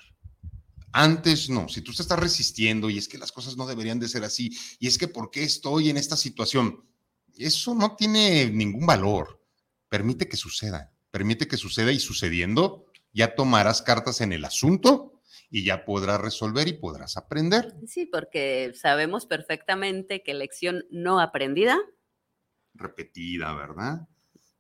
Antes 0.94 1.50
no, 1.50 1.70
si 1.70 1.82
tú 1.82 1.94
te 1.94 2.02
estás 2.02 2.20
resistiendo 2.20 2.90
y 2.90 2.98
es 2.98 3.08
que 3.08 3.18
las 3.18 3.32
cosas 3.32 3.56
no 3.56 3.66
deberían 3.66 4.00
de 4.00 4.10
ser 4.10 4.24
así, 4.24 4.52
y 4.80 4.88
es 4.88 4.98
que 4.98 5.08
¿por 5.08 5.30
qué 5.30 5.44
estoy 5.44 5.90
en 5.90 5.98
esta 5.98 6.18
situación? 6.18 6.84
Eso 7.38 7.76
no 7.76 7.96
tiene 7.96 8.50
ningún 8.50 8.86
valor. 8.86 9.42
Permite 9.88 10.28
que 10.28 10.38
suceda, 10.38 10.92
permite 11.12 11.48
que 11.48 11.58
suceda 11.58 11.92
y 11.92 12.00
sucediendo, 12.00 12.86
ya 13.14 13.36
tomarás 13.36 13.82
cartas 13.82 14.22
en 14.22 14.34
el 14.34 14.44
asunto 14.44 15.21
y 15.50 15.64
ya 15.64 15.86
podrás 15.86 16.20
resolver 16.20 16.68
y 16.68 16.74
podrás 16.74 17.18
aprender. 17.18 17.74
Sí, 17.88 18.06
porque 18.06 18.72
sabemos 18.76 19.26
perfectamente 19.26 20.24
que 20.24 20.34
lección 20.34 20.86
no 20.92 21.20
aprendida. 21.20 21.78
Repetida, 22.74 23.54
¿verdad? 23.54 24.08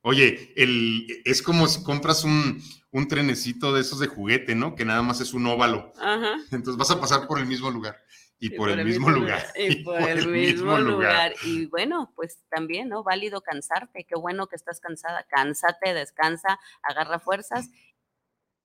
Oye, 0.03 0.53
el, 0.55 1.07
es 1.25 1.41
como 1.43 1.67
si 1.67 1.83
compras 1.83 2.23
un, 2.23 2.61
un 2.91 3.07
trenecito 3.07 3.73
de 3.73 3.81
esos 3.81 3.99
de 3.99 4.07
juguete, 4.07 4.55
¿no? 4.55 4.75
Que 4.75 4.83
nada 4.83 5.01
más 5.03 5.21
es 5.21 5.33
un 5.33 5.45
óvalo. 5.45 5.93
Ajá. 5.97 6.37
Entonces 6.51 6.77
vas 6.77 6.91
a 6.91 6.99
pasar 6.99 7.27
por 7.27 7.39
el 7.39 7.45
mismo 7.45 7.69
lugar. 7.69 8.01
Y, 8.39 8.49
por, 8.49 8.71
el, 8.71 8.83
mismo 8.83 9.11
lugar. 9.11 9.45
Y, 9.55 9.83
por, 9.83 10.01
el, 10.01 10.27
mismo 10.27 10.75
lugar. 10.79 11.35
Y 11.43 11.67
bueno, 11.67 12.11
pues 12.15 12.39
también, 12.49 12.89
¿no? 12.89 13.03
Válido 13.03 13.41
cansarte. 13.41 14.03
Qué 14.03 14.15
bueno 14.15 14.47
que 14.47 14.55
estás 14.55 14.79
cansada. 14.79 15.27
Cánsate, 15.29 15.93
descansa, 15.93 16.59
agarra 16.81 17.19
fuerzas, 17.19 17.69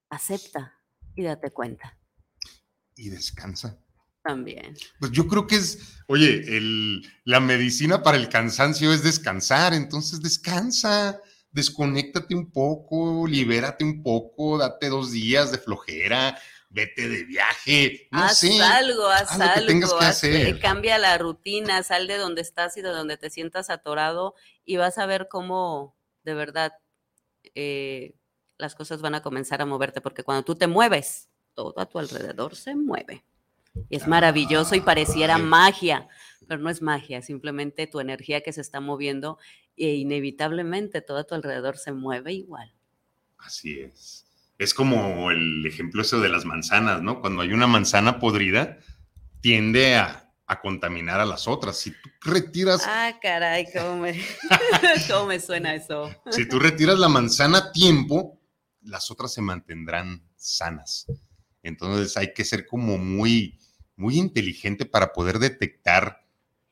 acepta 0.09 0.81
y 1.15 1.25
date 1.25 1.51
cuenta. 1.51 1.96
Y 2.97 3.11
descansa. 3.11 3.79
También. 4.25 4.77
Pues 4.99 5.13
yo 5.13 5.29
creo 5.29 5.47
que 5.47 5.57
es, 5.57 6.01
oye, 6.09 6.57
el, 6.57 7.07
la 7.25 7.39
medicina 7.39 8.03
para 8.03 8.17
el 8.17 8.29
cansancio 8.29 8.93
es 8.93 9.05
descansar, 9.05 9.73
entonces 9.73 10.21
descansa 10.21 11.21
desconéctate 11.57 12.35
un 12.35 12.53
poco, 12.53 13.27
libérate 13.27 13.83
un 13.83 14.03
poco, 14.03 14.59
date 14.59 14.91
dos 14.91 15.11
días 15.11 15.51
de 15.51 15.57
flojera, 15.57 16.39
vete 16.69 17.09
de 17.09 17.25
viaje, 17.25 18.09
no 18.11 18.25
haz 18.25 18.45
algo, 18.45 19.09
haz, 19.09 19.41
algo, 19.41 19.67
tengas 19.67 19.95
que 19.95 20.05
hacer. 20.05 20.61
cambia 20.61 20.99
la 20.99 21.17
rutina, 21.17 21.83
sal 21.83 22.09
de 22.09 22.19
donde 22.19 22.43
estás 22.43 22.77
y 22.77 22.83
de 22.83 22.91
donde 22.91 23.17
te 23.17 23.31
sientas 23.31 23.71
atorado 23.71 24.35
y 24.67 24.77
vas 24.77 24.99
a 24.99 25.07
ver 25.07 25.29
cómo 25.31 25.97
de 26.25 26.35
verdad 26.35 26.75
eh, 27.55 28.17
las 28.59 28.75
cosas 28.75 29.01
van 29.01 29.15
a 29.15 29.23
comenzar 29.23 29.63
a 29.63 29.67
moverte, 29.67 30.03
porque 30.03 30.25
cuando 30.25 30.45
tú 30.45 30.57
te 30.57 30.67
mueves, 30.67 31.31
todo 31.57 31.81
a 31.81 31.87
tu 31.87 31.99
alrededor 31.99 32.55
se 32.55 32.77
mueve. 32.77 33.25
Y 33.89 33.97
es 33.97 34.07
maravilloso 34.07 34.75
y 34.77 34.81
pareciera 34.81 35.39
magia, 35.39 36.09
pero 36.47 36.61
no 36.61 36.71
es 36.71 36.83
magia, 36.83 37.23
simplemente 37.23 37.87
tu 37.87 37.99
energía 37.99 38.43
que 38.43 38.53
se 38.53 38.61
está 38.61 38.81
moviendo 38.81 39.39
e 39.77 39.95
inevitablemente 39.95 41.03
todo 41.03 41.19
a 41.19 41.25
tu 41.25 41.35
alrededor 41.35 41.77
se 41.77 41.93
mueve 41.93 42.33
igual. 42.33 42.73
Así 43.39 43.81
es. 43.81 44.27
Es 44.59 44.73
como 44.73 45.31
el 45.31 45.67
ejemplo 45.67 46.03
eso 46.03 46.21
de 46.21 46.29
las 46.29 46.45
manzanas, 46.45 47.03
¿no? 47.03 47.21
Cuando 47.21 47.43
hay 47.43 47.53
una 47.53 47.67
manzana 47.67 48.19
podrida, 48.19 48.79
tiende 49.41 49.97
a, 49.97 50.23
contaminar 50.63 51.21
a 51.21 51.27
las 51.27 51.49
otras. 51.49 51.77
Si 51.77 51.91
tú 51.91 52.09
retiras... 52.23 52.83
Ah, 52.87 53.19
caray, 53.21 53.67
¿cómo 53.73 53.97
me, 53.97 54.19
¿cómo 55.11 55.27
me 55.27 55.41
suena 55.41 55.75
eso? 55.75 56.09
si 56.31 56.49
tú 56.49 56.59
retiras 56.59 56.99
la 56.99 57.09
manzana 57.09 57.59
a 57.59 57.73
tiempo, 57.73 58.41
las 58.81 59.11
otras 59.11 59.35
se 59.35 59.43
mantendrán 59.43 60.23
sanas. 60.37 61.07
Entonces 61.67 62.17
hay 62.17 62.33
que 62.33 62.45
ser 62.45 62.67
como 62.67 62.99
muy, 62.99 63.59
muy 63.97 64.19
inteligente 64.19 64.87
para 64.87 65.13
poder 65.13 65.39
detectar 65.39 66.25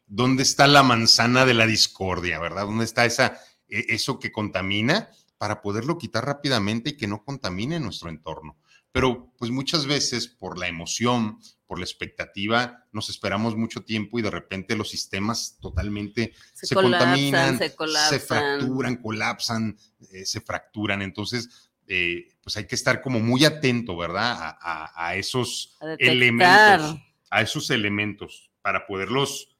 dónde 0.07 0.43
está 0.43 0.67
la 0.67 0.83
manzana 0.83 1.45
de 1.45 1.55
la 1.55 1.67
discordia, 1.67 2.39
¿verdad? 2.39 2.67
¿Dónde 2.67 2.85
está 2.85 3.05
esa, 3.05 3.39
e, 3.69 3.87
eso 3.89 4.19
que 4.19 4.33
contamina 4.33 5.11
para 5.39 5.61
poderlo 5.61 5.99
quitar 5.99 6.25
rápidamente 6.25 6.91
y 6.91 6.97
que 6.97 7.09
no 7.09 7.25
contamine 7.25 7.81
nuestro 7.81 8.09
entorno? 8.09 8.57
Pero 8.93 9.33
pues 9.39 9.51
muchas 9.51 9.87
veces 9.87 10.29
por 10.29 10.57
la 10.57 10.69
emoción, 10.69 11.41
por 11.67 11.81
la 11.81 11.85
expectativa, 11.85 12.87
nos 12.93 13.11
esperamos 13.11 13.57
mucho 13.57 13.81
tiempo 13.81 14.21
y 14.21 14.23
de 14.23 14.31
repente 14.31 14.77
los 14.77 14.91
sistemas 14.91 15.59
totalmente 15.61 16.33
se, 16.53 16.73
contaminan, 16.73 17.59
se, 17.59 18.21
fracturan, 18.21 18.97
colapsan, 19.03 19.77
eh, 20.13 20.25
se 20.25 20.41
fracturan. 20.41 21.03
Entonces, 21.03 21.73
eh, 21.89 22.29
pues 22.43 22.57
hay 22.57 22.67
que 22.67 22.75
estar 22.75 23.01
como 23.01 23.21
muy 23.21 23.45
atento, 23.45 23.97
¿verdad? 23.97 24.57
A, 24.61 25.15
esos 25.17 25.77
elementos, 25.99 26.97
a 27.31 27.43
esos 27.43 27.71
elementos 27.71 28.51
para 28.63 28.87
poderlos 28.87 29.55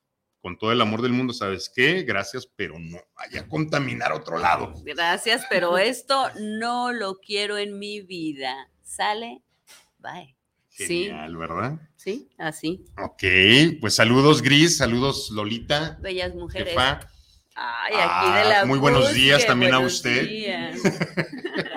con 0.45 0.59
todo 0.59 0.73
el 0.73 0.81
amor 0.83 1.01
del 1.01 1.13
mundo, 1.13 1.33
¿sabes 1.33 1.73
qué? 1.75 2.03
Gracias, 2.03 2.47
pero 2.47 2.79
no 2.79 2.99
vaya 3.17 3.41
a 3.41 3.49
contaminar 3.49 4.13
otro 4.13 4.39
lado. 4.39 4.75
Gracias, 4.85 5.47
pero 5.49 5.79
esto 5.79 6.31
no 6.39 6.93
lo 6.93 7.15
quiero 7.15 7.57
en 7.57 7.79
mi 7.79 8.03
vida. 8.03 8.69
¿Sale? 8.83 9.43
Bye. 9.99 10.37
Genial, 10.69 11.37
¿verdad? 11.37 11.79
Sí, 11.97 12.29
así. 12.37 12.85
Ok, 13.03 13.23
pues 13.81 13.95
saludos 13.95 14.43
Gris, 14.43 14.77
saludos 14.77 15.31
Lolita. 15.31 15.97
Bellas 16.03 16.35
mujeres. 16.35 16.77
Ay, 17.57 17.95
aquí 17.95 18.33
de 18.33 18.45
la 18.45 18.61
ah, 18.63 18.65
Muy 18.67 18.79
buenos 18.79 19.15
días 19.15 19.47
también 19.47 19.73
a 19.73 19.79
usted. 19.79 20.29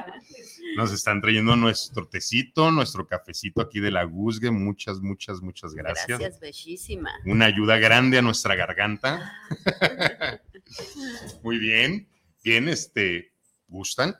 Nos 0.77 0.91
están 0.91 1.21
trayendo 1.21 1.55
nuestro 1.55 2.07
tecito, 2.07 2.69
nuestro 2.69 3.07
cafecito 3.07 3.61
aquí 3.61 3.79
de 3.79 3.89
la 3.89 4.03
Guzgue. 4.03 4.51
Muchas, 4.51 4.99
muchas, 4.99 5.41
muchas 5.41 5.73
gracias. 5.73 6.19
Gracias, 6.19 6.39
bellísima. 6.39 7.09
Una 7.25 7.45
ayuda 7.45 7.79
grande 7.79 8.19
a 8.19 8.21
nuestra 8.21 8.53
garganta. 8.53 9.33
Muy 11.41 11.57
bien. 11.57 12.07
Bien, 12.43 12.69
este, 12.69 13.33
¿gustan? 13.67 14.17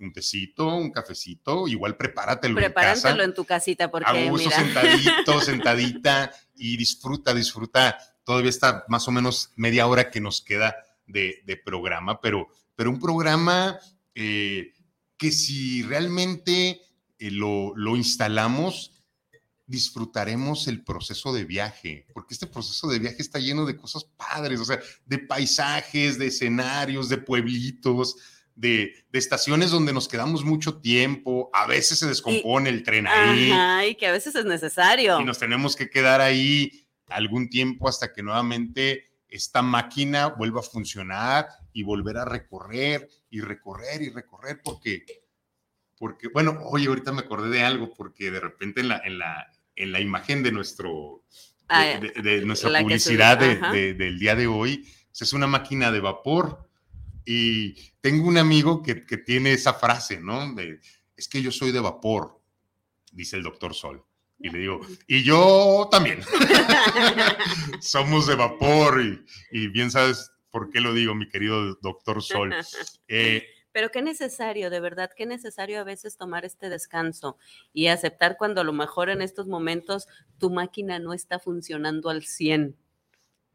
un 0.00 0.12
tecito, 0.12 0.74
un 0.74 0.90
cafecito, 0.90 1.68
igual 1.68 1.96
prepáratelo 1.96 2.60
en 2.60 2.72
casa. 2.72 3.10
en 3.22 3.32
tu 3.32 3.44
casita 3.44 3.88
porque 3.88 4.10
a 4.10 4.28
gusto, 4.28 4.50
sentadito, 4.50 5.40
sentadita 5.40 6.32
y 6.56 6.76
disfruta, 6.76 7.32
disfruta. 7.32 7.96
Todavía 8.24 8.50
está 8.50 8.84
más 8.88 9.06
o 9.06 9.12
menos 9.12 9.52
media 9.54 9.86
hora 9.86 10.10
que 10.10 10.20
nos 10.20 10.42
queda 10.42 10.74
de, 11.06 11.62
programa, 11.64 12.20
pero, 12.20 12.48
pero 12.74 12.90
un 12.90 12.98
programa 12.98 13.78
eh, 14.16 14.72
que 15.22 15.30
si 15.30 15.84
realmente 15.84 16.82
eh, 17.20 17.30
lo, 17.30 17.74
lo 17.76 17.94
instalamos, 17.94 18.90
disfrutaremos 19.66 20.66
el 20.66 20.82
proceso 20.82 21.32
de 21.32 21.44
viaje, 21.44 22.08
porque 22.12 22.34
este 22.34 22.48
proceso 22.48 22.88
de 22.88 22.98
viaje 22.98 23.18
está 23.22 23.38
lleno 23.38 23.64
de 23.64 23.76
cosas 23.76 24.02
padres, 24.16 24.58
o 24.58 24.64
sea, 24.64 24.80
de 25.06 25.18
paisajes, 25.18 26.18
de 26.18 26.26
escenarios, 26.26 27.08
de 27.08 27.18
pueblitos, 27.18 28.16
de, 28.56 28.94
estaciones 29.12 29.70
donde 29.70 29.92
nos 29.92 30.08
quedamos 30.08 30.44
mucho 30.44 30.80
tiempo, 30.80 31.50
a 31.52 31.68
veces 31.68 32.00
se 32.00 32.08
descompone 32.08 32.68
el 32.68 32.82
tren 32.82 33.06
ahí. 33.06 33.52
Ajá, 33.52 33.86
y 33.86 33.94
que 33.94 34.08
a 34.08 34.12
veces 34.12 34.34
es 34.34 34.44
necesario. 34.44 35.20
Y 35.20 35.24
nos 35.24 35.38
tenemos 35.38 35.76
que 35.76 35.88
quedar 35.88 36.20
ahí 36.20 36.88
algún 37.06 37.48
tiempo 37.48 37.88
hasta 37.88 38.12
que 38.12 38.24
nuevamente 38.24 39.12
esta 39.28 39.62
máquina 39.62 40.26
vuelva 40.26 40.62
a 40.62 40.64
funcionar 40.64 41.46
y 41.72 41.84
volver 41.84 42.16
a 42.18 42.24
recorrer 42.24 43.08
y 43.32 43.40
recorrer 43.40 44.02
y 44.02 44.10
recorrer 44.10 44.60
porque, 44.62 45.04
porque 45.98 46.28
bueno, 46.28 46.58
oye, 46.66 46.86
ahorita 46.86 47.12
me 47.12 47.22
acordé 47.22 47.48
de 47.48 47.62
algo 47.64 47.92
porque 47.94 48.30
de 48.30 48.38
repente 48.40 48.82
en 48.82 48.88
la, 48.88 48.98
en 49.04 49.18
la, 49.18 49.50
en 49.74 49.90
la 49.90 50.00
imagen 50.00 50.42
de 50.42 50.52
nuestro, 50.52 51.24
de, 51.32 51.34
Ah, 51.68 52.44
nuestra 52.44 52.68
la 52.70 52.80
publicidad 52.82 53.38
de- 53.38 53.56
de- 53.72 53.94
del 53.94 54.18
día 54.18 54.34
de 54.36 54.46
hoy, 54.46 54.86
pues, 55.08 55.22
es 55.22 55.32
una 55.32 55.46
máquina 55.46 55.90
de 55.90 56.00
vapor. 56.00 56.68
Y 57.24 57.72
tengo 58.02 58.28
un 58.28 58.36
amigo 58.36 58.82
que, 58.82 59.06
que 59.06 59.16
tiene 59.16 59.52
esa 59.52 59.72
frase, 59.74 60.20
¿no? 60.20 60.52
De, 60.54 60.80
es 61.16 61.28
que 61.28 61.40
yo 61.40 61.50
soy 61.52 61.72
de 61.72 61.80
vapor, 61.80 62.38
dice 63.12 63.36
el 63.36 63.42
doctor 63.44 63.72
Sol. 63.74 64.04
Y 64.38 64.50
le 64.50 64.58
digo, 64.58 64.80
y 65.06 65.22
yo 65.22 65.88
también. 65.90 66.20
Somos 67.80 68.26
de 68.26 68.34
vapor 68.34 69.00
y, 69.02 69.24
y 69.52 69.68
bien 69.68 69.90
sabes 69.90 70.30
por 70.52 70.70
qué 70.70 70.80
lo 70.80 70.94
digo, 70.94 71.14
mi 71.16 71.28
querido 71.28 71.74
doctor 71.82 72.22
Sol. 72.22 72.54
Eh, 73.08 73.44
Pero 73.72 73.90
qué 73.90 74.02
necesario, 74.02 74.70
de 74.70 74.78
verdad, 74.80 75.10
qué 75.16 75.26
necesario 75.26 75.80
a 75.80 75.84
veces 75.84 76.16
tomar 76.16 76.44
este 76.44 76.68
descanso 76.68 77.36
y 77.72 77.88
aceptar 77.88 78.36
cuando 78.38 78.60
a 78.60 78.64
lo 78.64 78.72
mejor 78.72 79.10
en 79.10 79.22
estos 79.22 79.48
momentos 79.48 80.06
tu 80.38 80.50
máquina 80.50 80.98
no 80.98 81.12
está 81.14 81.38
funcionando 81.38 82.10
al 82.10 82.22
100. 82.22 82.76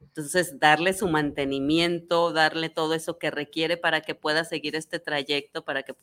Entonces, 0.02 0.60
darle 0.60 0.94
su 0.94 1.08
mantenimiento, 1.08 2.34
darle 2.34 2.70
todo 2.70 2.94
eso 2.94 3.18
que 3.20 3.32
requiere 3.32 3.78
para 3.78 4.02
que 4.02 4.16
pueda 4.16 4.44
seguir 4.44 4.76
este 4.76 5.00
trayecto, 5.00 5.64
para 5.64 5.84
que 5.84 5.96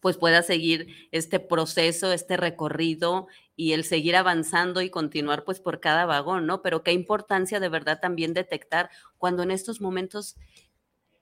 pues 0.00 0.16
pueda 0.16 0.42
seguir 0.42 1.08
este 1.12 1.40
proceso, 1.40 2.12
este 2.12 2.36
recorrido 2.36 3.28
y 3.56 3.72
el 3.72 3.84
seguir 3.84 4.16
avanzando 4.16 4.80
y 4.80 4.90
continuar 4.90 5.44
pues 5.44 5.60
por 5.60 5.80
cada 5.80 6.06
vagón, 6.06 6.46
¿no? 6.46 6.62
Pero 6.62 6.82
qué 6.82 6.92
importancia 6.92 7.60
de 7.60 7.68
verdad 7.68 8.00
también 8.00 8.34
detectar 8.34 8.90
cuando 9.18 9.42
en 9.42 9.50
estos 9.50 9.80
momentos 9.80 10.36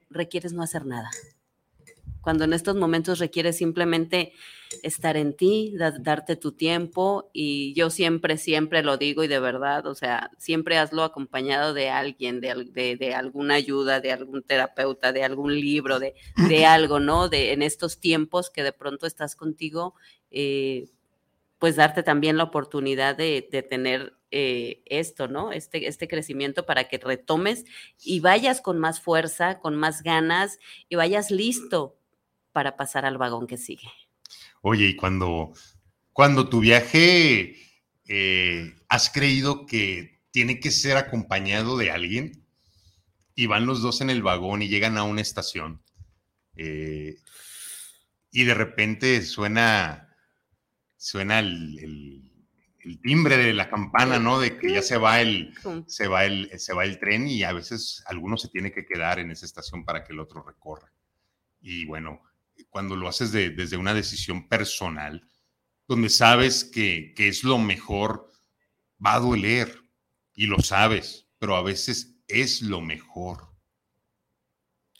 requieres 0.09 0.53
no 0.53 0.63
hacer 0.63 0.85
nada 0.85 1.09
cuando 2.21 2.43
en 2.43 2.53
estos 2.53 2.75
momentos 2.75 3.19
requieres 3.19 3.57
simplemente 3.57 4.33
estar 4.83 5.17
en 5.17 5.33
ti, 5.35 5.73
da- 5.77 5.97
darte 5.99 6.35
tu 6.35 6.51
tiempo 6.51 7.29
y 7.33 7.73
yo 7.73 7.89
siempre, 7.89 8.37
siempre 8.37 8.83
lo 8.83 8.97
digo 8.97 9.23
y 9.23 9.27
de 9.27 9.39
verdad, 9.39 9.87
o 9.87 9.95
sea, 9.95 10.29
siempre 10.37 10.77
hazlo 10.77 11.03
acompañado 11.03 11.73
de 11.73 11.89
alguien, 11.89 12.39
de, 12.41 12.65
de- 12.71 12.95
de 12.97 13.15
alguna 13.15 13.55
ayuda, 13.55 13.99
de 13.99 14.11
algún 14.11 14.43
terapeuta, 14.43 15.11
de 15.11 15.23
algún 15.23 15.55
libro, 15.59 15.99
de, 15.99 16.13
de 16.49 16.65
algo, 16.65 16.99
¿no? 16.99 17.29
De, 17.29 17.53
en 17.53 17.61
estos 17.61 17.99
tiempos 17.99 18.49
que 18.49 18.63
de 18.63 18.73
pronto 18.73 19.07
estás 19.07 19.35
contigo, 19.35 19.95
eh, 20.29 20.89
pues 21.57 21.75
darte 21.75 22.03
también 22.03 22.37
la 22.37 22.43
oportunidad 22.45 23.15
de, 23.17 23.47
de 23.51 23.63
tener 23.63 24.13
eh, 24.31 24.81
esto, 24.85 25.27
¿no? 25.27 25.51
Este, 25.51 25.87
este 25.87 26.07
crecimiento 26.07 26.65
para 26.65 26.85
que 26.87 26.99
retomes 26.99 27.65
y 28.03 28.19
vayas 28.21 28.61
con 28.61 28.77
más 28.79 29.01
fuerza, 29.01 29.59
con 29.59 29.75
más 29.75 30.03
ganas 30.03 30.59
y 30.87 30.95
vayas 30.95 31.31
listo 31.31 31.97
para 32.51 32.75
pasar 32.77 33.05
al 33.05 33.17
vagón 33.17 33.47
que 33.47 33.57
sigue. 33.57 33.87
Oye, 34.61 34.87
y 34.87 34.95
cuando, 34.95 35.53
cuando 36.13 36.49
tu 36.49 36.59
viaje 36.59 37.55
eh, 38.07 38.75
has 38.89 39.09
creído 39.09 39.65
que 39.65 40.21
tiene 40.31 40.59
que 40.59 40.71
ser 40.71 40.97
acompañado 40.97 41.77
de 41.77 41.91
alguien 41.91 42.45
y 43.35 43.45
van 43.47 43.65
los 43.65 43.81
dos 43.81 44.01
en 44.01 44.09
el 44.09 44.21
vagón 44.21 44.61
y 44.61 44.67
llegan 44.67 44.97
a 44.97 45.03
una 45.03 45.21
estación 45.21 45.81
eh, 46.55 47.15
y 48.31 48.43
de 48.43 48.53
repente 48.53 49.21
suena, 49.23 50.15
suena 50.97 51.39
el, 51.39 51.79
el- 51.79 52.25
el 52.81 53.01
timbre 53.01 53.35
de 53.37 53.53
la 53.53 53.69
campana, 53.69 54.19
¿no? 54.19 54.39
De 54.39 54.57
que 54.57 54.71
ya 54.71 54.81
se 54.81 54.97
va 54.97 55.19
el, 55.19 55.53
se 55.85 56.07
va 56.07 56.23
el, 56.25 56.49
se 56.57 56.73
va 56.73 56.85
el 56.85 56.97
tren 56.97 57.27
y 57.27 57.43
a 57.43 57.51
veces 57.51 58.01
alguno 58.07 58.37
se 58.37 58.47
tiene 58.47 58.71
que 58.71 58.85
quedar 58.85 59.19
en 59.19 59.31
esa 59.31 59.45
estación 59.45 59.83
para 59.83 60.03
que 60.05 60.13
el 60.13 60.19
otro 60.21 60.41
recorra. 60.43 60.89
Y 61.61 61.85
bueno, 61.85 62.21
cuando 62.69 62.95
lo 62.95 63.07
haces 63.07 63.31
de- 63.31 63.49
desde 63.51 63.77
una 63.77 63.93
decisión 63.93 64.47
personal, 64.47 65.27
donde 65.87 66.09
sabes 66.09 66.63
que, 66.65 67.13
que 67.15 67.27
es 67.29 67.43
lo 67.43 67.57
mejor, 67.59 68.27
va 69.05 69.15
a 69.15 69.19
doler 69.19 69.75
y 70.33 70.47
lo 70.47 70.59
sabes, 70.61 71.29
pero 71.39 71.55
a 71.55 71.63
veces 71.63 72.17
es 72.27 72.61
lo 72.61 72.81
mejor. 72.81 73.48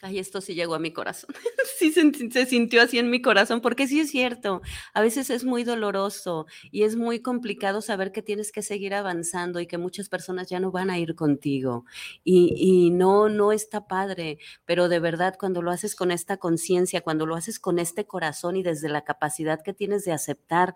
Ay, 0.01 0.17
esto 0.17 0.39
sí 0.39 0.55
llegó 0.55 0.75
a 0.75 0.79
mi 0.79 0.91
corazón. 0.91 1.29
Sí 1.77 1.93
se, 1.93 2.45
sintió 2.45 2.81
así 2.81 2.99
en 2.99 3.09
mi 3.09 3.21
corazón, 3.21 3.61
porque 3.61 3.87
sí 3.87 4.01
es 4.01 4.09
cierto. 4.11 4.61
A 4.93 4.99
veces 4.99 5.29
es 5.29 5.45
muy 5.45 5.63
doloroso 5.63 6.45
y 6.71 6.83
es 6.83 6.97
muy 6.97 7.21
complicado 7.21 7.81
saber 7.81 8.11
que 8.11 8.21
tienes 8.21 8.51
que 8.51 8.61
seguir 8.61 8.93
avanzando 8.93 9.61
y 9.61 9.67
que 9.67 9.77
muchas 9.77 10.09
personas 10.09 10.49
ya 10.49 10.59
no 10.59 10.71
van 10.71 10.89
a 10.89 10.99
ir 10.99 11.15
contigo. 11.15 11.85
Y, 12.25 12.53
y 12.57 12.89
no, 12.89 13.29
no 13.29 13.53
está 13.53 13.87
padre, 13.87 14.39
pero 14.65 14.89
de 14.89 14.99
verdad 14.99 15.35
cuando 15.39 15.61
lo 15.61 15.71
haces 15.71 15.95
con 15.95 16.11
esta 16.11 16.35
conciencia, 16.35 16.99
cuando 16.99 17.25
lo 17.25 17.35
haces 17.35 17.59
con 17.59 17.79
este 17.79 18.05
corazón 18.05 18.57
y 18.57 18.63
desde 18.63 18.89
la 18.89 19.05
capacidad 19.05 19.61
que 19.63 19.73
tienes 19.73 20.03
de 20.03 20.11
aceptar 20.11 20.75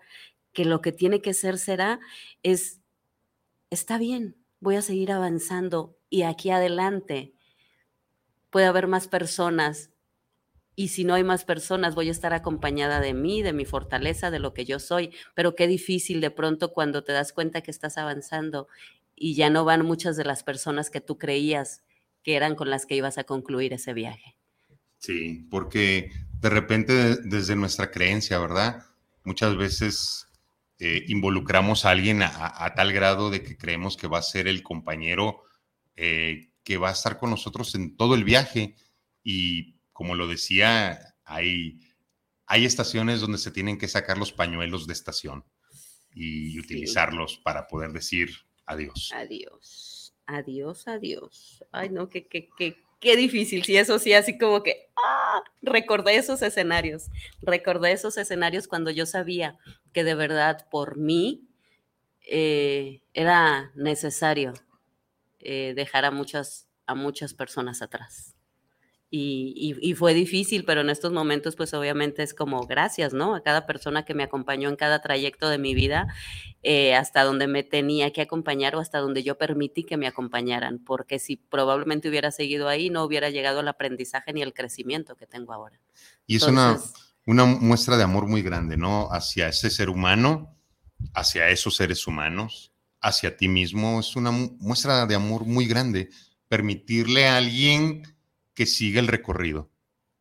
que 0.54 0.64
lo 0.64 0.80
que 0.80 0.92
tiene 0.92 1.20
que 1.20 1.34
ser 1.34 1.58
será, 1.58 2.00
es, 2.42 2.80
está 3.68 3.98
bien, 3.98 4.36
voy 4.60 4.76
a 4.76 4.82
seguir 4.82 5.12
avanzando 5.12 5.98
y 6.08 6.22
aquí 6.22 6.48
adelante 6.48 7.34
puede 8.54 8.66
haber 8.68 8.86
más 8.86 9.08
personas 9.08 9.90
y 10.76 10.88
si 10.88 11.02
no 11.02 11.14
hay 11.14 11.24
más 11.24 11.44
personas 11.44 11.96
voy 11.96 12.08
a 12.08 12.12
estar 12.12 12.32
acompañada 12.34 13.00
de 13.00 13.12
mí, 13.12 13.42
de 13.42 13.52
mi 13.52 13.64
fortaleza, 13.64 14.30
de 14.30 14.38
lo 14.38 14.54
que 14.54 14.64
yo 14.64 14.78
soy, 14.78 15.12
pero 15.34 15.56
qué 15.56 15.66
difícil 15.66 16.20
de 16.20 16.30
pronto 16.30 16.72
cuando 16.72 17.02
te 17.02 17.12
das 17.12 17.32
cuenta 17.32 17.62
que 17.62 17.72
estás 17.72 17.98
avanzando 17.98 18.68
y 19.16 19.34
ya 19.34 19.50
no 19.50 19.64
van 19.64 19.84
muchas 19.84 20.16
de 20.16 20.24
las 20.24 20.44
personas 20.44 20.90
que 20.90 21.00
tú 21.00 21.18
creías 21.18 21.82
que 22.22 22.36
eran 22.36 22.54
con 22.54 22.70
las 22.70 22.86
que 22.86 22.94
ibas 22.94 23.18
a 23.18 23.24
concluir 23.24 23.72
ese 23.72 23.92
viaje. 23.92 24.36
Sí, 24.98 25.46
porque 25.50 26.10
de 26.40 26.50
repente 26.50 26.92
de- 26.92 27.16
desde 27.24 27.56
nuestra 27.56 27.90
creencia, 27.90 28.38
¿verdad? 28.38 28.84
Muchas 29.24 29.56
veces 29.56 30.28
eh, 30.78 31.04
involucramos 31.08 31.84
a 31.84 31.90
alguien 31.90 32.22
a 32.22 32.72
tal 32.76 32.92
grado 32.92 33.30
de 33.30 33.42
que 33.42 33.56
creemos 33.56 33.96
que 33.96 34.06
va 34.08 34.18
a 34.18 34.22
ser 34.22 34.48
el 34.48 34.62
compañero 34.62 35.42
eh, 35.96 36.50
que 36.64 36.78
va 36.78 36.88
a 36.88 36.92
estar 36.92 37.18
con 37.18 37.30
nosotros 37.30 37.74
en 37.74 37.96
todo 37.96 38.14
el 38.14 38.24
viaje. 38.24 38.74
Y 39.22 39.76
como 39.92 40.14
lo 40.14 40.26
decía, 40.26 41.14
hay, 41.24 41.80
hay 42.46 42.64
estaciones 42.64 43.20
donde 43.20 43.38
se 43.38 43.50
tienen 43.50 43.78
que 43.78 43.86
sacar 43.86 44.18
los 44.18 44.32
pañuelos 44.32 44.86
de 44.86 44.94
estación 44.94 45.44
y 46.12 46.58
utilizarlos 46.58 47.38
para 47.38 47.66
poder 47.66 47.92
decir 47.92 48.30
adiós. 48.66 49.12
Adiós, 49.14 50.14
adiós, 50.26 50.88
adiós. 50.88 51.64
Ay, 51.72 51.90
no, 51.90 52.08
qué, 52.08 52.26
qué, 52.26 52.48
qué, 52.56 52.76
qué 53.00 53.16
difícil. 53.16 53.64
Sí, 53.64 53.76
eso 53.76 53.98
sí, 53.98 54.12
así 54.12 54.38
como 54.38 54.62
que 54.62 54.88
¡ah! 54.96 55.42
recordé 55.60 56.16
esos 56.16 56.40
escenarios. 56.42 57.10
Recordé 57.42 57.92
esos 57.92 58.16
escenarios 58.16 58.68
cuando 58.68 58.90
yo 58.90 59.06
sabía 59.06 59.58
que 59.92 60.04
de 60.04 60.14
verdad 60.14 60.66
por 60.70 60.96
mí 60.96 61.48
eh, 62.26 63.02
era 63.12 63.70
necesario 63.74 64.54
eh, 65.44 65.74
dejar 65.76 66.04
a 66.04 66.10
muchas, 66.10 66.68
a 66.86 66.94
muchas 66.94 67.34
personas 67.34 67.82
atrás. 67.82 68.34
Y, 69.10 69.52
y- 69.80 69.90
y 69.90 69.94
fue 69.94 70.12
difícil, 70.12 70.64
pero 70.64 70.80
en 70.80 70.90
estos 70.90 71.12
momentos, 71.12 71.54
pues 71.54 71.72
obviamente 71.72 72.24
es 72.24 72.34
como 72.34 72.66
gracias, 72.66 73.12
¿no? 73.14 73.36
A 73.36 73.44
cada 73.44 73.64
persona 73.64 74.04
que 74.04 74.12
me 74.12 74.24
acompañó 74.24 74.68
en 74.68 74.74
cada 74.74 75.02
trayecto 75.02 75.48
de 75.48 75.58
mi 75.58 75.72
vida, 75.72 76.08
eh, 76.64 76.96
hasta 76.96 77.22
donde 77.22 77.46
me 77.46 77.62
tenía 77.62 78.12
que 78.12 78.22
acompañar 78.22 78.74
o 78.74 78.80
hasta 78.80 78.98
donde 78.98 79.22
yo 79.22 79.38
permití 79.38 79.84
que 79.84 79.96
me 79.96 80.08
acompañaran, 80.08 80.80
porque 80.80 81.20
si 81.20 81.36
probablemente 81.36 82.08
hubiera 82.08 82.32
seguido 82.32 82.68
ahí, 82.68 82.90
no 82.90 83.04
hubiera 83.04 83.30
llegado 83.30 83.60
al 83.60 83.68
aprendizaje 83.68 84.32
ni 84.32 84.42
al 84.42 84.52
crecimiento 84.52 85.14
que 85.14 85.28
tengo 85.28 85.52
ahora. 85.52 85.78
Y 86.26 86.36
es 86.36 86.42
una, 86.48 86.72
una 87.26 87.44
muestra 87.44 87.96
de 87.96 88.02
amor 88.02 88.26
muy 88.26 88.42
grande, 88.42 88.76
¿no? 88.76 89.08
Hacia 89.12 89.46
ese 89.46 89.70
ser 89.70 89.90
humano, 89.90 90.58
hacia 91.14 91.50
esos 91.50 91.76
seres 91.76 92.08
humanos, 92.08 92.72
hacia 93.06 93.36
ti 93.36 93.48
mismo. 93.48 94.00
Es 94.00 94.16
una 94.16 94.30
mu- 94.30 94.56
muestra 94.60 95.06
de 95.06 95.14
amor 95.14 95.44
muy 95.44 95.66
grande. 95.66 96.10
Permitirle 96.48 97.26
a 97.26 97.36
alguien 97.36 98.02
que 98.54 98.66
siga 98.66 99.00
el 99.00 99.08
recorrido. 99.08 99.70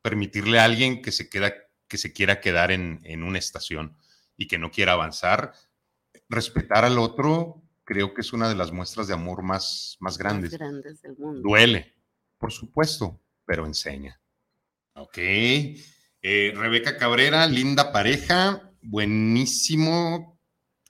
Permitirle 0.02 0.60
a 0.60 0.66
alguien 0.66 1.02
que 1.02 1.12
se, 1.12 1.30
queda, 1.30 1.54
que 1.88 1.98
se 1.98 2.12
quiera 2.14 2.42
quedar 2.42 2.72
en, 2.72 3.00
en 3.04 3.24
una 3.24 3.40
estación 3.40 3.96
y 4.38 4.48
que 4.48 4.58
no 4.58 4.70
quiera 4.72 4.94
avanzar. 4.94 5.54
Respetar 6.30 6.84
al 6.86 6.98
otro, 6.98 7.62
creo 7.84 8.14
que 8.14 8.22
es 8.22 8.34
una 8.34 8.50
de 8.50 8.56
las 8.56 8.72
muestras 8.72 9.08
de 9.08 9.14
amor 9.14 9.44
más, 9.44 9.98
más 10.00 10.18
grandes 10.18 10.52
del 10.52 11.16
mundo. 11.18 11.42
Duele, 11.42 11.94
por 12.38 12.52
supuesto, 12.52 13.20
pero 13.46 13.66
enseña. 13.66 14.20
Ok. 14.96 15.18
Eh, 15.18 16.54
Rebeca 16.56 16.98
Cabrera, 16.98 17.46
linda 17.48 17.92
pareja, 17.92 18.72
buenísimo. 18.82 20.33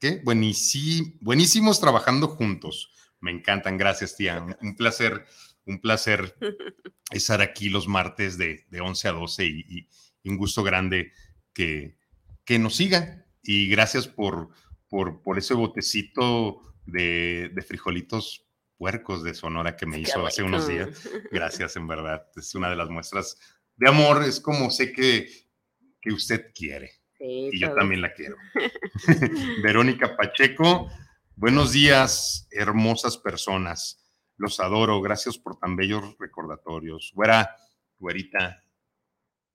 ¿Qué? 0.03 0.19
Buenísimo, 0.21 1.13
buenísimos 1.21 1.79
trabajando 1.79 2.27
juntos. 2.27 2.91
Me 3.21 3.31
encantan, 3.31 3.77
gracias, 3.77 4.17
tía. 4.17 4.41
Un, 4.41 4.53
un 4.61 4.75
placer, 4.75 5.25
un 5.65 5.79
placer 5.79 6.35
estar 7.11 7.41
aquí 7.41 7.69
los 7.69 7.87
martes 7.87 8.37
de, 8.37 8.65
de 8.69 8.81
11 8.81 9.07
a 9.07 9.11
12 9.13 9.45
y, 9.45 9.87
un 10.25 10.35
gusto 10.35 10.61
grande 10.61 11.13
que, 11.53 11.95
que 12.43 12.59
nos 12.59 12.75
siga. 12.75 13.25
Y 13.43 13.69
gracias 13.69 14.09
por, 14.09 14.49
por, 14.89 15.21
por 15.21 15.37
ese 15.37 15.53
botecito 15.53 16.75
de, 16.85 17.49
de 17.53 17.61
frijolitos 17.61 18.45
puercos 18.77 19.23
de 19.23 19.33
Sonora 19.33 19.77
que 19.77 19.85
me 19.85 19.99
hizo 20.01 20.27
hace 20.27 20.43
unos 20.43 20.67
días. 20.67 20.89
Gracias, 21.31 21.77
en 21.77 21.87
verdad. 21.87 22.27
Es 22.35 22.53
una 22.55 22.69
de 22.69 22.75
las 22.75 22.89
muestras 22.89 23.37
de 23.77 23.87
amor. 23.87 24.21
Es 24.25 24.41
como 24.41 24.69
sé 24.69 24.91
que, 24.91 25.29
que 26.01 26.11
usted 26.11 26.51
quiere. 26.53 26.91
Y 27.23 27.59
yo 27.59 27.73
también 27.73 28.01
la 28.01 28.13
quiero. 28.13 28.35
Verónica 29.63 30.15
Pacheco, 30.17 30.89
buenos 31.35 31.71
días, 31.71 32.47
hermosas 32.51 33.17
personas. 33.17 33.99
Los 34.37 34.59
adoro. 34.59 35.01
Gracias 35.01 35.37
por 35.37 35.57
tan 35.57 35.75
bellos 35.75 36.17
recordatorios. 36.19 37.11
Güera, 37.15 37.55
güerita, 37.97 38.63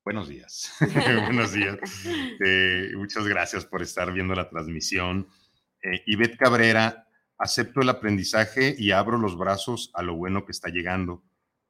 buenos 0.03 0.27
días. 0.27 0.73
buenos 1.25 1.53
días. 1.53 1.77
Eh, 2.43 2.91
muchas 2.95 3.27
gracias 3.27 3.65
por 3.65 3.83
estar 3.83 4.11
viendo 4.11 4.33
la 4.33 4.49
transmisión. 4.49 5.27
Eh, 5.83 6.01
Ivette 6.07 6.37
Cabrera, 6.37 7.07
acepto 7.37 7.81
el 7.81 7.89
aprendizaje 7.89 8.75
y 8.77 8.91
abro 8.91 9.17
los 9.17 9.37
brazos 9.37 9.91
a 9.93 10.01
lo 10.01 10.15
bueno 10.15 10.45
que 10.45 10.53
está 10.53 10.69
llegando. 10.69 11.23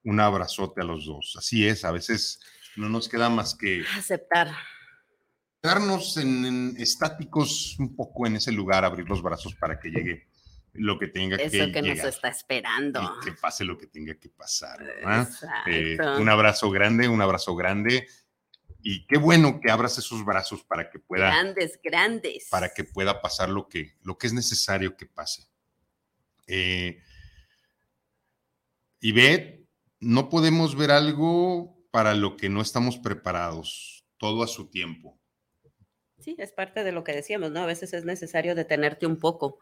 Un 0.04 0.22
abrazote 0.22 0.82
a 0.82 0.86
los 0.86 1.06
dos. 1.06 1.36
Así 1.38 1.68
es, 1.68 1.84
a 1.84 1.92
veces 1.92 2.40
no 2.78 2.88
nos 2.88 3.10
queda 3.10 3.30
más 3.30 3.54
que 3.54 3.84
aceptar. 3.98 4.50
Quedarnos 5.62 6.18
en, 6.18 6.76
estáticos 6.78 7.78
un 7.80 7.96
poco 7.96 8.26
en 8.26 8.38
ese 8.38 8.52
lugar, 8.52 8.86
abrir 8.86 9.08
los 9.08 9.22
brazos 9.22 9.56
para 9.56 9.80
que 9.80 9.90
llegue 9.90 10.28
lo 10.74 10.98
que 10.98 11.08
tenga 11.08 11.36
que 11.38 11.46
Eso 11.46 11.72
que 11.72 11.82
nos 11.82 12.00
está 12.00 12.30
esperando. 12.30 13.02
Y 13.02 13.26
que 13.26 13.32
pase 13.34 13.66
lo 13.66 13.78
que 13.78 13.88
tenga 13.88 14.16
que 14.16 14.30
pasar. 14.30 14.80
Eh, 15.68 15.98
un 16.20 16.30
abrazo 16.30 16.70
grande, 16.70 17.08
un 17.08 17.22
abrazo 17.22 17.56
grande. 17.56 18.08
Y 18.82 19.06
qué 19.08 19.18
bueno 19.18 19.60
que 19.60 19.70
abras 19.70 19.98
esos 19.98 20.24
brazos 20.24 20.64
para 20.64 20.90
que 20.90 21.00
pueda. 21.00 21.28
Grandes, 21.28 21.80
grandes. 21.84 22.48
Para 22.50 22.74
que 22.74 22.86
pueda 22.86 23.22
pasar 23.22 23.50
lo 23.50 23.68
que, 23.68 23.96
lo 24.04 24.18
que 24.18 24.28
es 24.28 24.34
necesario 24.34 24.96
que 24.96 25.06
pase. 25.06 25.48
Eh, 26.48 27.02
y 29.02 29.12
ve, 29.12 29.66
no 30.00 30.30
podemos 30.30 30.76
ver 30.76 30.92
algo 30.92 31.78
para 31.92 32.14
lo 32.14 32.38
que 32.38 32.50
no 32.50 32.62
estamos 32.62 32.98
preparados, 32.98 34.06
todo 34.18 34.44
a 34.44 34.48
su 34.48 34.70
tiempo. 34.70 35.19
Sí, 36.20 36.36
es 36.38 36.52
parte 36.52 36.84
de 36.84 36.92
lo 36.92 37.04
que 37.04 37.14
decíamos, 37.14 37.52
¿no? 37.52 37.62
A 37.62 37.66
veces 37.66 37.94
es 37.94 38.04
necesario 38.04 38.54
detenerte 38.54 39.06
un 39.06 39.18
poco 39.18 39.60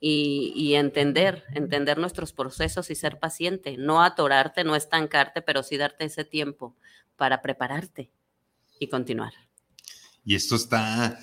y, 0.00 0.52
y, 0.56 0.74
entender, 0.74 1.44
entender 1.54 1.98
nuestros 1.98 2.32
procesos 2.32 2.90
y 2.90 2.94
ser 2.94 3.18
paciente, 3.18 3.76
no 3.76 4.02
atorarte, 4.02 4.64
no 4.64 4.74
estancarte, 4.74 5.40
pero 5.40 5.62
sí 5.62 5.76
darte 5.76 6.04
ese 6.04 6.24
tiempo 6.24 6.74
para 7.16 7.42
prepararte 7.42 8.10
y 8.80 8.88
continuar. 8.88 9.32
Y 10.24 10.34
esto 10.34 10.56
está, 10.56 11.18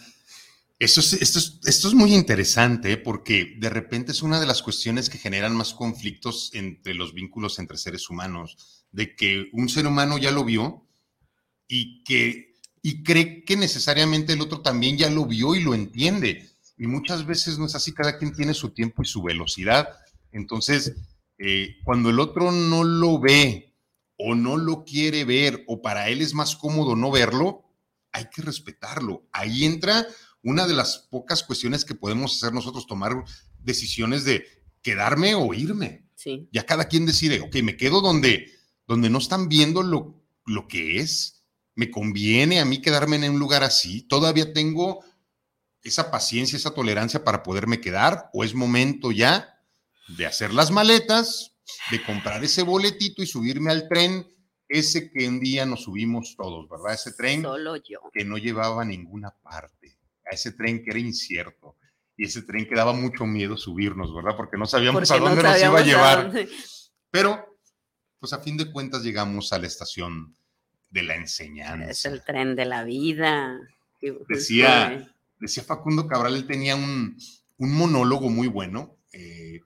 esto 0.79 0.99
es, 1.01 1.13
esto, 1.13 1.39
es, 1.39 1.59
esto 1.65 1.87
es, 1.87 1.93
muy 1.93 2.13
interesante 2.13 2.97
porque 2.97 3.55
de 3.57 3.69
repente 3.69 4.11
es 4.11 4.21
una 4.21 4.39
de 4.39 4.45
las 4.45 4.61
cuestiones 4.61 5.09
que 5.09 5.17
generan 5.17 5.55
más 5.55 5.73
conflictos 5.73 6.51
entre 6.53 6.93
los 6.93 7.13
vínculos 7.13 7.59
entre 7.59 7.77
seres 7.77 8.09
humanos, 8.09 8.85
de 8.91 9.15
que 9.15 9.49
un 9.53 9.69
ser 9.69 9.87
humano 9.87 10.17
ya 10.17 10.31
lo 10.31 10.45
vio 10.45 10.87
y 11.67 12.03
que 12.03 12.46
y 12.87 13.03
cree 13.03 13.43
que 13.43 13.57
necesariamente 13.57 14.31
el 14.31 14.39
otro 14.39 14.61
también 14.61 14.97
ya 14.97 15.09
lo 15.09 15.25
vio 15.25 15.55
y 15.55 15.59
lo 15.59 15.75
entiende. 15.75 16.49
Y 16.77 16.87
muchas 16.87 17.25
veces 17.25 17.59
no 17.59 17.65
es 17.65 17.75
así, 17.75 17.91
cada 17.91 18.17
quien 18.17 18.33
tiene 18.33 18.53
su 18.53 18.69
tiempo 18.69 19.01
y 19.03 19.05
su 19.05 19.21
velocidad. 19.21 19.89
Entonces, 20.31 20.93
eh, 21.37 21.75
cuando 21.83 22.11
el 22.11 22.19
otro 22.21 22.49
no 22.53 22.85
lo 22.85 23.19
ve 23.19 23.75
o 24.17 24.35
no 24.35 24.55
lo 24.55 24.85
quiere 24.85 25.25
ver 25.25 25.65
o 25.67 25.81
para 25.81 26.07
él 26.07 26.21
es 26.21 26.33
más 26.33 26.55
cómodo 26.55 26.95
no 26.95 27.11
verlo, 27.11 27.65
hay 28.13 28.29
que 28.33 28.41
respetarlo. 28.41 29.27
Ahí 29.33 29.65
entra 29.65 30.07
una 30.41 30.65
de 30.65 30.73
las 30.73 31.09
pocas 31.11 31.43
cuestiones 31.43 31.83
que 31.83 31.93
podemos 31.93 32.37
hacer 32.37 32.53
nosotros, 32.53 32.87
tomar 32.87 33.21
decisiones 33.59 34.23
de 34.23 34.45
quedarme 34.81 35.35
o 35.35 35.53
irme. 35.53 36.07
Sí. 36.15 36.47
Ya 36.53 36.65
cada 36.65 36.85
quien 36.85 37.05
decide, 37.05 37.41
ok, 37.41 37.53
me 37.63 37.75
quedo 37.75 37.99
donde, 37.99 38.49
donde 38.87 39.09
no 39.09 39.17
están 39.17 39.49
viendo 39.49 39.83
lo, 39.83 40.23
lo 40.45 40.69
que 40.69 40.99
es. 41.01 41.36
Me 41.77 41.89
conviene 41.89 42.59
a 42.59 42.65
mí 42.65 42.81
quedarme 42.81 43.15
en 43.17 43.31
un 43.31 43.39
lugar 43.39 43.63
así. 43.63 44.01
Todavía 44.01 44.51
tengo 44.51 45.05
esa 45.83 46.11
paciencia, 46.11 46.57
esa 46.57 46.73
tolerancia 46.73 47.23
para 47.23 47.43
poderme 47.43 47.79
quedar 47.79 48.29
o 48.33 48.43
es 48.43 48.53
momento 48.53 49.11
ya 49.11 49.61
de 50.07 50.25
hacer 50.25 50.53
las 50.53 50.71
maletas, 50.71 51.55
de 51.91 52.03
comprar 52.03 52.43
ese 52.43 52.63
boletito 52.63 53.21
y 53.21 53.27
subirme 53.27 53.71
al 53.71 53.87
tren, 53.87 54.27
ese 54.67 55.11
que 55.11 55.27
un 55.27 55.39
día 55.39 55.65
nos 55.65 55.83
subimos 55.83 56.35
todos, 56.35 56.67
¿verdad? 56.67 56.93
Ese 56.93 57.13
tren 57.13 57.45
que 58.13 58.25
no 58.25 58.37
llevaba 58.37 58.81
a 58.81 58.85
ninguna 58.85 59.35
parte, 59.41 59.97
a 60.25 60.33
ese 60.33 60.53
tren 60.53 60.83
que 60.83 60.89
era 60.89 60.99
incierto 60.99 61.77
y 62.17 62.25
ese 62.25 62.41
tren 62.41 62.67
que 62.67 62.75
daba 62.75 62.93
mucho 62.93 63.25
miedo 63.25 63.55
subirnos, 63.55 64.13
¿verdad? 64.13 64.35
Porque 64.35 64.57
no 64.57 64.65
sabíamos 64.65 65.09
a 65.11 65.17
dónde 65.17 65.43
nos 65.43 65.61
iba 65.61 65.79
a 65.79 65.83
llevar. 65.83 66.47
Pero, 67.11 67.59
pues 68.19 68.33
a 68.33 68.39
fin 68.39 68.57
de 68.57 68.71
cuentas 68.71 69.03
llegamos 69.03 69.53
a 69.53 69.59
la 69.59 69.67
estación 69.67 70.35
de 70.89 71.03
la 71.03 71.15
enseñanza. 71.15 71.89
Es 71.89 72.05
el 72.05 72.23
tren 72.23 72.55
de 72.55 72.65
la 72.65 72.83
vida. 72.83 73.59
Decía, 74.29 75.07
decía 75.39 75.63
Facundo 75.63 76.07
Cabral, 76.07 76.35
él 76.35 76.47
tenía 76.47 76.75
un, 76.75 77.17
un 77.57 77.73
monólogo 77.73 78.29
muy 78.29 78.47
bueno. 78.47 78.97
Eh, 79.13 79.61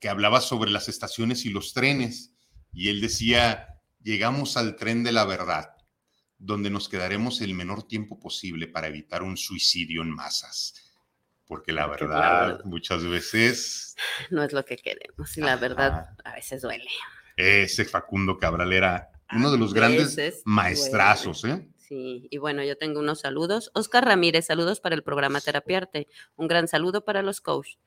que 0.00 0.08
hablaba 0.08 0.40
sobre 0.40 0.70
las 0.70 0.88
estaciones 0.88 1.44
y 1.44 1.50
los 1.50 1.74
trenes, 1.74 2.32
y 2.72 2.88
él 2.88 3.00
decía, 3.00 3.80
llegamos 4.02 4.56
al 4.56 4.76
tren 4.76 5.04
de 5.04 5.12
la 5.12 5.26
verdad, 5.26 5.76
donde 6.38 6.70
nos 6.70 6.88
quedaremos 6.88 7.42
el 7.42 7.54
menor 7.54 7.86
tiempo 7.86 8.18
posible 8.18 8.66
para 8.66 8.88
evitar 8.88 9.22
un 9.22 9.36
suicidio 9.36 10.02
en 10.02 10.10
masas. 10.10 10.74
Porque 11.46 11.72
la 11.72 11.86
verdad, 11.86 12.64
muchas 12.64 13.04
veces... 13.04 13.94
No 14.30 14.42
es 14.42 14.52
lo 14.52 14.64
que 14.64 14.78
queremos, 14.78 15.36
y 15.36 15.42
la 15.42 15.56
verdad 15.56 16.16
a 16.24 16.34
veces 16.34 16.62
duele. 16.62 16.88
Ese 17.36 17.84
Facundo 17.84 18.38
Cabral 18.38 18.72
era 18.72 19.10
uno 19.32 19.50
de 19.50 19.58
los 19.58 19.74
grandes 19.74 20.42
maestrazos, 20.44 21.44
¿eh? 21.44 21.66
Sí, 21.76 22.28
y 22.30 22.38
bueno, 22.38 22.62
yo 22.62 22.78
tengo 22.78 23.00
unos 23.00 23.20
saludos. 23.20 23.72
Oscar 23.74 24.04
Ramírez, 24.04 24.46
saludos 24.46 24.80
para 24.80 24.94
el 24.94 25.02
programa 25.02 25.40
Terapiarte. 25.40 26.06
Un 26.36 26.46
gran 26.46 26.68
saludo 26.68 27.04
para 27.04 27.22
los 27.22 27.40
coaches. 27.40 27.78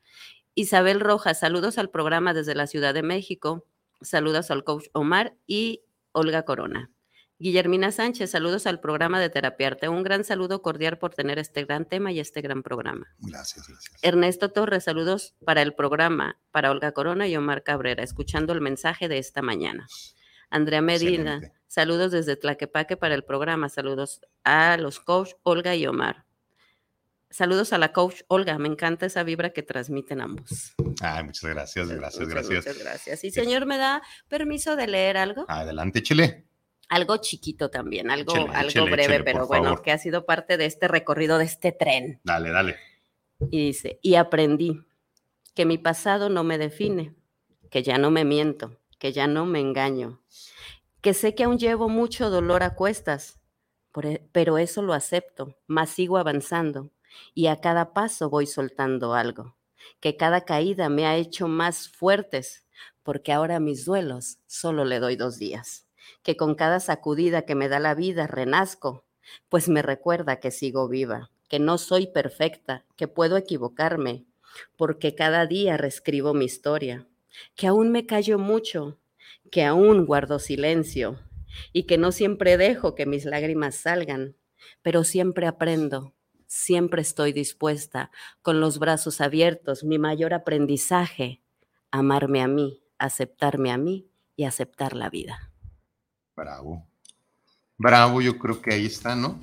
Isabel 0.55 0.99
Rojas, 0.99 1.39
saludos 1.39 1.77
al 1.77 1.89
programa 1.89 2.33
desde 2.33 2.53
la 2.53 2.67
Ciudad 2.67 2.93
de 2.93 3.01
México. 3.01 3.65
Saludos 4.01 4.51
al 4.51 4.63
coach 4.63 4.87
Omar 4.93 5.37
y 5.47 5.83
Olga 6.11 6.43
Corona. 6.43 6.91
Guillermina 7.39 7.91
Sánchez, 7.91 8.31
saludos 8.31 8.67
al 8.67 8.79
programa 8.79 9.19
de 9.19 9.29
Terapiarte. 9.29 9.89
Un 9.89 10.03
gran 10.03 10.23
saludo 10.23 10.61
cordial 10.61 10.97
por 10.97 11.15
tener 11.15 11.39
este 11.39 11.65
gran 11.65 11.85
tema 11.85 12.11
y 12.11 12.19
este 12.19 12.41
gran 12.41 12.61
programa. 12.61 13.07
Gracias, 13.19 13.67
gracias. 13.67 14.03
Ernesto 14.03 14.51
Torres, 14.51 14.83
saludos 14.83 15.33
para 15.43 15.61
el 15.61 15.73
programa, 15.73 16.39
para 16.51 16.71
Olga 16.71 16.91
Corona 16.91 17.27
y 17.27 17.35
Omar 17.35 17.63
Cabrera, 17.63 18.03
escuchando 18.03 18.53
el 18.53 18.61
mensaje 18.61 19.07
de 19.07 19.17
esta 19.17 19.41
mañana. 19.41 19.87
Andrea 20.53 20.83
Medina, 20.83 21.51
saludos 21.65 22.11
desde 22.11 22.35
Tlaquepaque 22.35 22.95
para 22.95 23.15
el 23.15 23.23
programa. 23.23 23.69
Saludos 23.69 24.21
a 24.43 24.77
los 24.77 24.99
coach 24.99 25.31
Olga 25.41 25.75
y 25.75 25.87
Omar. 25.87 26.25
Saludos 27.31 27.73
a 27.73 27.79
la 27.79 27.91
coach 27.91 28.21
Olga, 28.27 28.59
me 28.59 28.67
encanta 28.67 29.07
esa 29.07 29.23
vibra 29.23 29.49
que 29.49 29.63
transmiten 29.63 30.21
ambos. 30.21 30.75
Ay, 31.01 31.23
muchas 31.23 31.49
gracias, 31.49 31.89
gracias, 31.89 32.29
gracias. 32.29 32.67
Muchas 32.67 32.77
gracias. 32.77 33.23
Y 33.23 33.31
señor, 33.31 33.65
¿me 33.65 33.79
da 33.79 34.03
permiso 34.27 34.75
de 34.75 34.85
leer 34.85 35.17
algo? 35.17 35.45
Adelante, 35.47 36.03
Chile. 36.03 36.45
Algo 36.87 37.17
chiquito 37.17 37.71
también, 37.71 38.11
algo, 38.11 38.35
algo 38.53 38.85
breve, 38.85 39.23
pero 39.23 39.47
bueno, 39.47 39.81
que 39.81 39.91
ha 39.91 39.97
sido 39.97 40.27
parte 40.27 40.57
de 40.57 40.67
este 40.67 40.87
recorrido 40.87 41.39
de 41.39 41.45
este 41.45 41.71
tren. 41.71 42.19
Dale, 42.23 42.51
dale. 42.51 42.75
Y 43.49 43.65
dice, 43.65 43.97
y 44.03 44.13
aprendí 44.13 44.85
que 45.55 45.65
mi 45.65 45.79
pasado 45.79 46.29
no 46.29 46.43
me 46.43 46.59
define, 46.59 47.15
que 47.71 47.81
ya 47.81 47.97
no 47.97 48.11
me 48.11 48.23
miento, 48.23 48.77
que 49.03 49.11
ya 49.11 49.27
no 49.27 49.45
me 49.45 49.59
engaño, 49.59 50.21
que 51.01 51.13
sé 51.13 51.35
que 51.35 51.43
aún 51.43 51.59
llevo 51.59 51.89
mucho 51.89 52.29
dolor 52.29 52.63
a 52.63 52.73
cuestas, 52.73 53.37
e, 54.01 54.25
pero 54.31 54.57
eso 54.57 54.81
lo 54.81 54.93
acepto, 54.93 55.57
más 55.67 55.89
sigo 55.89 56.17
avanzando 56.17 56.89
y 57.33 57.47
a 57.47 57.59
cada 57.59 57.91
paso 57.91 58.29
voy 58.29 58.47
soltando 58.47 59.13
algo, 59.13 59.57
que 59.99 60.15
cada 60.15 60.45
caída 60.45 60.87
me 60.87 61.05
ha 61.05 61.17
hecho 61.17 61.49
más 61.49 61.89
fuertes, 61.89 62.65
porque 63.03 63.33
ahora 63.33 63.59
mis 63.59 63.83
duelos 63.83 64.37
solo 64.47 64.85
le 64.85 65.01
doy 65.01 65.17
dos 65.17 65.37
días, 65.37 65.85
que 66.21 66.37
con 66.37 66.55
cada 66.55 66.79
sacudida 66.79 67.41
que 67.41 67.55
me 67.55 67.67
da 67.67 67.81
la 67.81 67.95
vida 67.95 68.25
renazco, 68.25 69.03
pues 69.49 69.67
me 69.67 69.81
recuerda 69.81 70.39
que 70.39 70.49
sigo 70.49 70.87
viva, 70.87 71.29
que 71.49 71.59
no 71.59 71.77
soy 71.77 72.07
perfecta, 72.07 72.85
que 72.95 73.09
puedo 73.09 73.35
equivocarme, 73.35 74.23
porque 74.77 75.13
cada 75.13 75.45
día 75.45 75.75
reescribo 75.75 76.33
mi 76.33 76.45
historia, 76.45 77.05
que 77.55 77.67
aún 77.67 77.91
me 77.91 78.05
callo 78.05 78.39
mucho, 78.39 78.99
que 79.51 79.63
aún 79.63 80.05
guardo 80.05 80.39
silencio 80.39 81.19
y 81.71 81.83
que 81.83 81.97
no 81.97 82.11
siempre 82.11 82.57
dejo 82.57 82.95
que 82.95 83.05
mis 83.05 83.25
lágrimas 83.25 83.75
salgan, 83.75 84.35
pero 84.81 85.03
siempre 85.03 85.47
aprendo 85.47 86.13
siempre 86.53 87.01
estoy 87.01 87.33
dispuesta, 87.33 88.11
con 88.43 88.59
los 88.59 88.77
brazos 88.77 89.21
abiertos, 89.21 89.83
mi 89.83 89.97
mayor 89.97 90.35
aprendizaje, 90.35 91.41
amarme 91.89 92.43
a 92.43 92.47
mí, 92.47 92.83
aceptarme 92.99 93.71
a 93.71 93.77
mí 93.77 94.07
y 94.35 94.43
aceptar 94.43 94.93
la 94.93 95.09
vida. 95.09 95.51
Bravo. 96.35 96.85
Bravo, 97.75 98.21
yo 98.21 98.37
creo 98.37 98.61
que 98.61 98.71
ahí 98.71 98.85
está, 98.85 99.15
¿no? 99.15 99.41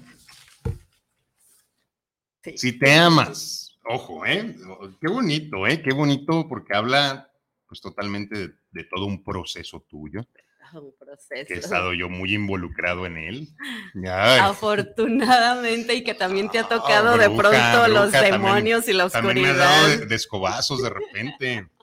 Si 2.55 2.78
te 2.78 2.93
amas, 2.95 3.76
ojo, 3.84 4.24
¿eh? 4.24 4.57
Qué 5.01 5.09
bonito, 5.09 5.66
¿eh? 5.66 5.82
Qué 5.82 5.93
bonito 5.93 6.47
porque 6.49 6.76
habla 6.76 7.30
pues 7.70 7.80
totalmente 7.80 8.36
de, 8.36 8.54
de 8.72 8.84
todo 8.84 9.06
un 9.06 9.22
proceso 9.24 9.80
tuyo, 9.88 10.26
Un 10.74 10.92
proceso. 10.98 11.46
que 11.46 11.54
he 11.54 11.58
estado 11.58 11.94
yo 11.94 12.08
muy 12.10 12.34
involucrado 12.34 13.06
en 13.06 13.16
él. 13.16 13.48
Ay, 14.04 14.40
Afortunadamente, 14.42 15.94
y 15.94 16.02
que 16.04 16.14
también 16.14 16.50
te 16.50 16.58
ha 16.58 16.62
Ah, 16.62 16.68
tocado 16.68 17.16
de 17.16 17.28
bruja, 17.28 17.42
pronto 17.72 17.88
los 17.94 18.10
también- 18.12 18.32
demonios 18.32 18.88
y 18.88 18.92
la 18.92 19.08
también 19.08 19.40
me 19.42 19.48
ha 19.50 19.54
dado 19.54 19.76
oscuridad. 19.78 20.00
de, 20.00 20.06
de 20.06 20.14
escobazos 20.16 20.82
de 20.82 20.90
repente. 20.90 21.68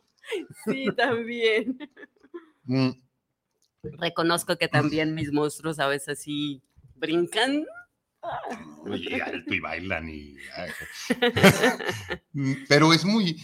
Sí, 0.66 0.88
también. 0.98 1.90
Mm, 2.66 2.90
Reconozco 3.82 4.58
que 4.58 4.68
también 4.68 5.16
mis 5.16 5.32
monstruos 5.32 5.80
a 5.80 5.88
veces 5.88 6.20
sí 6.22 6.62
brincan. 6.96 7.66
Oye, 8.86 9.22
alto 9.22 9.54
y 9.54 9.60
bailan 9.62 10.10
y... 10.10 10.36
Mm, 12.34 12.54
Pero 12.68 12.92
es 12.94 13.06
muy, 13.06 13.38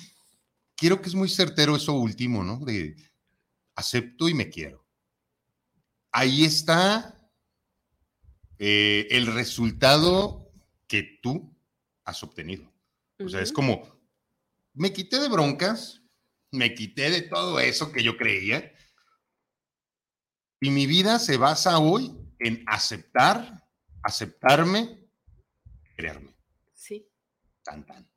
quiero 0.84 1.02
que 1.02 1.08
es 1.08 1.16
muy 1.16 1.30
certero 1.30 1.78
eso 1.78 1.94
último, 1.94 2.44
¿no? 2.44 2.58
De 2.58 2.98
acepto 3.74 4.28
y 4.28 4.34
me 4.34 4.50
quiero. 4.50 4.86
Ahí 6.12 6.44
está 6.44 7.26
eh, 8.60 9.08
el 9.10 9.28
resultado 9.28 10.52
que 10.86 11.22
tú 11.22 11.56
has 12.04 12.22
obtenido. 12.22 12.70
O 13.18 13.30
sea, 13.30 13.40
es 13.40 13.54
como, 13.54 13.98
me 14.74 14.92
quité 14.92 15.22
de 15.22 15.30
broncas, 15.30 16.02
me 16.52 16.76
quité 16.76 17.10
de 17.10 17.22
todo 17.22 17.62
eso 17.62 17.94
que 17.94 18.04
yo 18.04 18.18
creía, 18.18 18.76
y 20.60 20.70
mi 20.70 20.86
vida 20.86 21.18
se 21.18 21.38
basa 21.38 21.80
hoy 21.80 22.14
en 22.40 22.62
aceptar, 22.68 23.66
aceptarme, 24.02 25.08
quererme. 25.96 26.36
Sí. 26.74 27.10
Tan, 27.64 27.86
tan. 27.86 28.12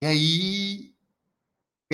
Y 0.00 0.06
ahí, 0.06 0.93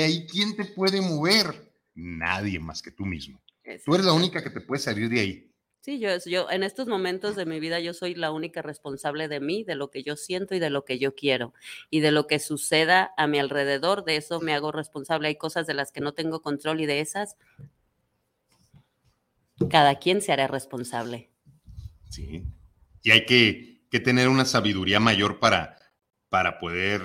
ahí, 0.04 0.26
¿quién 0.26 0.56
te 0.56 0.64
puede 0.64 1.00
mover? 1.00 1.72
Nadie 1.94 2.58
más 2.58 2.82
que 2.82 2.90
tú 2.90 3.04
mismo. 3.04 3.40
Tú 3.84 3.94
eres 3.94 4.06
la 4.06 4.12
única 4.12 4.42
que 4.42 4.50
te 4.50 4.60
puede 4.60 4.80
salir 4.80 5.08
de 5.08 5.20
ahí. 5.20 5.50
Sí, 5.82 5.98
yo, 5.98 6.10
yo 6.26 6.50
en 6.50 6.62
estos 6.62 6.88
momentos 6.88 7.36
de 7.36 7.46
mi 7.46 7.58
vida 7.58 7.80
yo 7.80 7.94
soy 7.94 8.14
la 8.14 8.32
única 8.32 8.60
responsable 8.60 9.28
de 9.28 9.40
mí, 9.40 9.64
de 9.64 9.76
lo 9.76 9.90
que 9.90 10.02
yo 10.02 10.14
siento 10.14 10.54
y 10.54 10.58
de 10.58 10.68
lo 10.68 10.84
que 10.84 10.98
yo 10.98 11.14
quiero. 11.14 11.54
Y 11.88 12.00
de 12.00 12.10
lo 12.10 12.26
que 12.26 12.38
suceda 12.38 13.14
a 13.16 13.26
mi 13.26 13.38
alrededor, 13.38 14.04
de 14.04 14.16
eso 14.16 14.40
me 14.40 14.52
hago 14.52 14.72
responsable. 14.72 15.28
Hay 15.28 15.36
cosas 15.36 15.66
de 15.66 15.74
las 15.74 15.90
que 15.90 16.00
no 16.00 16.12
tengo 16.12 16.42
control 16.42 16.80
y 16.80 16.86
de 16.86 17.00
esas 17.00 17.36
cada 19.70 19.98
quien 19.98 20.20
se 20.22 20.32
hará 20.32 20.46
responsable. 20.46 21.30
Sí. 22.10 22.44
Y 23.02 23.10
hay 23.10 23.24
que, 23.24 23.86
que 23.90 24.00
tener 24.00 24.28
una 24.28 24.44
sabiduría 24.44 25.00
mayor 25.00 25.38
para, 25.38 25.78
para 26.28 26.58
poder 26.58 27.02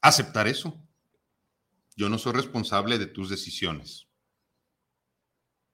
aceptar 0.00 0.48
eso. 0.48 0.78
Yo 1.98 2.08
no 2.08 2.16
soy 2.16 2.32
responsable 2.32 2.96
de 2.96 3.06
tus 3.06 3.28
decisiones. 3.28 4.06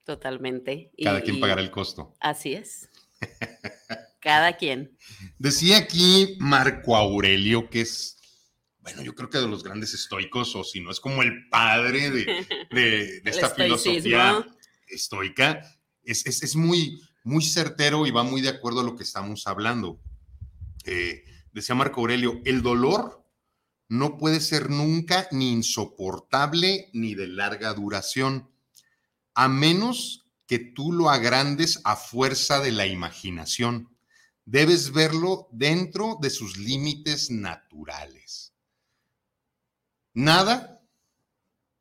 Totalmente. 0.05 0.91
Y- 0.97 1.05
Cada 1.05 1.20
quien 1.20 1.39
pagará 1.39 1.61
el 1.61 1.70
costo. 1.70 2.14
Así 2.18 2.55
es. 2.55 2.89
Cada 4.22 4.57
quien. 4.57 4.97
Decía 5.39 5.77
aquí 5.77 6.37
Marco 6.41 6.97
Aurelio, 6.97 7.68
que 7.68 7.83
es, 7.83 8.16
bueno, 8.79 9.03
yo 9.03 9.14
creo 9.14 9.29
que 9.29 9.37
de 9.37 9.49
los 9.49 9.62
grandes 9.62 9.93
estoicos, 9.93 10.57
o 10.57 10.64
si 10.64 10.81
no, 10.81 10.91
es 10.91 10.99
como 10.99 11.22
el 11.22 11.47
padre 11.51 12.11
de, 12.11 12.47
de- 12.70 13.22
esta 13.27 13.51
filosofía 13.51 14.47
estoica. 14.89 15.61
Es, 16.05 16.25
es- 16.25 16.43
es 16.43 16.57
muy, 16.57 17.03
muy 17.22 17.45
certero 17.45 18.07
y 18.07 18.11
va 18.11 18.22
muy 18.22 18.41
de 18.41 18.49
acuerdo 18.49 18.81
a 18.81 18.85
lo 18.85 18.97
que 18.97 19.03
estamos 19.05 19.47
hablando. 19.47 20.01
Eh, 20.87 21.22
decía 21.53 21.75
Marco 21.75 22.01
Aurelio, 22.01 22.41
el 22.47 22.62
dolor 22.62 23.24
no 23.89 24.18
puede 24.18 24.41
ser 24.41 24.70
nunca 24.70 25.28
ni 25.30 25.53
insoportable 25.53 26.91
ni 26.93 27.14
de 27.14 27.28
larga 27.28 27.74
duración, 27.74 28.51
a 29.35 29.49
menos 29.49 30.26
que 30.47 30.59
tú 30.59 30.93
lo 30.93 31.11
agrandes 31.11 31.80
a 31.85 31.97
fuerza 31.97 32.61
de 32.61 32.72
la 32.72 32.87
imaginación. 32.87 33.97
Debes 34.45 34.93
verlo 34.93 35.49
dentro 35.53 36.18
de 36.20 36.30
sus 36.30 36.59
límites 36.59 37.30
naturales. 37.30 38.53
Nada 40.12 40.82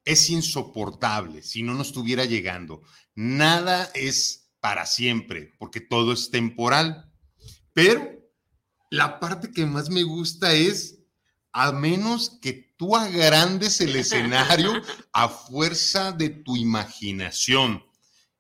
es 0.06 0.30
insoportable 0.30 1.44
si 1.44 1.64
no 1.64 1.74
nos 1.74 1.88
estuviera 1.88 2.26
llegando. 2.26 2.82
Nada 3.16 3.90
es 3.94 4.50
para 4.60 4.86
siempre, 4.86 5.54
porque 5.60 5.82
todo 5.82 6.14
es 6.14 6.32
temporal. 6.32 7.12
Pero 7.74 8.24
la 8.90 9.20
parte 9.20 9.52
que 9.52 9.66
más 9.66 9.90
me 9.90 10.04
gusta 10.04 10.54
es, 10.54 11.03
a 11.54 11.72
menos 11.72 12.38
que 12.42 12.74
tú 12.78 12.96
agrandes 12.96 13.80
el 13.80 13.96
escenario 13.96 14.74
a 15.14 15.30
fuerza 15.30 16.12
de 16.12 16.30
tu 16.30 16.56
imaginación. 16.56 17.84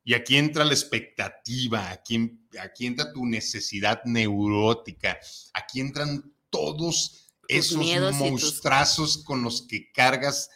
Y 0.04 0.16
aquí 0.16 0.36
entra 0.36 0.66
la 0.66 0.74
expectativa, 0.74 1.90
aquí, 1.92 2.38
aquí 2.60 2.88
entra 2.88 3.14
tu 3.14 3.26
necesidad 3.26 4.02
neurótica, 4.04 5.18
aquí 5.54 5.80
entran 5.80 6.34
todos 6.50 7.30
esos 7.48 7.78
tus- 7.90 8.16
monstrazos 8.16 9.24
con 9.24 9.44
los 9.44 9.62
que 9.62 9.92
cargas, 9.94 10.50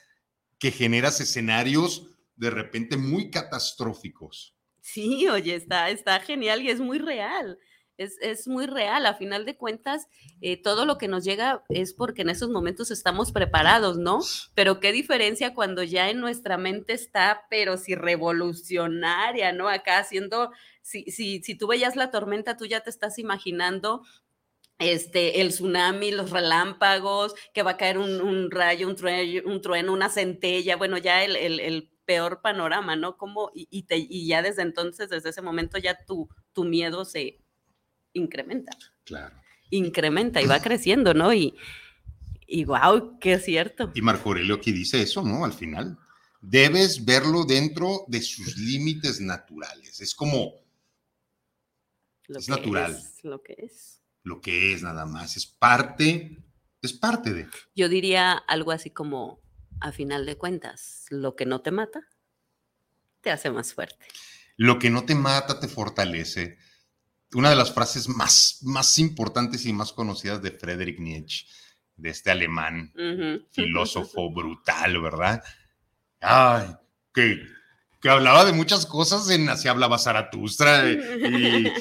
que 0.59 0.71
generas 0.71 1.21
escenarios 1.21 2.07
de 2.35 2.49
repente 2.49 2.97
muy 2.97 3.29
catastróficos. 3.31 4.53
Sí, 4.81 5.27
oye, 5.27 5.55
está, 5.55 5.89
está 5.89 6.19
genial 6.19 6.61
y 6.61 6.69
es 6.69 6.79
muy 6.79 6.97
real. 6.97 7.57
Es, 7.97 8.17
es 8.21 8.47
muy 8.47 8.67
real. 8.67 9.05
A 9.07 9.15
final 9.15 9.43
de 9.45 9.57
cuentas, 9.57 10.07
eh, 10.41 10.61
todo 10.61 10.85
lo 10.85 10.99
que 10.99 11.07
nos 11.07 11.23
llega 11.23 11.63
es 11.69 11.93
porque 11.93 12.21
en 12.21 12.29
esos 12.29 12.49
momentos 12.49 12.91
estamos 12.91 13.31
preparados, 13.31 13.97
¿no? 13.97 14.19
Pero 14.53 14.79
qué 14.79 14.91
diferencia 14.91 15.55
cuando 15.55 15.81
ya 15.83 16.09
en 16.11 16.19
nuestra 16.19 16.57
mente 16.57 16.93
está, 16.93 17.47
pero 17.49 17.75
si 17.77 17.95
revolucionaria, 17.95 19.51
¿no? 19.51 19.67
Acá 19.67 19.97
haciendo, 19.97 20.51
si, 20.83 21.05
si, 21.05 21.41
si 21.41 21.55
tú 21.57 21.65
veías 21.67 21.95
la 21.95 22.11
tormenta, 22.11 22.55
tú 22.55 22.65
ya 22.67 22.81
te 22.81 22.91
estás 22.91 23.17
imaginando 23.17 24.03
este, 24.79 25.41
el 25.41 25.49
tsunami, 25.49 26.11
los 26.11 26.29
relámpagos, 26.31 27.33
que 27.53 27.63
va 27.63 27.71
a 27.71 27.77
caer 27.77 27.97
un, 27.97 28.21
un 28.21 28.51
rayo, 28.51 28.87
un 28.87 28.95
trueno, 28.95 29.49
un 29.49 29.61
trueno, 29.61 29.93
una 29.93 30.09
centella, 30.09 30.75
bueno, 30.77 30.97
ya 30.97 31.23
el, 31.23 31.35
el- 31.35 31.89
peor 32.07 32.39
panorama, 32.41 32.95
¿no? 32.95 33.17
Como, 33.17 33.51
y, 33.53 33.67
y 33.69 33.83
te- 33.83 33.97
y 33.97 34.27
ya 34.27 34.41
desde 34.41 34.61
entonces, 34.61 35.09
desde 35.09 35.29
ese 35.31 35.41
momento, 35.41 35.77
ya 35.77 36.05
tu, 36.05 36.29
tu 36.53 36.63
miedo 36.63 37.03
se 37.03 37.41
incrementa, 38.17 38.75
Claro. 39.05 39.35
incrementa 39.69 40.41
y 40.41 40.45
va 40.47 40.59
creciendo, 40.61 41.13
¿no? 41.13 41.33
Y, 41.33 41.55
y 42.47 42.65
wow, 42.65 43.17
qué 43.19 43.39
cierto. 43.39 43.91
Y 43.93 44.01
Marco 44.01 44.29
Aurelio 44.29 44.55
aquí 44.55 44.71
dice 44.71 45.01
eso, 45.01 45.21
¿no? 45.23 45.45
Al 45.45 45.53
final. 45.53 45.97
Debes 46.41 47.03
verlo 47.03 47.43
dentro 47.45 48.05
de 48.07 48.21
sus 48.21 48.57
límites 48.57 49.19
naturales. 49.19 49.99
Es 50.01 50.13
como 50.13 50.53
Lo 52.27 52.39
es 52.39 52.45
que 52.45 52.51
natural. 52.51 52.91
es, 52.91 53.23
lo 53.23 53.41
que 53.41 53.55
es. 53.57 54.01
lo 54.23 54.39
que 54.41 54.73
es 54.73 54.83
nada 54.83 55.05
más. 55.05 55.35
Es 55.35 55.45
parte, 55.45 56.37
es 56.81 56.93
parte 56.93 57.33
de. 57.33 57.47
Yo 57.75 57.89
diría 57.89 58.33
algo 58.33 58.71
así 58.71 58.91
como, 58.91 59.41
a 59.79 59.91
final 59.91 60.25
de 60.25 60.37
cuentas, 60.37 61.05
lo 61.09 61.35
que 61.35 61.45
no 61.45 61.61
te 61.61 61.71
mata, 61.71 62.07
te 63.21 63.31
hace 63.31 63.49
más 63.49 63.73
fuerte. 63.73 64.05
Lo 64.57 64.79
que 64.79 64.89
no 64.89 65.05
te 65.05 65.15
mata 65.15 65.59
te 65.59 65.67
fortalece. 65.67 66.57
Una 67.33 67.49
de 67.49 67.55
las 67.55 67.73
frases 67.73 68.07
más, 68.07 68.59
más 68.63 68.97
importantes 68.99 69.65
y 69.65 69.73
más 69.73 69.91
conocidas 69.91 70.41
de 70.41 70.51
Friedrich 70.51 70.99
Nietzsche, 70.99 71.45
de 71.95 72.09
este 72.09 72.31
alemán 72.31 72.93
filósofo 73.51 74.31
brutal, 74.31 75.01
¿verdad? 75.01 75.43
Ay, 76.21 76.67
que, 77.13 77.41
que 78.01 78.09
hablaba 78.09 78.45
de 78.45 78.53
muchas 78.53 78.85
cosas, 78.85 79.29
en 79.29 79.49
así 79.49 79.67
hablaba 79.67 79.97
Zaratustra 79.99 80.89
y 80.89 81.71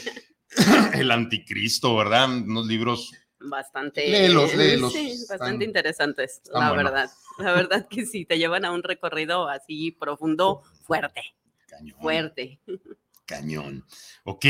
el 0.94 1.10
anticristo, 1.10 1.94
¿verdad? 1.96 2.28
Unos 2.30 2.66
libros 2.66 3.12
Bastante. 3.38 4.08
Léelos, 4.08 4.54
léelos. 4.54 4.92
Sí, 4.92 5.10
Están- 5.10 5.38
bastante 5.38 5.64
interesantes, 5.66 6.40
están 6.42 6.60
la 6.60 6.72
buenos. 6.72 6.92
verdad. 6.92 7.10
La 7.38 7.52
verdad 7.52 7.86
que 7.88 8.06
sí, 8.06 8.24
te 8.24 8.38
llevan 8.38 8.64
a 8.64 8.72
un 8.72 8.82
recorrido 8.82 9.48
así 9.48 9.90
profundo, 9.92 10.62
fuerte, 10.82 11.22
cañón, 11.68 11.98
fuerte. 12.00 12.58
cañón. 13.26 13.84
Ok, 14.24 14.46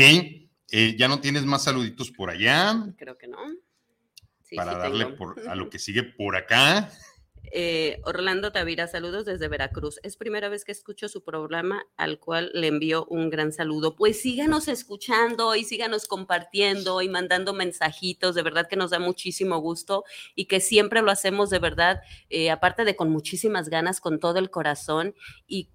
eh, 0.71 0.95
ya 0.97 1.07
no 1.07 1.19
tienes 1.19 1.45
más 1.45 1.63
saluditos 1.63 2.11
por 2.11 2.29
allá 2.29 2.93
Creo 2.97 3.17
que 3.17 3.27
no. 3.27 3.37
Sí, 4.43 4.55
para 4.55 4.73
sí 4.73 4.77
darle 4.77 5.07
por, 5.07 5.39
a 5.47 5.55
lo 5.55 5.69
que 5.69 5.79
sigue 5.79 6.03
por 6.03 6.35
acá. 6.35 6.89
Eh, 7.51 8.01
Orlando 8.03 8.51
Tavira, 8.51 8.87
saludos 8.87 9.25
desde 9.25 9.47
Veracruz. 9.47 9.99
Es 10.03 10.17
primera 10.17 10.49
vez 10.49 10.65
que 10.65 10.71
escucho 10.71 11.07
su 11.07 11.23
programa, 11.23 11.85
al 11.95 12.19
cual 12.19 12.51
le 12.53 12.67
envío 12.67 13.05
un 13.05 13.29
gran 13.29 13.51
saludo. 13.51 13.95
Pues 13.95 14.21
síganos 14.21 14.67
escuchando 14.67 15.55
y 15.55 15.63
síganos 15.63 16.07
compartiendo 16.07 17.01
y 17.01 17.09
mandando 17.09 17.53
mensajitos. 17.53 18.35
De 18.35 18.43
verdad 18.43 18.67
que 18.67 18.75
nos 18.75 18.91
da 18.91 18.99
muchísimo 18.99 19.59
gusto 19.59 20.03
y 20.35 20.45
que 20.45 20.59
siempre 20.59 21.01
lo 21.01 21.11
hacemos 21.11 21.49
de 21.49 21.59
verdad, 21.59 22.01
eh, 22.29 22.51
aparte 22.51 22.85
de 22.85 22.95
con 22.95 23.09
muchísimas 23.09 23.69
ganas, 23.69 24.01
con 24.01 24.19
todo 24.19 24.39
el 24.39 24.49
corazón 24.49 25.15
y, 25.47 25.69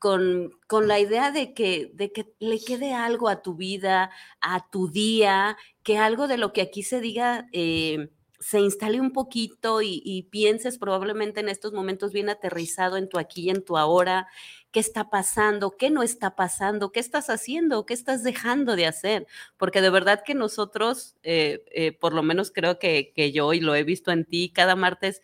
con, 0.00 0.52
la 0.86 0.98
idea 0.98 1.30
de 1.30 1.54
que, 1.54 1.90
de 1.94 2.12
que 2.12 2.32
le 2.40 2.58
quede 2.58 2.94
algo 2.94 3.28
a 3.28 3.42
tu 3.42 3.54
vida, 3.54 4.10
a 4.40 4.68
tu 4.70 4.88
día, 4.88 5.56
que 5.82 5.98
algo 5.98 6.28
de 6.28 6.38
lo 6.38 6.52
que 6.52 6.62
aquí 6.62 6.82
se 6.82 7.00
diga. 7.00 7.48
eh, 7.52 8.10
se 8.40 8.58
instale 8.58 9.00
un 9.00 9.12
poquito 9.12 9.82
y, 9.82 10.26
pienses 10.30 10.78
probablemente 10.78 11.40
en 11.40 11.50
estos 11.50 11.74
momentos 11.74 12.12
bien 12.12 12.30
aterrizado 12.30 12.96
en 12.96 13.08
tu 13.08 13.18
aquí 13.18 13.42
y 13.42 13.50
en 13.50 13.62
tu 13.62 13.76
ahora, 13.76 14.28
qué 14.70 14.80
está 14.80 15.10
pasando, 15.10 15.76
qué 15.76 15.90
no 15.90 16.02
está 16.02 16.36
pasando, 16.36 16.90
qué 16.90 17.00
estás 17.00 17.28
haciendo, 17.28 17.84
qué 17.84 17.92
estás 17.92 18.22
dejando 18.22 18.76
de 18.76 18.86
hacer, 18.86 19.26
porque 19.58 19.82
de 19.82 19.90
verdad 19.90 20.22
que 20.24 20.34
nosotros, 20.34 21.16
eh, 21.22 21.64
eh, 21.70 21.92
por 21.92 22.14
lo 22.14 22.22
menos 22.22 22.50
creo 22.50 22.78
que, 22.78 23.12
que 23.14 23.30
yo 23.30 23.52
y 23.52 23.60
lo 23.60 23.74
he 23.74 23.84
visto 23.84 24.10
en 24.10 24.24
ti 24.24 24.50
cada 24.50 24.74
martes, 24.74 25.20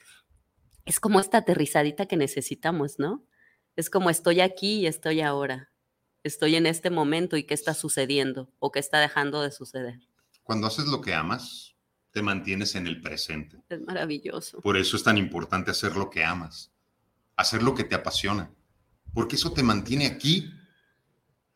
es 0.85 1.01
como 1.01 1.19
esta 1.19 1.39
aterrizadita 1.39 2.05
que 2.07 2.17
necesitamos, 2.17 2.99
¿no? 2.99 3.25
Es 3.77 3.89
como 3.89 4.11
estoy 4.11 4.41
aquí 4.41 4.81
y 4.81 4.87
estoy 4.87 5.23
ahora, 5.23 5.71
estoy 6.23 6.57
en 6.57 6.67
este 6.67 6.91
momento 6.91 7.39
y 7.39 7.45
qué 7.45 7.55
está 7.55 7.73
sucediendo 7.73 8.53
o 8.59 8.73
qué 8.73 8.79
está 8.79 9.01
dejando 9.01 9.41
de 9.41 9.53
suceder. 9.53 10.01
Cuando 10.43 10.67
haces 10.67 10.87
lo 10.87 11.01
que 11.01 11.15
amas, 11.15 11.76
te 12.17 12.23
mantienes 12.23 12.75
en 12.77 12.87
el 12.87 13.03
presente. 13.03 13.59
Es 13.69 13.83
maravilloso. 13.83 14.63
Por 14.63 14.79
eso 14.79 14.97
es 14.97 15.03
tan 15.03 15.19
importante 15.19 15.71
hacer 15.71 15.95
lo 15.97 16.09
que 16.09 16.25
amas, 16.25 16.73
hacer 17.37 17.63
lo 17.63 17.75
que 17.75 17.85
te 17.85 17.95
apasiona, 17.95 18.51
porque 19.13 19.37
eso 19.37 19.53
te 19.53 19.63
mantiene 19.63 20.07
aquí 20.07 20.51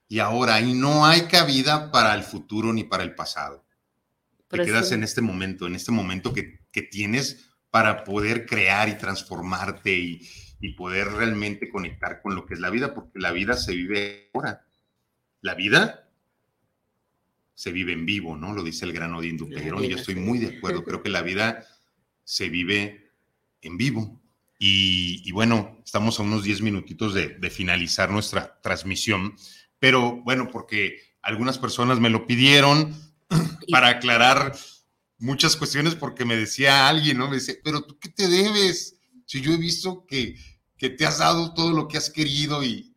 y 0.07 0.19
ahora 0.19 0.61
y 0.61 0.75
no 0.75 1.07
hay 1.07 1.23
cabida 1.23 1.91
para 1.91 2.15
el 2.15 2.23
futuro 2.25 2.75
ni 2.75 2.85
para 2.85 3.05
el 3.05 3.15
pasado. 3.15 3.65
te 4.49 4.63
quedas 4.63 4.93
en 4.93 5.03
este 5.03 5.23
momento, 5.23 5.67
en 5.67 5.77
este 5.77 5.93
momento 5.93 6.35
que, 6.35 6.61
tienes 6.91 7.55
para 7.71 8.05
poder 8.05 8.45
crear 8.45 8.91
y 8.91 8.99
transformarte 8.99 9.97
y, 9.97 10.29
y 10.61 10.75
poder 10.75 11.09
realmente 11.09 11.71
conectar 11.71 12.21
con 12.21 12.35
lo 12.35 12.45
que 12.45 12.53
es 12.53 12.61
la 12.61 12.69
vida, 12.69 12.93
porque 12.93 13.19
la 13.19 13.33
vida 13.33 13.57
se 13.57 13.73
vive 13.73 14.29
ahora. 14.35 14.67
La 15.41 15.55
vida 15.55 16.10
se 17.61 17.73
vive 17.73 17.93
en 17.93 18.07
vivo, 18.07 18.39
¿no? 18.39 18.55
Lo 18.55 18.63
dice 18.63 18.87
el 18.87 18.95
gran 18.95 19.13
Odín 19.13 19.37
Duperón, 19.37 19.85
y 19.85 19.89
yo 19.91 19.97
estoy 19.99 20.15
muy 20.15 20.39
de 20.39 20.57
acuerdo. 20.57 20.83
Creo 20.83 21.03
que 21.03 21.11
la 21.11 21.21
vida 21.21 21.67
se 22.25 22.49
vive 22.49 23.13
en 23.61 23.77
vivo. 23.77 24.19
Y, 24.59 25.31
bueno, 25.33 25.79
estamos 25.85 26.19
a 26.19 26.23
unos 26.23 26.43
10 26.43 26.63
minutitos 26.63 27.13
de, 27.13 27.51
finalizar 27.51 28.11
nuestra 28.11 28.59
transmisión, 28.63 29.37
pero 29.79 30.23
bueno, 30.23 30.49
porque 30.51 31.03
algunas 31.21 31.59
personas 31.59 32.01
me 32.01 32.09
lo 32.09 32.27
pidieron 32.27 32.97
para 33.71 33.89
aclarar 33.89 34.57
muchas 35.19 35.55
cuestiones, 35.55 35.95
porque 35.95 36.25
me 36.25 36.37
decía 36.37 36.89
alguien, 36.89 37.19
¿no? 37.19 37.29
Me 37.29 37.37
dice, 37.37 37.61
pero 37.63 37.83
tú 37.83 37.99
qué 37.99 38.09
te 38.09 38.27
debes? 38.27 38.97
Si 39.27 39.43
yo 39.43 39.53
he 39.53 39.59
visto 39.59 40.07
que, 40.07 40.35
que 40.79 40.89
te 40.89 41.05
has 41.05 41.19
dado 41.19 41.53
todo 41.53 41.73
lo 41.73 41.89
que 41.89 41.99
has 41.99 42.09
querido 42.09 42.65
y 42.65 42.97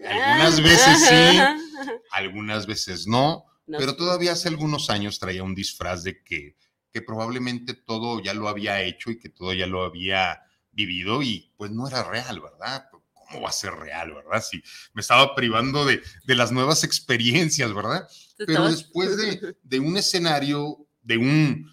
eh, 0.00 0.06
algunas 0.06 0.62
veces 0.62 1.08
sí, 1.08 1.38
algunas 2.10 2.66
veces 2.66 3.06
no, 3.06 3.44
pero 3.66 3.96
todavía 3.96 4.32
hace 4.32 4.48
algunos 4.48 4.90
años 4.90 5.18
traía 5.18 5.42
un 5.42 5.54
disfraz 5.54 6.02
de 6.02 6.22
que, 6.22 6.56
que 6.92 7.02
probablemente 7.02 7.74
todo 7.74 8.20
ya 8.20 8.34
lo 8.34 8.48
había 8.48 8.82
hecho 8.82 9.10
y 9.10 9.18
que 9.18 9.28
todo 9.28 9.52
ya 9.52 9.66
lo 9.66 9.84
había 9.84 10.42
vivido 10.72 11.22
y 11.22 11.52
pues 11.56 11.70
no 11.70 11.86
era 11.86 12.02
real, 12.02 12.40
¿verdad? 12.40 12.88
¿Cómo 13.12 13.42
va 13.42 13.48
a 13.48 13.52
ser 13.52 13.72
real, 13.74 14.12
verdad? 14.12 14.42
Si 14.42 14.62
me 14.94 15.00
estaba 15.00 15.34
privando 15.34 15.84
de, 15.84 16.02
de 16.24 16.34
las 16.34 16.52
nuevas 16.52 16.84
experiencias, 16.84 17.72
¿verdad? 17.72 18.08
Pero 18.46 18.68
después 18.68 19.16
de, 19.16 19.56
de 19.62 19.80
un 19.80 19.96
escenario, 19.96 20.86
de 21.02 21.16
un, 21.16 21.72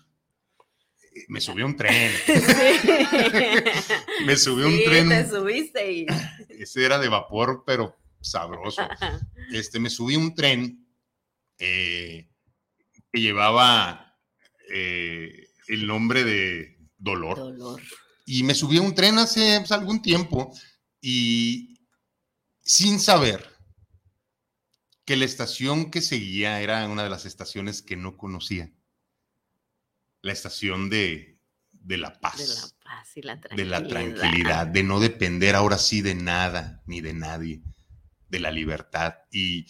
eh, 1.15 1.25
me 1.27 1.41
subió 1.41 1.65
un 1.65 1.75
tren. 1.75 2.11
me 4.25 4.35
subió 4.35 4.67
un 4.67 4.83
tren. 4.83 5.09
Te 5.09 5.29
subiste 5.29 5.91
y... 5.91 6.05
Ese 6.49 6.85
era 6.85 6.99
de 6.99 7.09
vapor, 7.09 7.63
pero 7.65 7.95
sabroso. 8.21 8.81
Este, 9.51 9.79
me 9.79 9.89
subí 9.89 10.15
un 10.15 10.35
tren 10.35 10.87
eh, 11.57 12.29
que 13.11 13.21
llevaba 13.21 14.17
eh, 14.71 15.49
el 15.67 15.87
nombre 15.87 16.23
de 16.23 16.77
Dolor. 16.97 17.55
Y 18.25 18.43
me 18.43 18.53
subí 18.53 18.77
a 18.77 18.81
un 18.81 18.93
tren 18.93 19.17
hace 19.17 19.59
pues, 19.59 19.71
algún 19.71 20.01
tiempo 20.01 20.53
y 21.01 21.79
sin 22.63 22.99
saber 22.99 23.57
que 25.05 25.15
la 25.15 25.25
estación 25.25 25.89
que 25.89 26.01
seguía 26.01 26.61
era 26.61 26.87
una 26.87 27.03
de 27.03 27.09
las 27.09 27.25
estaciones 27.25 27.81
que 27.81 27.95
no 27.95 28.17
conocía. 28.17 28.71
La 30.21 30.33
estación 30.33 30.89
de, 30.89 31.39
de 31.71 31.97
la 31.97 32.19
paz. 32.19 32.37
De 32.37 32.47
la 32.47 32.69
paz 32.83 33.17
y 33.17 33.21
la 33.23 33.39
tranquilidad. 33.41 33.81
De 33.81 33.83
la 33.83 33.87
tranquilidad, 33.87 34.67
de 34.67 34.83
no 34.83 34.99
depender 34.99 35.55
ahora 35.55 35.79
sí 35.79 36.01
de 36.01 36.13
nada 36.13 36.83
ni 36.85 37.01
de 37.01 37.13
nadie 37.13 37.63
de 38.29 38.39
la 38.39 38.51
libertad. 38.51 39.15
Y, 39.31 39.65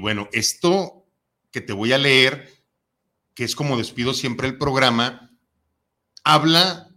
bueno, 0.00 0.28
esto 0.32 1.06
que 1.50 1.60
te 1.60 1.72
voy 1.72 1.92
a 1.92 1.98
leer, 1.98 2.52
que 3.34 3.44
es 3.44 3.54
como 3.54 3.76
despido 3.76 4.14
siempre 4.14 4.48
el 4.48 4.58
programa, 4.58 5.36
habla 6.24 6.88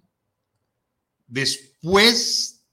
después 1.27 2.65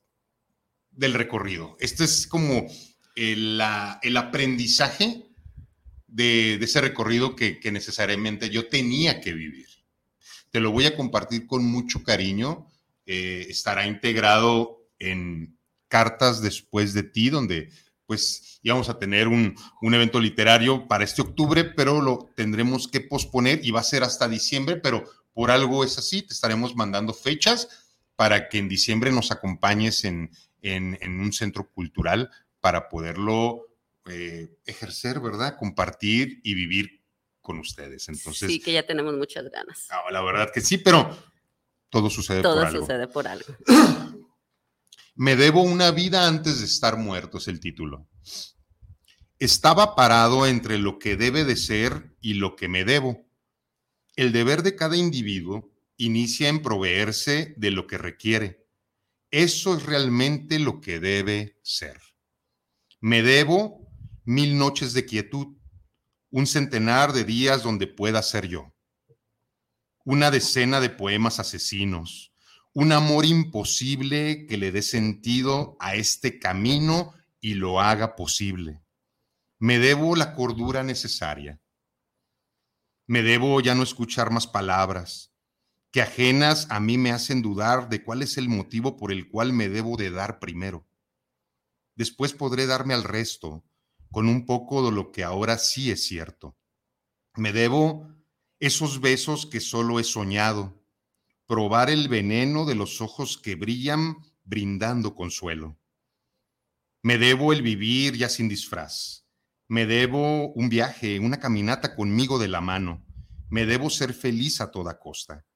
del 0.91 1.15
recorrido. 1.15 1.77
Este 1.81 2.05
es 2.05 2.27
como 2.27 2.67
el, 3.15 3.61
el 4.03 4.17
aprendizaje 4.17 5.27
de, 6.17 6.55
ese 6.55 6.81
recorrido 6.81 7.37
que, 7.37 7.61
necesariamente 7.71 8.49
yo 8.49 8.69
tenía 8.69 9.21
que 9.21 9.35
vivir. 9.35 9.67
Te 10.51 10.61
lo 10.61 10.73
voy 10.73 10.87
a 10.87 10.97
compartir 10.97 11.47
con 11.47 11.65
mucho 11.65 12.03
cariño. 12.03 12.67
Eh, 13.05 13.47
estará 13.51 13.87
integrado 13.87 14.89
en 14.99 15.59
Cartas 15.89 16.41
después 16.41 16.95
de 16.95 17.03
ti, 17.03 17.29
donde 17.29 17.71
pues 18.07 18.61
íbamos 18.63 18.89
a 18.89 18.99
tener 18.99 19.29
un, 19.29 19.57
evento 19.83 20.21
literario 20.21 20.87
para 20.87 21.05
este 21.05 21.23
octubre, 21.23 21.65
pero 21.65 22.01
lo 22.01 22.31
tendremos 22.35 22.89
que 22.89 23.01
posponer 23.01 23.61
y 23.65 23.71
va 23.71 23.81
a 23.81 23.85
ser 23.85 24.03
hasta 24.03 24.29
diciembre, 24.29 24.77
pero 24.77 25.05
por 25.33 25.51
algo 25.51 25.85
es 25.85 25.99
así, 25.99 26.23
te 26.23 26.33
estaremos 26.33 26.75
mandando 26.77 27.13
fechas 27.13 27.69
para 28.15 28.49
que 28.49 28.59
en 28.59 28.69
diciembre 28.69 29.13
nos 29.13 29.31
acompañes 29.31 30.05
en, 30.05 30.31
un 30.63 31.33
centro 31.33 31.71
cultural 31.71 32.31
para 32.61 32.89
poderlo 32.89 33.67
eh, 34.07 34.57
ejercer, 34.65 35.21
¿verdad? 35.21 35.57
Compartir 35.59 36.41
y 36.43 36.55
vivir 36.55 37.03
con 37.41 37.59
ustedes. 37.59 38.09
Entonces, 38.09 38.51
sí, 38.51 38.61
que 38.61 38.73
ya 38.73 38.85
tenemos 38.85 39.15
muchas 39.15 39.49
ganas. 39.51 39.87
Ah, 39.91 40.03
la 40.11 40.23
verdad 40.23 40.51
que 40.53 40.61
sí, 40.61 40.79
pero 40.79 41.17
todo 41.91 42.11
sucede 42.11 42.43
por 42.43 42.59
algo. 42.59 42.71
Todo 42.71 42.81
sucede 42.81 43.07
por 43.09 43.29
algo. 43.29 43.47
Me 45.19 45.35
debo 45.35 45.63
una 45.63 45.93
vida 45.93 46.29
antes 46.29 46.59
de 46.59 46.67
estar 46.67 46.99
muerto, 46.99 47.39
es 47.39 47.49
el 47.49 47.59
título. 47.59 48.07
Estaba 49.39 49.97
parado 49.97 50.47
entre 50.47 50.77
lo 50.77 50.99
que 50.99 51.17
debe 51.17 51.45
de 51.45 51.57
ser 51.57 52.15
y 52.21 52.35
lo 52.35 52.55
que 52.55 52.69
me 52.69 52.85
debo. 52.85 53.27
El 54.15 54.31
deber 54.33 54.63
de 54.63 54.77
cada 54.77 54.95
individuo 54.95 55.73
inicia 55.97 56.51
en 56.51 56.61
proveerse 56.61 57.55
de 57.57 57.71
lo 57.71 57.87
que 57.87 57.97
requiere. 57.97 58.67
Eso 59.31 59.79
es 59.79 59.85
realmente 59.85 60.59
lo 60.59 60.83
que 60.83 61.01
debe 61.01 61.59
ser. 61.63 61.99
Me 63.01 63.23
debo 63.23 63.89
mil 64.27 64.59
noches 64.59 64.93
de 64.93 65.07
quietud, 65.07 65.57
un 66.29 66.47
centenar 66.47 67.15
de 67.15 67.25
días 67.25 67.63
donde 67.63 67.87
pueda 67.87 68.23
ser 68.23 68.49
yo, 68.49 68.75
una 70.05 70.31
decena 70.31 70.79
de 70.81 70.91
poemas 70.91 71.41
asesinos, 71.41 72.36
un 72.77 72.93
amor 72.93 73.25
imposible 73.25 74.47
que 74.47 74.59
le 74.59 74.71
dé 74.71 74.83
sentido 74.83 75.79
a 75.81 75.95
este 75.95 76.39
camino 76.39 77.15
y 77.41 77.55
lo 77.55 77.81
haga 77.81 78.15
posible. 78.17 78.83
Me 79.59 79.79
debo 79.79 80.15
la 80.15 80.35
cordura 80.35 80.83
necesaria. 80.83 81.59
Me 83.07 83.23
debo 83.23 83.63
ya 83.63 83.75
no 83.75 83.83
escuchar 83.83 84.31
más 84.31 84.47
palabras 84.47 85.33
que 85.91 86.03
ajenas 86.03 86.67
a 86.69 86.79
mí 86.79 86.99
me 86.99 87.13
hacen 87.13 87.41
dudar 87.41 87.89
de 87.89 88.05
cuál 88.05 88.21
es 88.21 88.37
el 88.37 88.51
motivo 88.51 88.99
por 88.99 89.11
el 89.11 89.31
cual 89.31 89.55
me 89.55 89.71
debo 89.71 89.97
de 89.97 90.11
dar 90.11 90.39
primero. 90.39 90.87
Después 91.95 92.35
podré 92.35 92.67
darme 92.67 92.93
al 92.93 93.05
resto 93.05 93.65
con 94.11 94.29
un 94.29 94.45
poco 94.45 94.85
de 94.85 94.93
lo 94.93 95.13
que 95.13 95.25
ahora 95.25 95.57
sí 95.57 95.91
es 95.91 96.05
cierto. 96.05 96.59
Me 97.37 97.55
debo 97.55 98.07
esos 98.61 99.01
besos 99.01 99.47
que 99.47 99.61
solo 99.61 99.99
he 99.99 100.05
soñado, 100.05 100.86
probar 101.47 101.91
el 101.91 102.09
veneno 102.09 102.65
de 102.65 102.75
los 102.75 103.01
ojos 103.01 103.39
que 103.39 103.55
brillan 103.55 104.17
brindando 104.45 105.15
consuelo. 105.15 105.79
Me 107.03 107.19
debo 107.19 107.53
el 107.53 107.63
vivir 107.63 108.17
ya 108.17 108.29
sin 108.29 108.49
disfraz. 108.49 109.27
Me 109.69 109.87
debo 109.87 110.53
un 110.53 110.69
viaje, 110.69 111.21
una 111.21 111.39
caminata 111.39 111.95
conmigo 111.95 112.39
de 112.39 112.49
la 112.49 112.61
mano. 112.61 113.05
Me 113.49 113.65
debo 113.65 113.91
ser 113.91 114.13
feliz 114.13 114.61
a 114.61 114.71
toda 114.71 114.99
costa, 114.99 115.47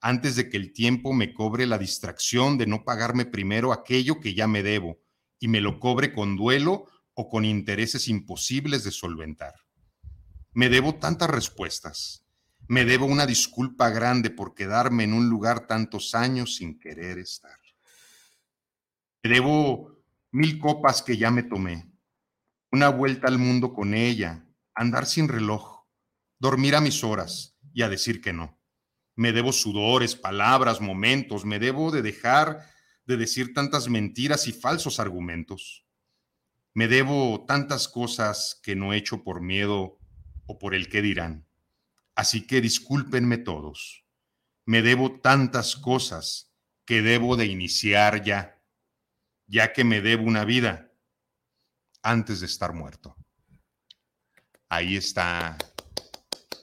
antes 0.00 0.36
de 0.36 0.48
que 0.48 0.56
el 0.56 0.72
tiempo 0.72 1.12
me 1.12 1.34
cobre 1.34 1.66
la 1.66 1.78
distracción 1.78 2.58
de 2.58 2.66
no 2.66 2.84
pagarme 2.84 3.26
primero 3.26 3.72
aquello 3.72 4.20
que 4.20 4.34
ya 4.34 4.46
me 4.46 4.62
debo 4.62 5.00
y 5.40 5.48
me 5.48 5.60
lo 5.60 5.80
cobre 5.80 6.12
con 6.12 6.36
duelo 6.36 6.86
o 7.14 7.28
con 7.28 7.44
intereses 7.44 8.06
imposibles 8.06 8.84
de 8.84 8.92
solventar. 8.92 9.54
Me 10.52 10.68
debo 10.68 10.94
tantas 10.94 11.30
respuestas, 11.30 12.24
me 12.70 12.84
debo 12.84 13.04
una 13.04 13.26
disculpa 13.26 13.90
grande 13.90 14.30
por 14.30 14.54
quedarme 14.54 15.02
en 15.02 15.12
un 15.12 15.28
lugar 15.28 15.66
tantos 15.66 16.14
años 16.14 16.54
sin 16.54 16.78
querer 16.78 17.18
estar. 17.18 17.58
Me 19.24 19.30
debo 19.30 19.98
mil 20.30 20.56
copas 20.60 21.02
que 21.02 21.16
ya 21.16 21.32
me 21.32 21.42
tomé, 21.42 21.90
una 22.70 22.88
vuelta 22.88 23.26
al 23.26 23.38
mundo 23.38 23.74
con 23.74 23.92
ella, 23.92 24.46
andar 24.72 25.06
sin 25.06 25.26
reloj, 25.26 25.84
dormir 26.38 26.76
a 26.76 26.80
mis 26.80 27.02
horas 27.02 27.58
y 27.72 27.82
a 27.82 27.88
decir 27.88 28.20
que 28.20 28.32
no. 28.32 28.62
Me 29.16 29.32
debo 29.32 29.50
sudores, 29.50 30.14
palabras, 30.14 30.80
momentos. 30.80 31.44
Me 31.44 31.58
debo 31.58 31.90
de 31.90 32.02
dejar 32.02 32.64
de 33.04 33.16
decir 33.16 33.52
tantas 33.52 33.88
mentiras 33.88 34.46
y 34.46 34.52
falsos 34.52 35.00
argumentos. 35.00 35.88
Me 36.72 36.86
debo 36.86 37.44
tantas 37.48 37.88
cosas 37.88 38.60
que 38.62 38.76
no 38.76 38.92
he 38.92 38.96
hecho 38.96 39.24
por 39.24 39.40
miedo 39.40 39.98
o 40.46 40.58
por 40.60 40.76
el 40.76 40.88
que 40.88 41.02
dirán. 41.02 41.49
Así 42.20 42.46
que 42.46 42.60
discúlpenme 42.60 43.38
todos. 43.38 44.04
Me 44.66 44.82
debo 44.82 45.20
tantas 45.22 45.74
cosas 45.74 46.52
que 46.84 47.00
debo 47.00 47.34
de 47.34 47.46
iniciar 47.46 48.22
ya, 48.22 48.62
ya 49.46 49.72
que 49.72 49.84
me 49.84 50.02
debo 50.02 50.24
una 50.24 50.44
vida 50.44 50.92
antes 52.02 52.40
de 52.40 52.46
estar 52.46 52.74
muerto. 52.74 53.16
Ahí 54.68 54.98
está, 54.98 55.56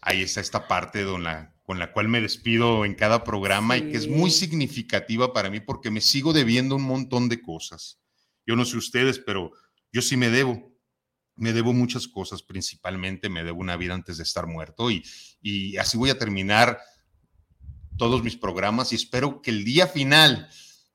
ahí 0.03 0.21
está 0.21 0.41
esta 0.41 0.67
parte 0.67 1.03
con 1.03 1.23
la, 1.23 1.55
con 1.63 1.79
la 1.79 1.91
cual 1.91 2.07
me 2.07 2.21
despido 2.21 2.85
en 2.85 2.93
cada 2.93 3.23
programa 3.23 3.77
y 3.77 3.89
que 3.89 3.97
es 3.97 4.07
muy 4.07 4.29
significativa 4.29 5.33
para 5.33 5.49
mí 5.49 5.59
porque 5.59 5.89
me 5.89 6.01
sigo 6.01 6.33
debiendo 6.33 6.75
un 6.75 6.83
montón 6.83 7.29
de 7.29 7.41
cosas. 7.41 7.99
Yo 8.45 8.55
no 8.55 8.63
sé 8.63 8.77
ustedes, 8.77 9.17
pero 9.17 9.53
yo 9.91 10.03
sí 10.03 10.17
me 10.17 10.29
debo. 10.29 10.76
Me 11.37 11.53
debo 11.53 11.71
muchas 11.71 12.07
cosas, 12.07 12.43
principalmente 12.43 13.29
me 13.29 13.43
debo 13.43 13.59
una 13.59 13.77
vida 13.77 13.93
antes 13.93 14.17
de 14.17 14.23
estar 14.23 14.47
muerto 14.47 14.91
y, 14.91 15.03
y 15.41 15.77
así 15.77 15.97
voy 15.97 16.09
a 16.09 16.17
terminar 16.17 16.79
todos 17.97 18.23
mis 18.23 18.37
programas 18.37 18.91
y 18.93 18.95
espero 18.95 19.41
que 19.41 19.51
el 19.51 19.65
día 19.65 19.87
final, 19.87 20.49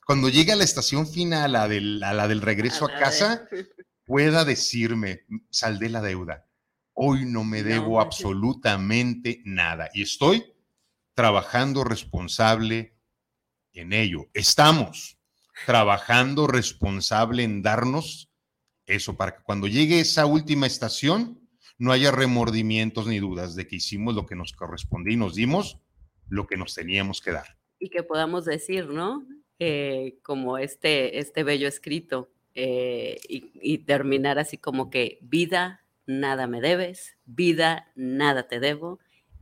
cuando 0.07 0.29
llegue 0.29 0.53
a 0.53 0.57
la 0.57 0.65
estación 0.65 1.07
final, 1.07 1.57
a, 1.57 1.69
del, 1.69 2.03
a 2.03 2.15
la 2.15 2.29
del 2.29 2.41
regreso 2.41 2.87
a, 2.87 2.99
casa, 2.99 3.47
pueda 4.05 4.45
decirme, 4.45 5.23
saldé 5.51 5.89
la 5.89 6.01
deuda. 6.01 6.47
Hoy 6.95 7.25
no 7.25 7.45
me 7.45 7.63
debo 7.63 8.01
absolutamente 8.01 9.43
nada 9.45 9.89
y 9.95 10.03
estoy 10.03 10.45
trabajando 11.15 11.85
responsable 11.85 12.99
en 13.73 13.93
ello. 13.93 14.29
Estamos 14.35 15.19
trabajando 15.67 16.47
responsable 16.47 17.45
en 17.45 17.63
darnos 17.63 18.31
eso, 18.87 19.17
para 19.17 19.37
que 19.37 19.43
cuando 19.43 19.67
llegue 19.67 20.01
esa 20.01 20.27
última 20.27 20.67
estación 20.67 21.41
no 21.79 21.93
haya 21.93 22.11
remordimientos 22.11 23.07
ni 23.07 23.19
dudas 23.19 23.55
de 23.55 23.67
que 23.67 23.77
hicimos 23.77 24.15
lo 24.15 24.27
que 24.27 24.37
nos 24.37 24.53
correspondía 24.53 25.15
y 25.15 25.17
nos 25.17 25.35
dimos 25.35 25.79
lo 26.29 26.47
que 26.47 26.57
nos 26.57 26.75
teníamos 26.75 27.21
que 27.21 27.33
dar. 27.33 27.57
Y 27.79 27.89
que 27.89 28.03
podamos 28.03 28.45
decir, 28.45 28.89
¿no? 28.89 29.27
Eh, 29.59 30.19
como 30.23 30.59
este, 30.59 31.19
este 31.19 31.45
bello 31.45 31.69
escrito 31.69 32.31
eh, 32.55 33.21
y, 33.29 33.51
y 33.55 33.79
terminar 33.79 34.39
así 34.39 34.59
como 34.59 34.91
que 34.91 35.19
vida, 35.23 35.85
nada 36.07 36.47
me 36.47 36.61
debes, 36.61 37.17
vida, 37.25 37.91
nada 37.95 38.49
te 38.49 38.61
debo, 38.61 38.99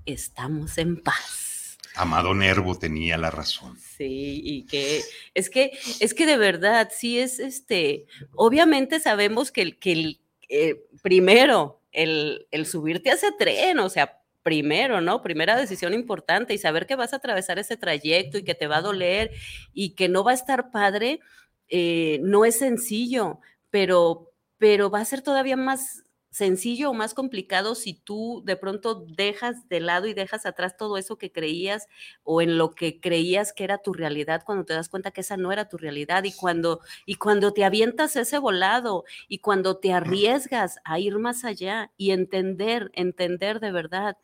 estamos 0.06 0.78
en 0.78 1.02
paz. 1.02 1.49
Amado 1.94 2.34
Nervo 2.34 2.78
tenía 2.78 3.16
la 3.18 3.30
razón. 3.30 3.76
Sí, 3.78 4.40
y 4.44 4.66
que 4.66 5.02
es 5.34 5.50
que 5.50 5.72
es 6.00 6.14
que 6.14 6.26
de 6.26 6.36
verdad 6.36 6.90
sí 6.94 7.18
es 7.18 7.38
este, 7.38 8.06
obviamente 8.34 9.00
sabemos 9.00 9.50
que 9.50 9.62
el 9.62 9.78
que 9.78 9.92
el 9.92 10.20
eh, 10.48 10.82
primero 11.02 11.80
el, 11.92 12.46
el 12.50 12.66
subirte 12.66 13.10
a 13.10 13.14
ese 13.14 13.32
tren, 13.32 13.78
o 13.80 13.88
sea, 13.88 14.20
primero, 14.42 15.00
¿no? 15.00 15.22
Primera 15.22 15.56
decisión 15.56 15.94
importante 15.94 16.54
y 16.54 16.58
saber 16.58 16.86
que 16.86 16.96
vas 16.96 17.12
a 17.12 17.16
atravesar 17.16 17.58
ese 17.58 17.76
trayecto 17.76 18.38
y 18.38 18.44
que 18.44 18.54
te 18.54 18.66
va 18.66 18.78
a 18.78 18.82
doler 18.82 19.30
y 19.72 19.94
que 19.94 20.08
no 20.08 20.24
va 20.24 20.30
a 20.32 20.34
estar 20.34 20.70
padre, 20.70 21.20
eh, 21.68 22.20
no 22.22 22.44
es 22.44 22.58
sencillo, 22.58 23.40
pero, 23.70 24.32
pero 24.58 24.90
va 24.90 25.00
a 25.00 25.04
ser 25.04 25.22
todavía 25.22 25.56
más 25.56 26.04
sencillo 26.30 26.90
o 26.90 26.94
más 26.94 27.12
complicado 27.14 27.74
si 27.74 27.94
tú 27.94 28.42
de 28.44 28.56
pronto 28.56 29.04
dejas 29.16 29.68
de 29.68 29.80
lado 29.80 30.06
y 30.06 30.14
dejas 30.14 30.46
atrás 30.46 30.76
todo 30.76 30.96
eso 30.96 31.18
que 31.18 31.32
creías 31.32 31.86
o 32.22 32.40
en 32.40 32.56
lo 32.56 32.70
que 32.70 33.00
creías 33.00 33.52
que 33.52 33.64
era 33.64 33.78
tu 33.78 33.92
realidad 33.92 34.42
cuando 34.44 34.64
te 34.64 34.74
das 34.74 34.88
cuenta 34.88 35.10
que 35.10 35.22
esa 35.22 35.36
no 35.36 35.50
era 35.52 35.68
tu 35.68 35.76
realidad 35.76 36.24
y 36.24 36.32
cuando 36.32 36.80
y 37.04 37.16
cuando 37.16 37.52
te 37.52 37.64
avientas 37.64 38.14
ese 38.16 38.38
volado 38.38 39.04
y 39.28 39.38
cuando 39.38 39.78
te 39.78 39.92
arriesgas 39.92 40.78
a 40.84 40.98
ir 41.00 41.18
más 41.18 41.44
allá 41.44 41.90
y 41.96 42.12
entender, 42.12 42.90
entender 42.94 43.58
de 43.60 43.72
verdad 43.72 44.16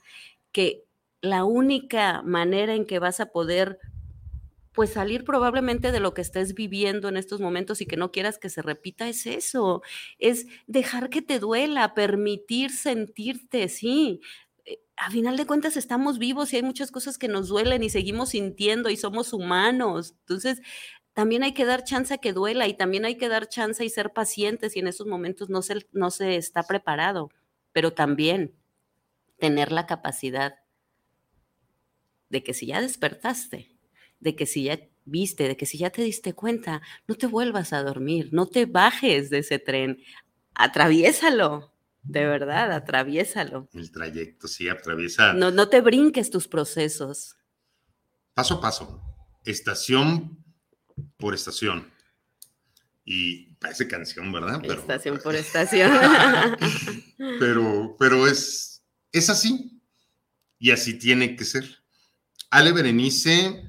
que 0.53 0.85
la 1.21 1.45
única 1.45 2.23
manera 2.23 2.75
en 2.75 2.87
que 2.87 2.99
vas 2.99 3.21
a 3.21 3.27
poder 3.27 3.79
pues 4.77 4.91
salir 4.91 5.25
probablemente 5.25 5.91
de 5.91 6.01
lo 6.01 6.13
que 6.13 6.21
estés 6.21 6.53
viviendo 6.55 7.09
en 7.09 7.17
estos 7.17 7.41
momentos 7.41 7.81
y 7.81 7.87
que 7.87 7.97
no 7.97 8.13
quieras 8.13 8.39
que 8.39 8.51
se 8.51 8.61
repita 8.61 9.09
es 9.09 9.25
eso, 9.25 9.81
es 10.19 10.47
dejar 10.67 11.09
que 11.09 11.23
te 11.23 11.39
duela, 11.39 11.95
permitir 11.95 12.71
sentirte, 12.71 13.71
sí. 13.71 14.21
Eh, 14.67 14.81
a 14.99 15.11
final 15.11 15.39
de 15.39 15.47
cuentas 15.47 15.79
estamos 15.79 16.19
vivos 16.19 16.53
y 16.53 16.57
hay 16.57 16.63
muchas 16.63 16.91
cosas 16.91 17.17
que 17.17 17.27
nos 17.27 17.49
duelen 17.49 17.83
y 17.83 17.89
seguimos 17.89 18.31
sintiendo 18.31 18.91
y 18.91 18.99
somos 18.99 19.33
humanos. 19.33 20.15
Entonces, 20.21 20.61
también 21.15 21.43
hay 21.43 21.55
que 21.55 21.65
dar 21.65 21.83
chance 21.83 22.13
a 22.13 22.19
que 22.19 22.35
duela 22.35 22.69
y 22.69 22.75
también 22.75 23.07
hay 23.07 23.17
que 23.17 23.31
dar 23.31 23.49
chance 23.49 23.83
y 23.83 23.89
ser 23.89 24.13
pacientes 24.13 24.77
y 24.77 24.81
en 24.81 24.89
esos 24.89 25.07
momentos 25.07 25.49
no 25.49 25.63
se, 25.63 25.87
no 25.93 26.11
se 26.11 26.37
está 26.37 26.65
preparado, 26.65 27.31
pero 27.73 27.95
también 27.95 28.55
tener 29.39 29.73
la 29.73 29.87
capacidad 29.87 30.57
de 32.29 32.43
que 32.43 32.53
si 32.53 32.67
ya 32.67 32.83
despertaste, 32.83 33.76
de 34.21 34.37
que 34.37 34.47
si 34.47 34.65
ya 34.65 34.81
viste, 35.05 35.49
de 35.49 35.57
que 35.57 35.67
si 35.67 35.79
ya 35.79 35.91
te 35.91 36.03
diste 36.03 36.35
cuenta, 36.35 36.83
no 37.07 37.15
te 37.15 37.27
vuelvas 37.27 37.73
a 37.73 37.83
dormir, 37.83 38.29
no 38.33 38.47
te 38.47 38.67
bajes 38.67 39.31
de 39.31 39.39
ese 39.39 39.59
tren, 39.59 40.03
atraviésalo, 40.55 41.73
de 42.03 42.25
verdad, 42.25 42.73
atraviésalo. 42.73 43.69
El 43.73 43.91
trayecto, 43.91 44.49
sí, 44.49 44.69
atraviesa. 44.69 45.33
No, 45.33 45.51
no 45.51 45.69
te 45.69 45.81
brinques 45.81 46.31
tus 46.31 46.47
procesos. 46.47 47.37
Paso 48.35 48.55
a 48.55 48.61
paso, 48.61 49.03
estación 49.45 50.45
por 51.17 51.35
estación. 51.35 51.91
Y 53.05 53.55
parece 53.55 53.87
canción, 53.87 54.33
¿verdad? 54.33 54.59
Pero, 54.61 54.81
estación 54.81 55.19
por 55.23 55.35
estación. 55.37 55.93
pero, 57.39 57.97
pero 57.99 58.27
es, 58.27 58.83
es 59.13 59.31
así. 59.31 59.81
Y 60.59 60.71
así 60.71 60.99
tiene 60.99 61.37
que 61.37 61.45
ser. 61.45 61.85
Ale 62.51 62.73
Berenice 62.73 63.63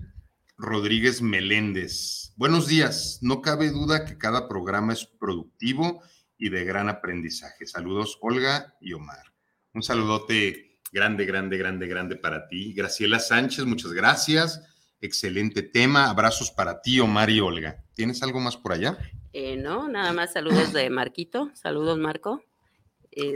Rodríguez 0.59 1.21
Meléndez. 1.21 2.33
Buenos 2.35 2.65
días. 2.65 3.19
No 3.21 3.43
cabe 3.43 3.69
duda 3.69 4.05
que 4.05 4.17
cada 4.17 4.47
programa 4.47 4.91
es 4.91 5.05
productivo 5.05 6.01
y 6.35 6.49
de 6.49 6.65
gran 6.65 6.89
aprendizaje. 6.89 7.67
Saludos, 7.67 8.17
Olga 8.21 8.75
y 8.81 8.93
Omar. 8.93 9.33
Un 9.75 9.83
saludote 9.83 10.79
grande, 10.91 11.25
grande, 11.25 11.57
grande, 11.57 11.87
grande 11.87 12.15
para 12.15 12.47
ti. 12.47 12.73
Graciela 12.73 13.19
Sánchez, 13.19 13.65
muchas 13.65 13.93
gracias. 13.93 14.63
Excelente 14.99 15.61
tema. 15.61 16.09
Abrazos 16.09 16.49
para 16.49 16.81
ti, 16.81 16.99
Omar 16.99 17.29
y 17.29 17.39
Olga. 17.39 17.83
¿Tienes 17.93 18.23
algo 18.23 18.39
más 18.39 18.57
por 18.57 18.73
allá? 18.73 18.97
Eh, 19.33 19.57
no, 19.57 19.87
nada 19.87 20.11
más 20.11 20.33
saludos 20.33 20.73
de 20.73 20.89
Marquito. 20.89 21.51
Saludos, 21.53 21.99
Marco. 21.99 22.41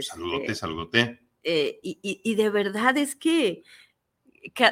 saludote, 0.00 0.42
este, 0.42 0.54
saludote. 0.56 1.20
Eh, 1.44 1.78
y 1.82 2.34
de 2.34 2.50
verdad 2.50 2.96
es 2.96 3.14
que 3.14 3.62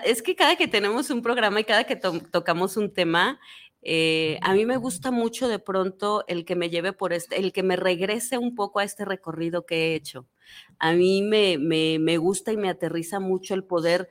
es 0.05 0.23
que 0.23 0.37
cada 0.37 0.57
que 0.57 0.69
tenemos 0.69 1.11
un 1.11 1.23
programa 1.23 1.61
y 1.61 1.65
cada 1.65 1.85
que 1.85 1.97
tocamos 1.97 2.77
un 2.77 2.93
tema, 2.93 3.41
eh, 3.83 4.39
a 4.43 4.53
mí 4.53 4.67
me 4.67 4.77
gusta 4.77 5.11
mucho 5.11 5.49
de 5.49 5.59
pronto 5.59 6.25
el 6.29 6.45
que 6.45 6.57
me 6.57 6.69
lleve 6.69 6.93
por 6.93 7.13
este, 7.13 7.39
el 7.39 7.53
que 7.53 7.63
me 7.63 7.77
regrese 7.77 8.37
un 8.37 8.55
poco 8.55 8.81
a 8.81 8.85
este 8.85 9.05
recorrido 9.05 9.65
que 9.65 9.93
he 9.93 9.95
hecho. 9.95 10.27
A 10.79 10.93
mí 10.93 11.23
me, 11.23 11.57
me, 11.59 11.99
me 11.99 12.19
gusta 12.19 12.53
y 12.53 12.57
me 12.57 12.69
aterriza 12.69 13.21
mucho 13.21 13.55
el 13.55 13.65
poder 13.65 14.11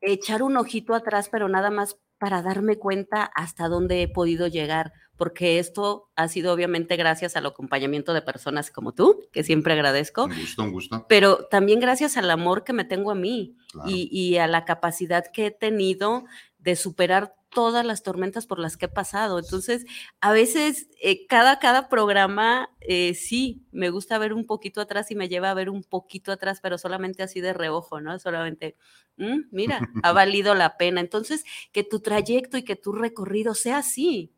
echar 0.00 0.42
un 0.42 0.56
ojito 0.56 0.94
atrás, 0.94 1.28
pero 1.30 1.48
nada 1.48 1.70
más 1.70 1.98
para 2.18 2.42
darme 2.42 2.76
cuenta 2.76 3.24
hasta 3.34 3.68
dónde 3.68 4.02
he 4.02 4.08
podido 4.08 4.46
llegar, 4.46 4.92
porque 5.16 5.58
esto 5.58 6.10
ha 6.14 6.28
sido 6.28 6.52
obviamente 6.52 6.96
gracias 6.96 7.36
al 7.36 7.46
acompañamiento 7.46 8.12
de 8.12 8.22
personas 8.22 8.70
como 8.70 8.92
tú, 8.92 9.20
que 9.32 9.44
siempre 9.44 9.72
agradezco. 9.72 10.24
Un 10.24 10.40
gusto, 10.40 10.62
un 10.62 10.72
gusto. 10.72 11.06
Pero 11.08 11.46
también 11.50 11.80
gracias 11.80 12.16
al 12.16 12.30
amor 12.30 12.64
que 12.64 12.72
me 12.72 12.84
tengo 12.84 13.10
a 13.10 13.14
mí 13.14 13.56
y, 13.86 14.08
y, 14.10 14.38
a 14.38 14.46
la 14.46 14.64
capacidad 14.64 15.24
que 15.32 15.46
he 15.46 15.50
tenido 15.50 16.24
de 16.58 16.76
superar 16.76 17.34
todas 17.56 17.86
las 17.86 18.02
tormentas 18.02 18.46
por 18.46 18.58
las 18.58 18.76
que 18.76 18.84
he 18.84 18.88
pasado. 18.88 19.38
Entonces, 19.38 19.86
a 20.20 20.32
veces 20.32 20.88
eh, 21.00 21.26
cada, 21.26 21.58
cada 21.58 21.88
programa, 21.88 22.68
eh, 22.80 23.14
sí, 23.14 23.64
me 23.72 23.88
gusta 23.88 24.18
ver 24.18 24.34
un 24.34 24.44
poquito 24.44 24.82
atrás 24.82 25.10
y 25.10 25.14
me 25.14 25.28
lleva 25.28 25.50
a 25.50 25.54
ver 25.54 25.70
un 25.70 25.82
poquito 25.82 26.32
atrás, 26.32 26.60
pero 26.62 26.76
solamente 26.76 27.22
así 27.22 27.40
de 27.40 27.54
reojo, 27.54 28.00
¿no? 28.00 28.18
Solamente, 28.18 28.76
mm, 29.16 29.44
mira, 29.52 29.80
ha 30.02 30.12
valido 30.12 30.54
la 30.54 30.76
pena. 30.76 31.00
Entonces, 31.00 31.44
que 31.72 31.82
tu 31.82 32.00
trayecto 32.00 32.58
y 32.58 32.62
que 32.62 32.76
tu 32.76 32.92
recorrido 32.92 33.54
sea 33.54 33.78
así, 33.78 34.35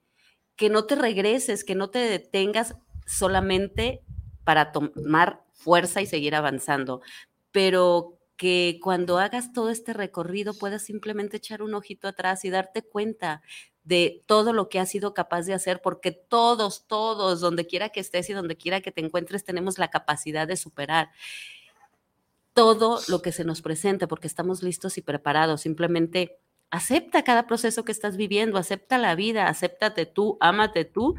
que 0.59 0.69
no 0.69 0.85
te 0.85 0.97
regreses, 0.97 1.63
que 1.63 1.77
no 1.77 1.89
te 1.89 2.01
detengas 2.01 2.75
solamente 3.07 4.03
para 4.43 4.73
tomar 4.73 5.45
fuerza 5.53 6.03
y 6.03 6.07
seguir 6.07 6.35
avanzando, 6.35 7.01
pero 7.53 8.19
que 8.37 8.81
cuando 8.83 9.19
hagas 9.19 9.53
todo 9.53 9.71
este 9.71 9.93
recorrido 9.93 10.55
puedas 10.55 10.83
simplemente 10.83 11.37
echar 11.37 11.63
un 11.63 11.75
ojito 11.75 12.09
atrás 12.09 12.45
y 12.45 12.51
darte 12.51 12.83
cuenta 12.83 13.41
de 13.85 14.25
todo 14.27 14.53
lo 14.53 14.69
que 14.69 14.81
has 14.81 14.91
sido 14.91 15.15
capaz 15.15 15.43
de 15.43 15.55
hacer, 15.55 15.81
porque 15.81 16.11
todos, 16.11 16.87
todos, 16.89 17.41
donde 17.41 17.67
quiera 17.67 17.91
que 17.91 18.01
estés 18.01 18.29
y 18.29 18.33
donde 18.33 18.57
quiera 18.57 18.81
que 18.81 18.91
te 18.91 19.01
encuentres, 19.01 19.45
tenemos 19.45 19.79
la 19.79 19.89
capacidad 19.89 20.49
de 20.49 20.57
superar 20.57 21.11
todo 22.53 23.01
lo 23.07 23.23
que 23.23 23.31
se 23.31 23.45
nos 23.45 23.63
presente, 23.63 24.09
porque 24.09 24.27
estamos 24.27 24.65
listos 24.65 24.99
y 24.99 25.03
preparados. 25.03 25.61
Simplemente 25.61 26.41
acepta 26.71 27.23
cada 27.23 27.47
proceso 27.47 27.85
que 27.85 27.93
estás 27.93 28.17
viviendo, 28.17 28.59
acepta 28.59 28.99
la 28.99 29.15
vida, 29.15 29.49
acéptate 29.49 30.07
tú, 30.07 30.37
ámate 30.41 30.85
tú 30.85 31.15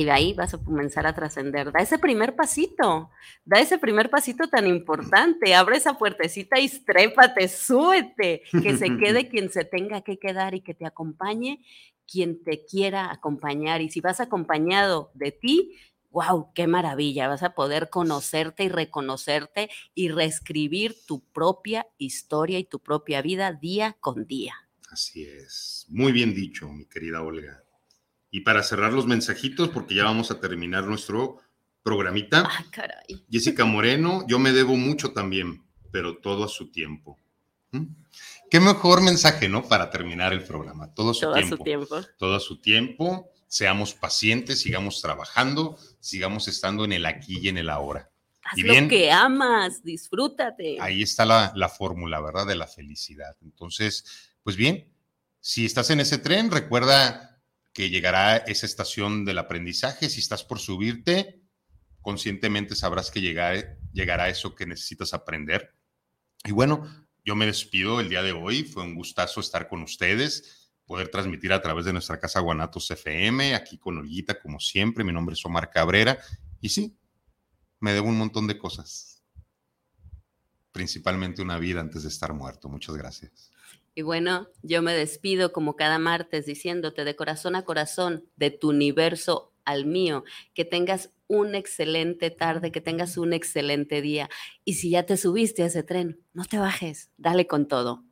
y 0.00 0.04
de 0.04 0.12
ahí 0.12 0.32
vas 0.32 0.54
a 0.54 0.58
comenzar 0.58 1.06
a 1.06 1.14
trascender. 1.14 1.72
Da 1.72 1.80
ese 1.80 1.98
primer 1.98 2.36
pasito, 2.36 3.10
da 3.44 3.58
ese 3.58 3.78
primer 3.78 4.10
pasito 4.10 4.48
tan 4.48 4.66
importante, 4.68 5.54
abre 5.56 5.76
esa 5.76 5.98
puertecita 5.98 6.60
y 6.60 6.68
trépate, 6.68 7.48
súbete, 7.48 8.42
que 8.62 8.76
se 8.76 8.96
quede 8.98 9.28
quien 9.28 9.50
se 9.50 9.64
tenga 9.64 10.02
que 10.02 10.18
quedar 10.18 10.54
y 10.54 10.60
que 10.60 10.74
te 10.74 10.86
acompañe 10.86 11.64
quien 12.06 12.42
te 12.44 12.64
quiera 12.64 13.10
acompañar. 13.10 13.80
Y 13.80 13.90
si 13.90 14.00
vas 14.00 14.20
acompañado 14.20 15.10
de 15.14 15.32
ti, 15.32 15.76
wow, 16.10 16.52
qué 16.54 16.66
maravilla, 16.66 17.28
vas 17.28 17.42
a 17.42 17.54
poder 17.54 17.90
conocerte 17.90 18.64
y 18.64 18.68
reconocerte 18.68 19.70
y 19.94 20.08
reescribir 20.08 20.96
tu 21.06 21.20
propia 21.32 21.86
historia 21.98 22.58
y 22.58 22.64
tu 22.64 22.80
propia 22.80 23.22
vida 23.22 23.52
día 23.52 23.96
con 24.00 24.26
día. 24.26 24.54
Así 24.90 25.24
es, 25.24 25.86
muy 25.88 26.12
bien 26.12 26.34
dicho, 26.34 26.68
mi 26.68 26.86
querida 26.86 27.22
Olga. 27.22 27.62
Y 28.30 28.40
para 28.40 28.62
cerrar 28.62 28.92
los 28.92 29.06
mensajitos, 29.06 29.68
porque 29.68 29.94
ya 29.94 30.04
vamos 30.04 30.30
a 30.30 30.40
terminar 30.40 30.84
nuestro 30.84 31.38
programita. 31.82 32.48
Ay, 32.50 32.64
caray. 32.70 33.24
Jessica 33.30 33.64
Moreno, 33.64 34.24
yo 34.28 34.38
me 34.38 34.52
debo 34.52 34.76
mucho 34.76 35.12
también, 35.12 35.64
pero 35.90 36.18
todo 36.18 36.44
a 36.44 36.48
su 36.48 36.70
tiempo. 36.70 37.18
¿Mm? 37.72 37.84
Qué 38.50 38.60
mejor 38.60 39.02
mensaje, 39.02 39.48
¿no? 39.48 39.62
Para 39.62 39.90
terminar 39.90 40.32
el 40.32 40.42
programa. 40.42 40.92
Todo 40.94 41.10
a 41.10 41.14
su 41.14 41.20
Todo 41.20 41.34
tiempo. 41.34 41.56
su 41.56 41.62
tiempo. 41.64 42.00
Todo 42.18 42.34
a 42.34 42.40
su 42.40 42.60
tiempo. 42.60 43.30
Seamos 43.46 43.94
pacientes, 43.94 44.60
sigamos 44.60 45.00
trabajando, 45.00 45.78
sigamos 46.08 46.48
estando 46.48 46.84
en 46.84 46.92
el 46.92 47.06
aquí 47.06 47.38
y 47.40 47.48
en 47.48 47.58
el 47.58 47.68
ahora. 47.70 48.10
Haz 48.42 48.58
Y 48.58 48.62
lo 48.62 48.88
que 48.88 49.10
amas, 49.10 49.82
disfrútate. 49.82 50.78
Ahí 50.80 51.02
está 51.02 51.24
la, 51.24 51.52
la 51.54 51.68
fórmula, 51.68 52.20
¿verdad? 52.20 52.46
De 52.46 52.56
la 52.56 52.66
felicidad. 52.66 53.36
Entonces, 53.42 54.32
pues 54.42 54.56
bien, 54.56 54.90
si 55.40 55.66
estás 55.66 55.90
en 55.90 56.00
ese 56.00 56.18
tren, 56.18 56.50
recuerda 56.50 57.40
que 57.72 57.90
llegará 57.90 58.38
esa 58.38 58.66
estación 58.66 59.24
del 59.24 59.38
aprendizaje. 59.38 60.08
Si 60.08 60.20
estás 60.20 60.44
por 60.44 60.58
subirte, 60.58 61.42
conscientemente 62.00 62.74
sabrás 62.74 63.10
que 63.10 63.20
llegará, 63.20 63.76
llegará 63.92 64.28
eso 64.28 64.54
que 64.54 64.66
necesitas 64.66 65.12
aprender. 65.14 65.74
Y 66.44 66.52
bueno, 66.52 66.86
yo 67.24 67.36
me 67.36 67.46
despido 67.46 68.00
el 68.00 68.08
día 68.08 68.22
de 68.22 68.32
hoy. 68.32 68.64
Fue 68.64 68.82
un 68.82 68.94
gustazo 68.94 69.40
estar 69.40 69.68
con 69.68 69.82
ustedes, 69.82 70.67
poder 70.88 71.08
transmitir 71.08 71.52
a 71.52 71.62
través 71.62 71.84
de 71.84 71.92
nuestra 71.92 72.18
casa 72.18 72.40
Guanatos 72.40 72.90
FM, 72.90 73.54
aquí 73.54 73.78
con 73.78 73.98
Olguita, 73.98 74.40
como 74.40 74.58
siempre. 74.58 75.04
Mi 75.04 75.12
nombre 75.12 75.34
es 75.34 75.44
Omar 75.44 75.70
Cabrera. 75.70 76.18
Y 76.60 76.70
sí, 76.70 76.96
me 77.78 77.92
debo 77.92 78.08
un 78.08 78.18
montón 78.18 78.48
de 78.48 78.58
cosas 78.58 79.18
principalmente 80.72 81.42
una 81.42 81.58
vida 81.58 81.80
antes 81.80 82.04
de 82.04 82.08
estar 82.08 82.32
muerto. 82.32 82.68
Muchas 82.68 82.96
gracias. 82.96 83.50
Y 83.96 84.02
bueno, 84.02 84.46
yo 84.62 84.80
me 84.80 84.94
despido 84.94 85.52
como 85.52 85.74
cada 85.74 85.98
martes 85.98 86.46
diciéndote 86.46 87.04
de 87.04 87.16
corazón 87.16 87.56
a 87.56 87.64
corazón, 87.64 88.24
de 88.36 88.52
tu 88.52 88.70
universo 88.70 89.52
al 89.64 89.86
mío, 89.86 90.22
que 90.54 90.64
tengas 90.64 91.10
una 91.26 91.58
excelente 91.58 92.30
tarde, 92.30 92.70
que 92.70 92.80
tengas 92.80 93.18
un 93.18 93.32
excelente 93.32 94.00
día. 94.00 94.30
Y 94.64 94.74
si 94.74 94.90
ya 94.90 95.02
te 95.04 95.16
subiste 95.16 95.64
a 95.64 95.66
ese 95.66 95.82
tren, 95.82 96.20
no 96.32 96.44
te 96.44 96.58
bajes, 96.58 97.10
dale 97.16 97.46
con 97.48 97.66
todo. 97.66 98.04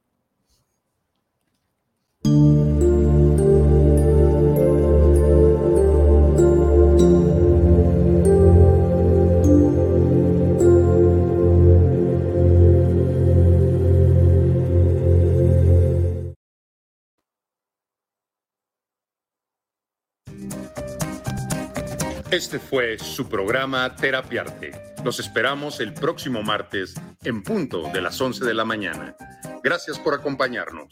Este 22.31 22.59
fue 22.59 22.99
su 22.99 23.29
programa 23.29 23.95
Terapiarte. 23.95 24.73
Los 25.05 25.21
esperamos 25.21 25.79
el 25.79 25.95
próximo 25.95 26.43
martes 26.43 26.95
en 27.23 27.45
punto 27.45 27.89
de 27.93 28.01
las 28.01 28.21
11 28.21 28.45
de 28.45 28.53
la 28.53 28.65
mañana. 28.65 29.15
Gracias 29.63 29.97
por 30.01 30.13
acompañarnos. 30.13 30.89